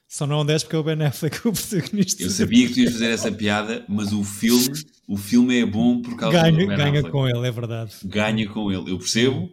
Só 0.07 0.27
não 0.27 0.39
é 0.39 0.41
um 0.41 0.45
10 0.45 0.63
porque 0.63 0.75
é 0.75 0.79
o 0.79 0.83
Ben 0.83 1.01
Affleck 1.03 1.47
o 1.47 1.53
protagonista. 1.53 2.21
Eu 2.21 2.29
sabia 2.29 2.67
que 2.67 2.73
tu 2.73 2.79
ias 2.81 2.91
fazer 2.91 3.11
essa 3.11 3.31
piada, 3.31 3.85
mas 3.87 4.11
o 4.11 4.21
filme, 4.25 4.67
o 5.07 5.15
filme 5.15 5.61
é 5.61 5.65
bom 5.65 6.01
por 6.01 6.17
causa 6.17 6.41
ganha, 6.41 6.51
do 6.51 6.67
Ben 6.67 6.77
Ganha 6.77 6.99
Affleck. 6.99 7.09
com 7.11 7.27
ele, 7.27 7.47
é 7.47 7.51
verdade. 7.51 7.93
Ganha 8.03 8.49
com 8.49 8.69
ele. 8.69 8.91
Eu 8.91 8.97
percebo 8.97 9.49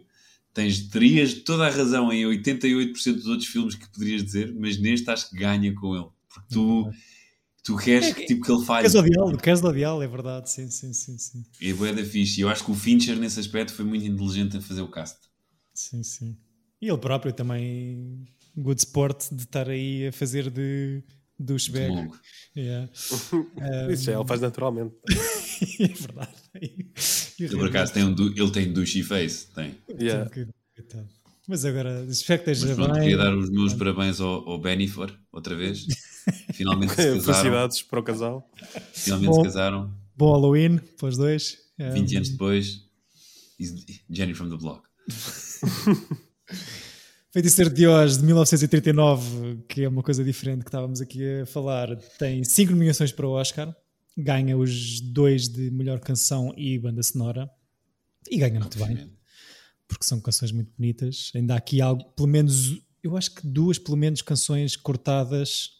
tens, 0.59 0.89
terias 0.89 1.33
toda 1.35 1.67
a 1.67 1.69
razão 1.69 2.11
em 2.11 2.23
88% 2.23 3.13
dos 3.13 3.27
outros 3.27 3.47
filmes 3.47 3.75
que 3.75 3.89
poderias 3.89 4.23
dizer, 4.23 4.53
mas 4.53 4.77
neste 4.77 5.09
acho 5.09 5.29
que 5.29 5.37
ganha 5.37 5.73
com 5.73 5.95
ele. 5.95 6.07
Porque 6.27 6.53
tu, 6.53 6.91
tu 7.63 7.77
queres 7.77 8.09
é, 8.09 8.13
que, 8.13 8.25
tipo, 8.25 8.45
que 8.45 8.51
ele 8.51 8.65
falhe. 8.65 8.81
Queres 8.81 8.95
odiá-lo, 8.95 9.37
queres 9.37 9.63
odiá-lo, 9.63 10.01
é 10.01 10.07
verdade, 10.07 10.49
sim, 10.51 10.69
sim, 10.69 10.93
sim. 10.93 11.17
sim. 11.17 11.45
É 11.61 11.73
boa 11.73 11.93
da 11.93 12.03
fixe. 12.03 12.41
Eu 12.41 12.49
acho 12.49 12.65
que 12.65 12.71
o 12.71 12.75
Fincher, 12.75 13.15
nesse 13.15 13.39
aspecto, 13.39 13.73
foi 13.73 13.85
muito 13.85 14.05
inteligente 14.05 14.57
a 14.57 14.61
fazer 14.61 14.81
o 14.81 14.91
cast. 14.91 15.17
Sim, 15.73 16.03
sim. 16.03 16.37
E 16.81 16.89
ele 16.89 16.97
próprio 16.97 17.31
também, 17.31 18.25
good 18.55 18.79
sport, 18.79 19.29
de 19.31 19.43
estar 19.43 19.69
aí 19.69 20.07
a 20.07 20.11
fazer 20.11 20.49
de 20.49 21.03
douchebag. 21.39 22.11
Yeah. 22.55 22.89
um, 23.33 23.89
Isso 23.91 24.09
é, 24.11 24.15
ele 24.15 24.25
faz 24.25 24.41
naturalmente. 24.41 24.95
é 25.79 25.87
verdade. 25.87 26.35
Ele, 27.39 27.49
por 27.49 27.67
acaso, 27.67 27.93
tem 27.93 28.03
um, 28.03 28.13
ele 28.13 28.51
tem 28.51 28.73
douchey 28.73 29.03
face, 29.03 29.47
tem. 29.53 29.75
Yeah. 29.99 30.29
Mas 31.47 31.65
agora, 31.65 32.05
espero 32.07 32.43
que 32.43 32.51
esteja 32.51 32.75
pronto, 32.75 32.93
bem. 32.93 33.01
Queria 33.01 33.17
dar 33.17 33.35
os 33.35 33.49
meus 33.49 33.73
parabéns 33.73 34.19
ao, 34.19 34.47
ao 34.47 34.59
Benifer, 34.59 35.11
outra 35.31 35.55
vez. 35.55 35.85
Finalmente 36.53 36.91
se 36.91 36.97
casaram. 36.97 37.23
Felicidades 37.23 37.81
para 37.81 37.99
o 37.99 38.03
casal. 38.03 38.51
Finalmente 38.93 39.29
bom, 39.29 39.35
se 39.35 39.43
casaram. 39.43 39.93
Bom 40.15 40.31
Halloween 40.31 40.77
para 40.97 41.07
os 41.07 41.17
dois. 41.17 41.57
20 41.79 42.13
um... 42.13 42.17
anos 42.17 42.29
depois, 42.29 42.85
Jenny 44.09 44.33
from 44.33 44.49
the 44.49 44.57
Block. 44.57 44.83
Feiticeiro 47.31 47.69
de 47.69 47.85
Oz 47.85 48.17
de 48.17 48.23
1939, 48.25 49.59
que 49.67 49.83
é 49.83 49.87
uma 49.87 50.01
coisa 50.01 50.23
diferente 50.23 50.61
que 50.61 50.69
estávamos 50.69 50.99
aqui 50.99 51.41
a 51.41 51.45
falar, 51.45 51.95
tem 52.17 52.43
5 52.43 52.71
nomeações 52.71 53.11
para 53.11 53.27
o 53.27 53.31
Oscar, 53.33 53.75
ganha 54.17 54.57
os 54.57 54.99
dois 54.99 55.47
de 55.47 55.69
melhor 55.69 55.99
canção 55.99 56.51
e 56.57 56.79
banda 56.79 57.03
sonora, 57.03 57.47
e 58.27 58.39
ganha 58.39 58.59
muito 58.59 58.79
bem, 58.79 59.11
porque 59.87 60.05
são 60.05 60.19
canções 60.19 60.51
muito 60.51 60.71
bonitas. 60.75 61.31
Ainda 61.35 61.53
há 61.53 61.57
aqui 61.57 61.79
algo, 61.81 62.03
pelo 62.15 62.27
menos, 62.27 62.81
eu 63.03 63.15
acho 63.15 63.35
que 63.35 63.45
duas, 63.45 63.77
pelo 63.77 63.95
menos, 63.95 64.23
canções 64.23 64.75
cortadas 64.75 65.73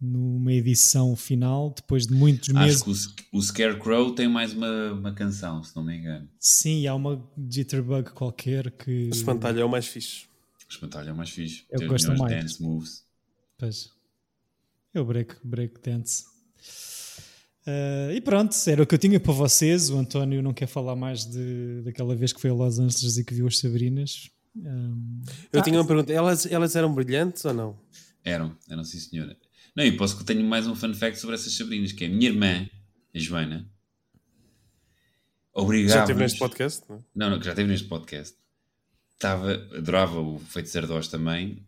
numa 0.00 0.52
edição 0.52 1.16
final, 1.16 1.74
depois 1.74 2.06
de 2.06 2.14
muitos 2.14 2.50
meses. 2.50 2.82
Acho 2.82 3.12
que 3.12 3.24
o, 3.32 3.38
o 3.38 3.42
Scarecrow 3.42 4.14
tem 4.14 4.28
mais 4.28 4.52
uma, 4.52 4.92
uma 4.92 5.12
canção, 5.12 5.64
se 5.64 5.74
não 5.74 5.82
me 5.82 5.96
engano. 5.96 6.28
Sim, 6.38 6.86
há 6.86 6.94
uma 6.94 7.28
jitterbug 7.50 8.12
qualquer 8.12 8.70
que. 8.70 9.06
O 9.06 9.10
espantalho 9.10 9.60
é 9.60 9.64
o 9.64 9.68
mais 9.68 9.84
fixe. 9.88 10.26
O 10.68 10.72
espantalho 10.72 11.10
é 11.10 11.12
mais 11.12 11.30
fixe. 11.30 11.64
Eu 11.70 11.78
Tem 11.78 11.88
gosto 11.88 12.16
mais. 12.16 12.42
dance 12.42 12.62
moves. 12.62 13.04
Pois. 13.56 13.90
É 14.92 15.00
o 15.00 15.04
break, 15.04 15.36
break 15.44 15.80
dance. 15.80 16.24
Uh, 17.66 18.12
e 18.14 18.20
pronto, 18.20 18.54
era 18.66 18.82
o 18.82 18.86
que 18.86 18.94
eu 18.94 18.98
tinha 18.98 19.18
para 19.18 19.32
vocês. 19.32 19.90
O 19.90 19.98
António 19.98 20.42
não 20.42 20.54
quer 20.54 20.66
falar 20.66 20.94
mais 20.94 21.24
de, 21.24 21.82
daquela 21.82 22.14
vez 22.14 22.32
que 22.32 22.40
foi 22.40 22.50
a 22.50 22.54
Los 22.54 22.78
Angeles 22.78 23.18
e 23.18 23.24
que 23.24 23.34
viu 23.34 23.46
as 23.46 23.58
Sabrinas. 23.58 24.30
Um, 24.54 25.22
eu 25.52 25.60
ah, 25.60 25.62
tinha 25.62 25.78
uma 25.78 25.86
pergunta: 25.86 26.12
elas, 26.12 26.46
elas 26.46 26.74
eram 26.76 26.94
brilhantes 26.94 27.44
ou 27.44 27.52
não? 27.52 27.78
Eram, 28.24 28.56
eram 28.70 28.84
sim 28.84 28.98
senhora. 28.98 29.36
Não, 29.74 29.84
e 29.84 29.92
posso 29.92 30.16
que 30.16 30.24
tenho 30.24 30.42
mais 30.44 30.66
um 30.66 30.74
fun 30.74 30.94
fact 30.94 31.18
sobre 31.18 31.34
essas 31.34 31.52
Sabrinas, 31.52 31.92
que 31.92 32.04
é 32.04 32.06
a 32.06 32.10
minha 32.10 32.30
irmã, 32.30 32.68
a 33.14 33.18
Joana, 33.18 33.70
obrigava. 35.52 36.00
Já 36.00 36.06
teve 36.06 36.20
neste 36.20 36.38
podcast? 36.38 36.82
Não? 36.88 37.04
não, 37.14 37.30
não, 37.30 37.38
que 37.38 37.44
já 37.44 37.54
teve 37.54 37.68
neste 37.68 37.86
podcast. 37.86 38.36
Estava, 39.16 39.54
adorava 39.76 40.20
o 40.20 40.38
Feiticeiro 40.38 40.86
de 40.86 40.92
Oz 40.92 41.08
também 41.08 41.66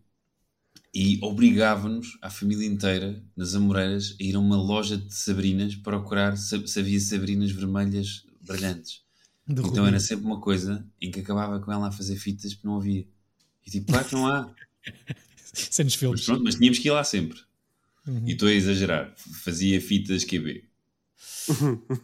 e 0.93 1.19
obrigava-nos, 1.21 2.17
a 2.21 2.29
família 2.29 2.67
inteira, 2.67 3.23
nas 3.35 3.53
Amoreiras, 3.53 4.15
a 4.19 4.23
ir 4.23 4.35
a 4.35 4.39
uma 4.39 4.55
loja 4.55 4.97
de 4.97 5.13
Sabrinas 5.13 5.75
procurar 5.75 6.35
se, 6.37 6.55
havia 6.79 6.99
Sabrinas 6.99 7.51
vermelhas 7.51 8.25
brilhantes. 8.41 9.01
Então 9.47 9.85
era 9.85 9.99
sempre 9.99 10.25
uma 10.25 10.39
coisa 10.39 10.85
em 11.01 11.09
que 11.09 11.19
acabava 11.19 11.59
com 11.59 11.71
ela 11.71 11.87
a 11.87 11.91
fazer 11.91 12.17
fitas 12.17 12.53
que 12.53 12.65
não 12.65 12.77
havia. 12.77 13.07
E 13.65 13.71
tipo, 13.71 13.91
claro 13.91 14.07
que 14.07 14.13
não 14.13 14.27
há. 14.27 14.53
Sem 15.53 15.85
nos 15.85 15.93
Mas 15.93 15.95
filmes. 15.95 16.25
pronto, 16.25 16.43
mas 16.43 16.55
tínhamos 16.55 16.77
que 16.77 16.87
ir 16.87 16.91
lá 16.91 17.03
sempre. 17.03 17.39
Uhum. 18.07 18.27
E 18.27 18.33
estou 18.33 18.47
a 18.47 18.53
exagerar. 18.53 19.13
Fazia 19.15 19.81
fitas 19.81 20.23
QB. 20.23 20.68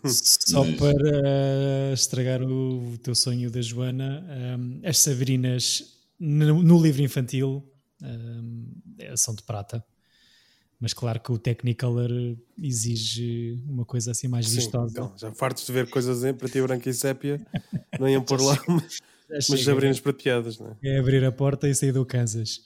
Só 0.05 0.63
Mas- 0.63 0.75
para 0.79 1.93
estragar 1.93 2.41
o 2.43 2.97
teu 3.01 3.15
sonho 3.15 3.49
da 3.49 3.61
Joana, 3.61 4.25
um, 4.59 4.81
as 4.87 4.99
Sabrinas 4.99 5.83
no, 6.19 6.61
no 6.61 6.81
livro 6.81 7.01
infantil 7.01 7.63
um, 8.01 8.65
é- 8.99 9.15
são 9.15 9.33
de 9.35 9.43
prata. 9.43 9.83
Mas 10.79 10.93
claro 10.93 11.19
que 11.21 11.31
o 11.31 11.37
Technicolor 11.37 12.09
exige 12.61 13.59
uma 13.65 13.85
coisa 13.85 14.11
assim 14.11 14.27
mais 14.27 14.47
Sim, 14.49 14.57
vistosa. 14.57 14.91
então, 14.91 15.13
já 15.17 15.31
fartos 15.33 15.65
de 15.65 15.71
ver 15.71 15.89
coisas 15.89 16.23
em 16.25 16.33
preto 16.33 16.57
e 16.57 16.61
branco 16.61 16.87
e 16.89 16.93
sépia, 16.93 17.39
não 17.99 18.09
iam 18.09 18.21
pôr 18.21 18.41
lá 18.41 18.61
umas 18.67 18.99
chega. 19.45 19.57
jabrinas 19.61 19.99
prateadas, 20.01 20.59
não 20.59 20.71
é? 20.81 20.95
É 20.95 20.99
abrir 20.99 21.23
a 21.23 21.31
porta 21.31 21.67
e 21.69 21.73
sair 21.73 21.93
do 21.93 22.05
Kansas. 22.05 22.61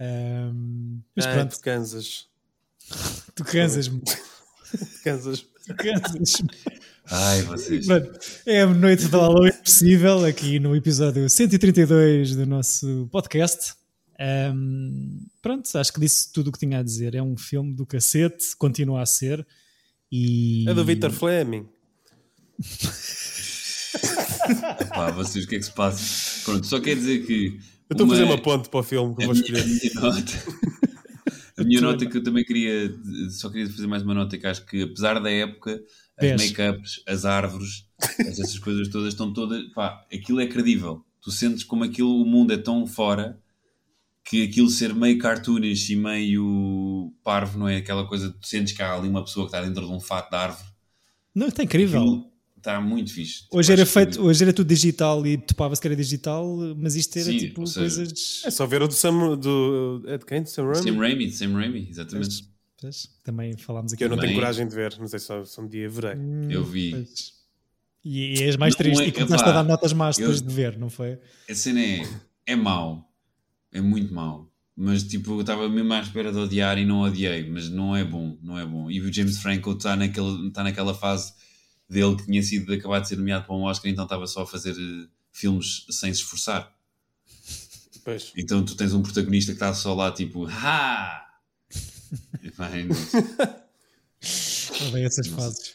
Um, 0.00 1.00
mas 1.14 1.26
Ah, 1.26 1.32
pronto, 1.34 1.54
tu 1.56 1.60
Kansas. 1.60 2.26
tu 3.34 3.44
Kansas-me. 3.44 4.00
Kansas-me. 5.04 5.46
Ai, 7.10 7.42
vocês. 7.48 7.86
Pronto, 7.86 8.18
é 8.44 8.62
a 8.62 8.66
noite 8.66 9.08
do 9.08 9.18
Halloween 9.18 9.52
possível 9.52 10.24
aqui 10.24 10.58
no 10.58 10.76
episódio 10.76 11.28
132 11.28 12.36
do 12.36 12.44
nosso 12.44 13.08
podcast. 13.10 13.74
Ahm, 14.18 15.20
pronto, 15.40 15.66
acho 15.76 15.92
que 15.92 16.00
disse 16.00 16.32
tudo 16.32 16.48
o 16.48 16.52
que 16.52 16.58
tinha 16.58 16.80
a 16.80 16.82
dizer. 16.82 17.14
É 17.14 17.22
um 17.22 17.36
filme 17.36 17.72
do 17.74 17.86
cacete, 17.86 18.56
continua 18.58 19.02
a 19.02 19.06
ser. 19.06 19.46
E... 20.12 20.68
É 20.68 20.74
do 20.74 20.84
Victor 20.84 21.10
Fleming. 21.10 21.66
Pá, 24.90 25.10
vocês, 25.12 25.46
o 25.46 25.48
que 25.48 25.56
é 25.56 25.58
que 25.58 25.64
se 25.64 25.72
passa? 25.72 26.44
Pronto, 26.44 26.66
só 26.66 26.78
quer 26.78 26.94
dizer 26.94 27.26
que. 27.26 27.58
Eu 27.88 27.94
estou 27.94 28.06
a 28.06 28.10
fazer 28.10 28.24
uma 28.24 28.40
ponte 28.40 28.68
para 28.68 28.80
o 28.80 28.82
filme 28.82 29.16
que 29.16 29.22
eu 29.22 29.26
vou 29.26 29.34
escolher. 29.34 29.64
A 31.58 31.64
minha 31.64 31.80
nota. 31.80 32.06
Que 32.06 32.18
eu 32.18 32.22
também 32.22 32.44
queria. 32.44 32.92
Só 33.30 33.48
queria 33.50 33.68
fazer 33.68 33.86
mais 33.86 34.02
uma 34.02 34.14
nota 34.14 34.36
que 34.38 34.46
acho 34.46 34.64
que, 34.66 34.82
apesar 34.82 35.20
da 35.20 35.30
época, 35.30 35.82
as 36.18 36.40
make-ups, 36.40 37.02
as 37.06 37.24
árvores, 37.24 37.86
essas 38.18 38.58
coisas 38.58 38.88
todas 38.88 39.08
estão 39.08 39.32
todas. 39.32 39.62
Pá, 39.72 40.06
aquilo 40.12 40.40
é 40.40 40.46
credível. 40.46 41.04
Tu 41.20 41.30
sentes 41.30 41.64
como 41.64 41.84
aquilo, 41.84 42.20
o 42.20 42.26
mundo 42.26 42.52
é 42.52 42.58
tão 42.58 42.86
fora 42.86 43.40
que 44.24 44.42
aquilo 44.42 44.70
ser 44.70 44.94
meio 44.94 45.18
cartoonish 45.18 45.90
e 45.90 45.96
meio 45.96 47.12
parvo, 47.22 47.58
não 47.58 47.68
é? 47.68 47.76
Aquela 47.76 48.06
coisa 48.06 48.32
que 48.32 48.38
tu 48.38 48.46
sentes 48.46 48.72
que 48.72 48.82
há 48.82 48.94
ali 48.94 49.08
uma 49.08 49.24
pessoa 49.24 49.46
que 49.46 49.54
está 49.54 49.66
dentro 49.66 49.86
de 49.86 49.92
um 49.92 50.00
fato 50.00 50.30
de 50.30 50.36
árvore. 50.36 50.68
Não, 51.34 51.48
está 51.48 51.62
incrível. 51.62 52.00
Aquilo 52.00 52.33
está 52.64 52.80
muito 52.80 53.12
fixe. 53.12 53.42
Tipo, 53.42 53.58
Hoje 53.58 53.72
era, 53.72 53.82
acho 53.82 53.92
que- 53.92 53.98
feito, 53.98 54.22
hoje 54.22 54.42
era 54.42 54.52
tudo 54.52 54.66
digital 54.68 55.26
e 55.26 55.36
topava-se 55.36 55.80
que 55.82 55.86
era 55.88 55.94
digital, 55.96 56.46
mas 56.76 56.96
isto 56.96 57.14
era 57.18 57.26
Sim, 57.30 57.36
tipo 57.38 57.66
seja, 57.66 57.80
coisas. 57.80 58.42
É 58.44 58.50
só 58.50 58.66
ver 58.66 58.80
o 58.82 58.88
do 58.88 58.94
Sam. 58.94 59.36
Do, 59.36 60.02
é 60.06 60.16
de 60.16 60.24
quem? 60.24 60.42
Do 60.42 60.48
Sam 60.48 60.64
Raimi? 60.72 60.82
Sam 60.90 60.98
Raimi, 60.98 61.30
Sam 61.32 61.52
Raimi, 61.52 61.86
exatamente. 61.90 62.28
Pois, 62.28 62.48
pois, 62.80 63.08
também 63.22 63.56
falámos 63.58 63.92
aqui. 63.92 63.98
Que 63.98 64.04
eu 64.04 64.08
não 64.08 64.16
Bem. 64.16 64.26
tenho 64.28 64.40
coragem 64.40 64.66
de 64.66 64.74
ver. 64.74 64.96
Não 64.98 65.06
sei 65.06 65.18
se 65.18 65.26
só, 65.26 65.44
se 65.44 65.60
um 65.60 65.68
dia 65.68 65.88
verei. 65.88 66.16
Eu 66.48 66.64
vi. 66.64 66.90
Pois. 66.92 67.34
E, 68.04 68.38
e 68.38 68.42
és 68.42 68.56
mais 68.56 68.74
Não 68.74 68.78
triste. 68.78 69.02
é- 69.02 69.08
e 69.08 69.12
começaste 69.12 69.48
a 69.48 69.52
dar 69.52 69.62
notas 69.62 69.92
más 69.92 70.16
depois 70.16 70.40
de 70.42 70.52
ver, 70.52 70.78
não 70.78 70.90
foi? 70.90 71.18
A 71.48 71.54
cena 71.54 71.80
é, 71.80 72.02
é 72.46 72.56
mau. 72.56 73.10
É 73.72 73.80
muito 73.80 74.12
mau. 74.12 74.50
Mas 74.76 75.02
tipo, 75.04 75.32
eu 75.32 75.40
estava 75.40 75.68
mesmo 75.68 75.92
à 75.92 76.00
espera 76.00 76.32
de 76.32 76.38
odiar 76.38 76.76
e 76.78 76.84
não 76.84 77.00
odiei. 77.02 77.48
Mas 77.48 77.68
não 77.70 77.94
é 77.96 78.04
bom, 78.04 78.36
não 78.42 78.58
é 78.58 78.66
bom. 78.66 78.90
E 78.90 79.00
o 79.00 79.12
James 79.12 79.38
Franco 79.38 79.72
está 79.72 79.94
naquele, 79.96 80.50
tá 80.50 80.62
naquela 80.64 80.92
fase 80.92 81.32
dele 81.88 82.16
que 82.16 82.24
tinha 82.26 82.42
sido 82.42 82.72
acabado 82.72 83.02
de 83.02 83.08
ser 83.08 83.16
nomeado 83.16 83.44
para 83.46 83.54
um 83.54 83.62
Oscar, 83.62 83.90
então 83.90 84.04
estava 84.04 84.26
só 84.26 84.42
a 84.42 84.46
fazer 84.46 84.72
eh, 84.72 85.08
filmes 85.32 85.86
sem 85.90 86.12
se 86.12 86.20
esforçar. 86.20 86.72
Pois. 88.04 88.32
Então 88.36 88.64
tu 88.64 88.76
tens 88.76 88.92
um 88.92 89.02
protagonista 89.02 89.52
que 89.52 89.56
está 89.56 89.72
só 89.72 89.94
lá 89.94 90.12
tipo, 90.12 90.46
ha! 90.46 91.26
E, 92.42 92.50
pá, 92.50 92.68
é- 92.70 92.86
Odeio 94.88 95.06
essas 95.06 95.26
fases. 95.28 95.74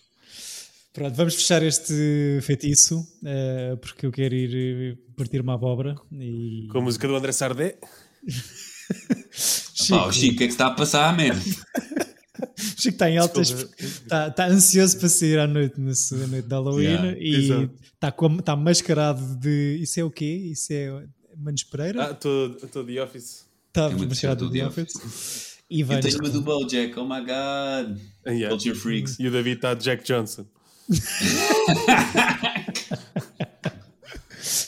Pronto, 0.93 1.15
vamos 1.15 1.35
fechar 1.35 1.61
este 1.63 2.39
feitiço 2.41 3.05
eh, 3.23 3.75
porque 3.81 4.05
eu 4.05 4.11
quero 4.11 4.35
ir 4.35 4.93
eh, 4.93 4.97
partir 5.15 5.39
uma 5.41 5.53
abóbora 5.55 5.95
e 6.11 6.67
Com 6.71 6.79
a 6.79 6.81
música 6.81 7.07
do 7.07 7.15
André 7.15 7.31
Sardé. 7.31 7.77
Pá, 9.89 10.05
o 10.07 10.11
Chico, 10.11 10.33
o 10.35 10.37
que 10.37 10.43
é 10.43 10.47
que 10.47 10.51
se 10.53 10.55
está 10.55 10.67
a 10.67 10.71
passar, 10.71 11.15
man? 11.15 11.29
Chico 12.77 12.89
está 12.89 13.09
em 13.09 13.17
altas, 13.17 13.49
Desculpa. 13.49 13.75
está, 13.79 14.27
está 14.27 14.47
ansioso 14.47 14.97
para 14.97 15.09
sair 15.09 15.39
à 15.39 15.47
noite, 15.47 15.79
nessa 15.79 16.15
noite 16.27 16.47
de 16.47 16.53
Halloween 16.53 16.85
Yeah, 16.85 17.17
e 17.19 17.35
exato. 17.35 17.71
está, 17.93 18.11
com, 18.11 18.35
está 18.37 18.55
mascarado 18.55 19.35
de. 19.37 19.79
Isso 19.81 19.99
é 19.99 20.03
o 20.03 20.11
quê? 20.11 20.49
Isso 20.51 20.73
é 20.73 21.05
Manos 21.37 21.63
Pereira? 21.63 22.07
Ah, 22.07 22.11
estou 22.11 22.83
de 22.83 22.99
Office. 22.99 23.45
está 23.67 23.85
é 23.85 23.95
mascarado 23.95 24.45
de 24.45 24.45
do 24.47 24.53
The 24.53 24.59
The 24.59 24.67
Office. 24.67 25.49
E 25.69 25.83
vai 25.83 25.99
tenho 25.99 26.17
uma 26.19 26.29
do 26.29 26.41
Bojack, 26.41 26.97
oh 26.97 27.03
my 27.03 27.19
god. 27.19 27.97
Ah, 28.25 28.31
yeah. 28.31 28.49
Culture 28.49 28.75
Freaks. 28.75 29.19
E 29.19 29.27
o 29.27 29.31
David 29.31 29.57
está 29.57 29.73
de 29.75 29.83
Jack 29.83 30.03
Johnson. 30.03 30.45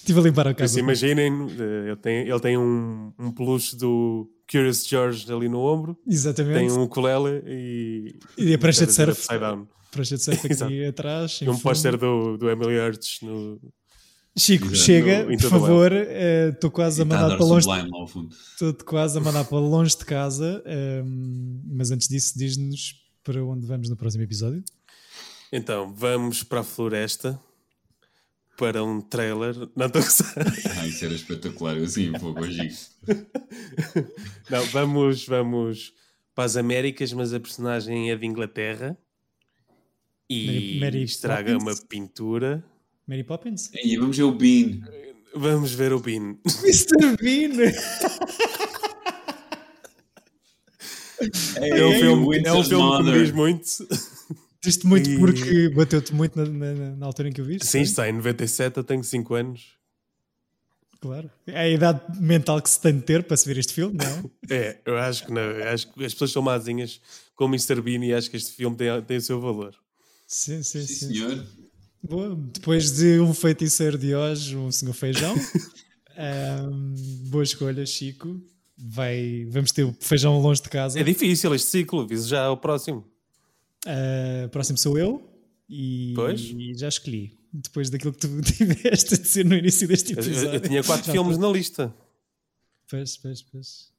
Estive 0.01 0.19
a 0.19 0.23
limpar 0.23 0.47
a 0.47 0.49
Mas 0.51 0.57
casa. 0.59 0.79
imaginem, 0.79 1.31
eh, 1.59 1.87
ele 1.89 1.95
tem, 1.97 2.27
ele 2.27 2.39
tem 2.39 2.57
um, 2.57 3.13
um 3.19 3.31
peluche 3.31 3.75
do 3.75 4.27
Curious 4.49 4.85
George 4.87 5.31
ali 5.31 5.47
no 5.47 5.59
ombro, 5.59 5.97
Exatamente. 6.07 6.57
tem 6.57 6.71
um 6.71 6.81
ukulele 6.83 7.43
e, 7.45 8.19
E 8.37 8.53
a 8.53 8.57
prancha 8.57 8.85
de 8.85 8.93
surf. 8.93 9.11
upside 9.11 9.39
down. 9.39 9.67
Prancha 9.91 10.17
de 10.17 10.23
surf 10.23 10.39
Exato. 10.49 10.65
aqui 10.71 10.85
atrás. 10.85 11.39
E 11.41 11.49
um 11.49 11.57
póster 11.57 11.97
do, 11.97 12.35
do 12.37 12.49
Emily 12.49 12.73
Hirsch 12.75 13.21
no, 13.21 13.59
Chico, 14.37 14.65
Exato. 14.65 14.77
chega, 14.79 15.23
No 15.25 15.37
por 15.37 15.49
favor. 15.49 15.91
Estou 15.93 16.71
quase 16.71 17.01
a 17.01 17.03
a 17.03 17.05
mandar 17.05 17.27
dar 17.29 17.37
para 17.37 17.45
longe. 17.45 17.67
Estou 18.53 18.73
quase 18.85 19.17
a 19.17 19.21
mandar 19.21 19.43
para 19.45 19.57
longe 19.59 19.95
de 19.97 20.05
casa. 20.05 20.63
ehm, 20.65 21.61
mas 21.67 21.91
antes 21.91 22.07
disso, 22.07 22.33
diz-nos 22.37 22.95
para 23.23 23.43
onde 23.45 23.67
vamos 23.67 23.89
no 23.89 23.95
próximo 23.95 24.23
episódio. 24.23 24.63
Então, 25.51 25.93
vamos 25.93 26.43
para 26.43 26.61
a 26.61 26.63
floresta 26.63 27.37
para 28.61 28.83
um 28.83 29.01
trailer. 29.01 29.55
Não 29.75 29.87
estou 29.87 30.03
a. 30.03 30.05
Ah, 30.79 30.87
isso 30.87 31.03
era 31.03 31.15
espetacular. 31.15 31.75
Eu 31.77 31.87
sim, 31.87 32.11
um 32.11 32.19
pouco 32.19 32.41
hoje. 32.41 32.79
Não, 34.51 34.63
vamos, 34.67 35.25
vamos 35.25 35.91
para 36.35 36.43
as 36.43 36.55
Américas, 36.55 37.11
mas 37.11 37.33
a 37.33 37.39
personagem 37.39 38.11
é 38.11 38.15
de 38.15 38.23
Inglaterra 38.27 38.95
e 40.29 40.45
Mary- 40.45 40.79
Mary 40.79 41.03
estraga 41.03 41.53
Poppins? 41.57 41.79
uma 41.79 41.87
pintura. 41.87 42.63
Mary 43.07 43.23
Poppins? 43.23 43.71
E 43.73 43.97
vamos 43.97 44.15
ver 44.15 44.23
o 44.23 44.31
Bean. 44.31 44.79
Vamos 45.33 45.73
ver 45.73 45.91
o 45.91 45.99
Bean. 45.99 46.37
Mr. 46.63 47.17
Bean! 47.19 47.51
É 51.57 51.85
um 51.85 51.91
filme, 51.99 52.37
é 52.43 52.51
um 52.53 52.63
filme 52.63 52.97
que 52.97 53.03
me 53.03 53.11
diz 53.11 53.31
muito. 53.31 53.67
Diste 54.63 54.85
muito 54.85 55.09
E- 55.09 55.17
porque 55.17 55.69
bateu-te 55.69 56.13
muito 56.13 56.37
na, 56.37 56.45
na- 56.45 56.95
na 56.95 57.05
altura 57.05 57.29
em 57.29 57.31
que 57.33 57.41
eu 57.41 57.45
vi. 57.45 57.57
Sim, 57.61 57.81
está 57.81 58.07
em 58.07 58.13
97, 58.13 58.77
eu 58.77 58.83
tenho 58.83 59.03
5 59.03 59.33
anos. 59.33 59.79
Claro. 60.99 61.31
É 61.47 61.61
a 61.61 61.69
idade 61.69 61.99
mental 62.21 62.61
que 62.61 62.69
se 62.69 62.79
tem 62.79 62.93
de 62.95 63.01
ter 63.01 63.23
para 63.23 63.35
se 63.35 63.47
ver 63.47 63.57
este 63.57 63.73
filme, 63.73 63.97
não? 63.97 64.29
É, 64.49 64.77
eu 64.85 64.97
acho 64.99 65.25
que 65.25 65.31
não. 65.31 65.41
eu 65.41 65.67
acho 65.69 65.91
que 65.91 66.05
as 66.05 66.13
pessoas 66.13 66.31
são 66.31 66.43
mazinhas 66.43 67.01
com 67.35 67.45
o 67.45 67.47
Mr. 67.47 67.81
Bean 67.81 68.05
e 68.05 68.13
acho 68.13 68.29
que 68.29 68.37
este 68.37 68.51
filme 68.51 68.75
tem, 68.77 69.01
tem 69.01 69.17
o 69.17 69.21
seu 69.21 69.41
valor. 69.41 69.73
sim, 70.27 70.61
sim, 70.61 70.85
Sim, 70.85 70.93
sim. 70.93 71.07
senhor. 71.07 71.43
Boa. 72.03 72.35
Depois 72.53 72.91
de 72.91 73.19
um 73.19 73.33
feiticeiro 73.33 73.97
de 73.97 74.13
hoje, 74.13 74.55
um 74.55 74.71
senhor 74.71 74.93
feijão. 74.93 75.35
Ahm, 76.17 76.93
boa 77.29 77.43
escolha, 77.43 77.83
Chico. 77.85 78.39
Vai, 78.77 79.45
vamos 79.49 79.71
ter 79.71 79.83
o 79.83 79.95
feijão 79.99 80.39
longe 80.39 80.61
de 80.61 80.69
casa. 80.69 80.99
É 80.99 81.03
difícil 81.03 81.53
este 81.55 81.67
ciclo, 81.67 82.05
viso 82.07 82.27
já 82.27 82.43
ao 82.45 82.57
próximo. 82.57 83.05
Ah, 83.87 84.47
próximo 84.51 84.77
sou 84.77 84.97
eu 84.97 85.27
e, 85.69 86.13
Pois. 86.15 86.41
e 86.41 86.73
já 86.75 86.87
escolhi. 86.87 87.37
Depois 87.53 87.89
daquilo 87.89 88.13
que 88.13 88.19
tu 88.19 88.41
tiveste 88.41 89.15
a 89.15 89.17
dizer 89.17 89.43
no 89.45 89.55
início 89.55 89.87
deste 89.87 90.13
episódio. 90.13 90.47
eu- 90.49 90.53
eu 90.53 90.59
tinha 90.61 90.83
quatro 90.83 91.05
Já 91.07 91.11
filmes 91.11 91.37
na 91.37 91.49
lista. 91.49 91.93
Pois, 92.89 93.17
pois, 93.17 93.41
pois. 93.41 93.91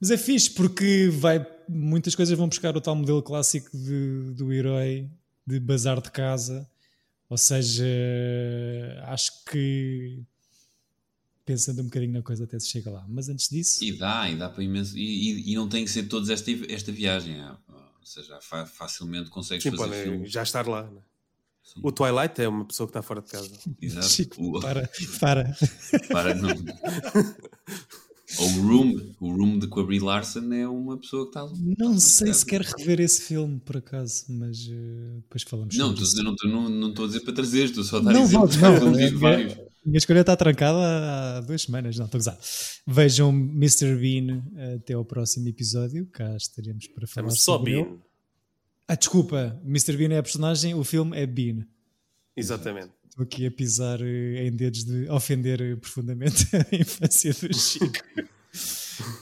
Mas 0.00 0.10
é 0.10 0.16
fixe 0.18 0.50
porque 0.50 1.08
vai, 1.08 1.44
muitas 1.68 2.14
coisas 2.14 2.36
vão 2.36 2.48
buscar 2.48 2.76
o 2.76 2.80
tal 2.80 2.94
modelo 2.96 3.22
clássico 3.22 3.70
de- 3.76 4.32
do 4.34 4.52
herói 4.52 5.08
de 5.46 5.58
bazar 5.60 6.00
de 6.00 6.10
casa. 6.10 6.68
Ou 7.28 7.38
seja, 7.38 7.84
acho 9.06 9.44
que 9.46 10.22
pensando 11.44 11.80
um 11.80 11.84
bocadinho 11.84 12.12
na 12.12 12.22
coisa 12.22 12.44
até 12.44 12.58
se 12.58 12.68
chega 12.68 12.90
lá. 12.90 13.04
Mas 13.08 13.28
antes 13.28 13.48
disso. 13.48 13.82
E 13.82 13.92
dá, 13.92 14.28
e 14.30 14.36
dá 14.36 14.48
para 14.48 14.62
imenso. 14.62 14.96
E, 14.98 15.02
e, 15.48 15.52
e 15.52 15.54
não 15.54 15.68
tem 15.68 15.84
que 15.84 15.90
ser 15.90 16.04
todos 16.04 16.28
esta, 16.30 16.50
esta 16.68 16.92
viagem. 16.92 17.36
Ou 18.02 18.06
seja, 18.06 18.38
fa 18.40 18.66
facilmente 18.66 19.30
consegues 19.30 19.62
Sim, 19.62 19.70
fazer 19.70 19.82
pode 19.88 20.02
filmes. 20.02 20.32
já 20.32 20.42
estar 20.42 20.66
lá. 20.66 20.82
né? 20.90 21.00
O 21.80 21.92
Twilight 21.92 22.42
é 22.42 22.48
uma 22.48 22.64
pessoa 22.64 22.88
que 22.88 22.90
está 22.90 23.00
fora 23.02 23.22
de 23.22 23.30
casa. 23.30 23.48
Exato. 23.80 24.08
Chico, 24.08 24.42
O- 24.42 24.60
para, 24.60 24.90
para. 25.20 25.56
para 26.10 26.34
não. 26.34 26.50
Ou 28.38 28.48
o 28.48 28.62
Room, 28.66 29.14
o 29.20 29.28
Room 29.36 29.58
de 29.58 29.66
Brie 29.68 30.00
Larson 30.00 30.52
é 30.52 30.66
uma 30.66 30.96
pessoa 30.98 31.24
que 31.30 31.38
está. 31.38 31.46
Não 31.78 31.98
sei 32.00 32.32
se 32.34 32.44
quer 32.44 32.62
rever 32.62 32.98
esse 33.00 33.22
filme, 33.22 33.60
por 33.60 33.76
acaso, 33.76 34.24
mas 34.30 34.66
eh, 34.70 35.16
depois 35.16 35.42
falamos 35.44 35.76
Não, 35.76 35.88
sobre 35.88 36.02
estou 36.02 36.02
a 36.02 36.06
isso. 36.06 36.10
dizer, 36.16 36.22
não, 36.24 36.32
estou- 36.32 36.50
não, 36.50 36.68
não 36.68 36.88
estou 36.90 37.04
a 37.04 37.08
dizer 37.08 37.20
para 37.20 37.32
trazer, 37.34 37.64
estou 37.66 37.84
só 37.84 37.98
a 37.98 38.00
dar 38.00 38.12
Não, 38.12 38.22
exemplos. 38.24 38.56
não, 38.56 38.80
não. 38.90 38.98
É, 38.98 39.10
vários. 39.12 39.52
Minha 39.84 39.98
escolha 39.98 40.20
está 40.20 40.36
trancada 40.36 40.78
há 40.78 41.40
duas 41.40 41.62
semanas, 41.62 41.96
não, 41.96 42.04
estou 42.06 42.18
a 42.18 42.20
gozar. 42.20 42.38
Vejam 42.86 43.30
Mr. 43.30 43.96
Bean 43.96 44.42
eh, 44.56 44.74
até 44.74 44.94
ao 44.94 45.04
próximo 45.04 45.48
episódio, 45.48 46.06
cá 46.06 46.36
estaremos 46.36 46.86
para 46.88 47.06
falar 47.06 47.26
Chama-se 47.28 47.42
só 47.42 47.56
sobre 47.56 47.72
ele. 47.72 47.84
Bean. 47.84 47.98
Ah, 48.86 48.94
desculpa, 48.94 49.60
Mr. 49.64 49.96
Bean 49.96 50.14
é 50.14 50.18
a 50.18 50.22
personagem, 50.22 50.74
o 50.74 50.84
filme 50.84 51.18
é 51.18 51.26
Bean. 51.26 51.66
Exatamente. 52.36 52.90
Estou 53.08 53.24
aqui 53.24 53.44
a 53.46 53.50
pisar 53.50 54.00
eh, 54.00 54.46
em 54.46 54.52
dedos 54.52 54.84
de 54.84 55.08
ofender 55.10 55.60
eh, 55.60 55.76
profundamente 55.76 56.46
a 56.54 56.76
infância 56.76 57.32
do 57.34 57.52
Chico. 57.54 57.98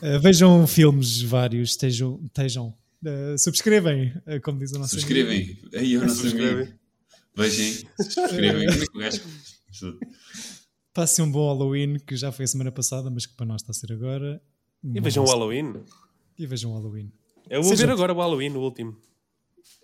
Eh, 0.02 0.18
vejam 0.18 0.66
filmes 0.66 1.22
vários, 1.22 1.70
estejam, 1.70 2.20
estejam 2.24 2.74
eh, 3.04 3.36
subscrevem, 3.38 4.12
eh, 4.26 4.40
como 4.40 4.58
diz 4.58 4.72
o 4.72 4.78
nosso 4.78 4.94
amigo. 4.94 5.08
Subscrevem. 5.08 5.58
Aí 5.74 5.92
eu 5.94 6.02
não 6.02 6.08
sabia. 6.08 6.30
Subscrevem. 6.30 6.74
Vejam, 7.34 7.88
subscrevem. 7.98 8.66
Como 8.66 8.82
é 8.82 8.86
que 8.86 8.96
o 8.96 9.00
gajo. 9.00 9.22
Passem 10.92 11.24
um 11.24 11.30
bom 11.30 11.46
Halloween, 11.46 11.98
que 11.98 12.16
já 12.16 12.32
foi 12.32 12.44
a 12.44 12.48
semana 12.48 12.72
passada, 12.72 13.08
mas 13.10 13.24
que 13.26 13.34
para 13.34 13.46
nós 13.46 13.62
está 13.62 13.70
a 13.70 13.74
ser 13.74 13.92
agora. 13.92 14.42
E 14.82 15.00
vejam 15.00 15.24
o 15.24 15.26
Halloween. 15.28 15.74
E 16.38 16.46
vejam 16.46 16.72
o 16.72 16.74
Halloween. 16.74 17.12
Eu 17.48 17.62
vou 17.62 17.70
Seja- 17.70 17.86
ver 17.86 17.92
agora 17.92 18.12
o 18.12 18.16
Halloween, 18.18 18.50
o 18.50 18.60
último. 18.60 18.96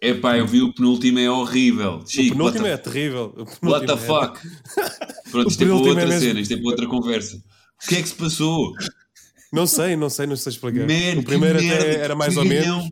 Epá, 0.03 0.37
eu 0.37 0.47
vi 0.47 0.61
o 0.63 0.75
penúltimo, 0.75 1.19
é 1.19 1.31
horrível. 1.31 1.99
O 1.99 2.07
Chico, 2.07 2.23
what 2.23 2.59
penúltimo 2.59 2.65
the, 2.65 2.71
é 2.73 2.77
terrível. 2.77 3.35
O 3.63 3.67
what 3.69 3.87
the 3.87 3.93
é- 3.93 3.97
fuck? 3.97 4.41
Pronto, 5.31 5.47
O 5.47 5.51
isto 5.51 5.63
é 5.63 5.67
para 5.67 5.75
penúltimo 5.75 5.89
outra 5.91 6.03
é 6.03 6.07
mesmo. 6.07 6.21
cena, 6.21 6.41
isto 6.41 6.55
é 6.55 6.57
para 6.57 6.67
outra 6.67 6.87
conversa. 6.87 7.37
O 7.83 7.89
que 7.89 7.95
é 7.97 8.03
que 8.03 8.09
se 8.09 8.15
passou? 8.15 8.73
Não 9.53 9.67
sei, 9.67 9.97
não 9.97 10.11
sei, 10.11 10.27
não 10.27 10.37
sei 10.37 10.53
explicar. 10.53 10.87
Man, 10.87 11.21
o 11.21 11.25
primeiro 11.25 11.59
até 11.59 11.67
merda, 11.69 11.87
era 12.03 12.15
mais 12.17 12.37
ou 12.37 12.45
menos. 12.45 12.91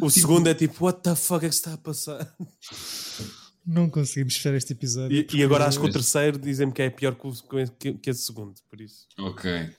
O 0.00 0.10
segundo 0.10 0.48
é 0.48 0.54
tipo, 0.54 0.84
what 0.84 1.00
the 1.02 1.14
fuck 1.14 1.44
é 1.44 1.48
que 1.48 1.54
se 1.54 1.60
está 1.60 1.74
a 1.74 1.78
passar? 1.78 2.34
Não 3.66 3.88
conseguimos 3.88 4.34
fechar 4.36 4.54
este 4.54 4.74
episódio. 4.74 5.26
E, 5.32 5.36
e 5.38 5.42
agora 5.42 5.66
acho 5.66 5.80
que 5.80 5.86
o 5.86 5.92
terceiro 5.92 6.38
dizem-me 6.38 6.72
que 6.72 6.82
é 6.82 6.90
pior 6.90 7.14
que, 7.14 7.26
o, 7.26 7.32
que, 7.78 7.94
que 7.94 8.10
esse 8.10 8.22
segundo, 8.22 8.54
por 8.68 8.80
isso. 8.80 9.06
Ok. 9.18 9.50
Ai. 9.50 9.72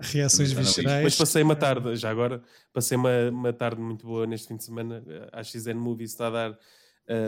Reações 0.00 0.52
viscerais. 0.52 1.04
Mas 1.04 1.16
passei 1.16 1.42
uma 1.42 1.56
tarde, 1.56 1.96
já 1.96 2.10
agora, 2.10 2.42
passei 2.72 2.96
uma, 2.96 3.30
uma 3.30 3.52
tarde 3.52 3.80
muito 3.80 4.06
boa 4.06 4.26
neste 4.26 4.48
fim 4.48 4.56
de 4.56 4.64
semana. 4.64 5.02
A 5.32 5.42
XN 5.42 5.74
Movies 5.74 6.10
está 6.10 6.26
a 6.26 6.30
dar, 6.30 6.58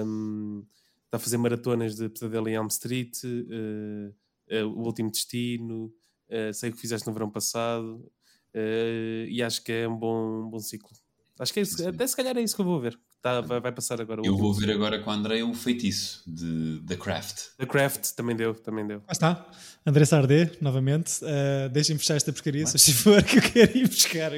hum, 0.05 0.67
está 1.07 1.17
a 1.17 1.19
fazer 1.19 1.39
maratonas 1.39 1.97
de 1.97 2.11
Pesadelo 2.11 2.49
em 2.49 2.55
Elm 2.55 2.67
Street, 2.67 3.17
eh, 3.25 4.13
eh, 4.49 4.65
O 4.65 4.81
Último 4.81 5.11
Destino, 5.11 5.91
eh, 6.29 6.53
sei 6.53 6.71
o 6.71 6.73
que 6.75 6.81
fizeste 6.81 7.07
no 7.07 7.15
verão 7.15 7.31
passado, 7.31 8.07
eh, 8.53 9.27
e 9.29 9.43
acho 9.43 9.65
que 9.65 9.73
é 9.73 9.89
um 9.89 9.97
bom, 9.97 10.45
um 10.45 10.51
bom 10.51 10.59
ciclo. 10.59 10.91
Acho 11.39 11.53
que 11.53 11.61
é 11.61 11.63
isso, 11.63 11.89
até 11.89 12.07
se 12.07 12.15
calhar 12.15 12.37
é 12.37 12.43
isso 12.43 12.55
que 12.55 12.61
eu 12.61 12.67
vou 12.67 12.81
ver. 12.81 12.99
Tá, 13.25 13.41
vai, 13.41 13.59
vai 13.59 13.73
passar 13.73 13.99
agora. 14.03 14.21
o 14.21 14.27
Eu 14.27 14.37
vou 14.37 14.53
ver 14.53 14.71
agora 14.71 14.99
com 14.99 15.11
a 15.11 15.15
Andrea 15.15 15.47
o 15.47 15.55
feitiço 15.55 16.23
de 16.27 16.83
The 16.87 16.95
Craft. 16.95 17.37
The 17.57 17.65
Craft 17.65 18.11
também 18.15 18.37
deu, 18.37 18.55
também 18.55 18.87
deu. 18.87 18.99
Lá 18.99 19.13
está. 19.13 19.47
André 19.87 20.05
Sardé, 20.05 20.51
novamente. 20.61 21.25
Uh, 21.25 21.71
Deixem-me 21.71 21.99
fechar 21.99 22.17
esta 22.17 22.31
porcaria, 22.35 22.67
se 22.67 22.93
for 22.93 23.23
que 23.23 23.39
eu 23.39 23.43
quero 23.43 23.79
ir 23.79 23.89
buscar 23.89 24.31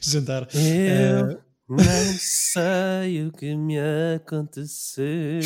jantar. 0.00 0.48
Eu 0.52 1.38
Uh, 1.66 1.76
não 1.78 2.14
sei 2.18 3.24
o 3.24 3.30
que 3.30 3.54
me 3.54 3.76
aconteceu. 4.16 5.40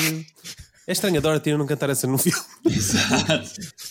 É 0.86 0.92
estranho 0.92 1.18
a 1.18 1.20
Dorothy 1.20 1.54
não 1.58 1.66
cantar 1.66 1.90
essa 1.90 2.06
no 2.06 2.16
filme. 2.16 2.40
Exato. 2.64 3.50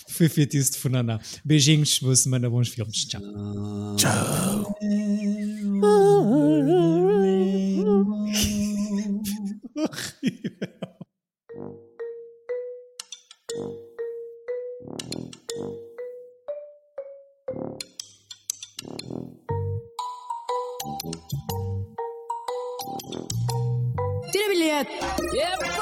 foi 0.10 0.28
feitiço 0.28 0.72
de 0.72 0.80
Funaná. 0.80 1.20
Beijinhos, 1.46 2.00
boa 2.00 2.16
semana, 2.16 2.50
bons 2.50 2.70
filmes. 2.70 3.06
Tchau. 3.06 3.22
Tchau. 3.96 4.76
Tira 24.32 24.50
bilhete. 24.50 24.92
Epa! 25.38 25.77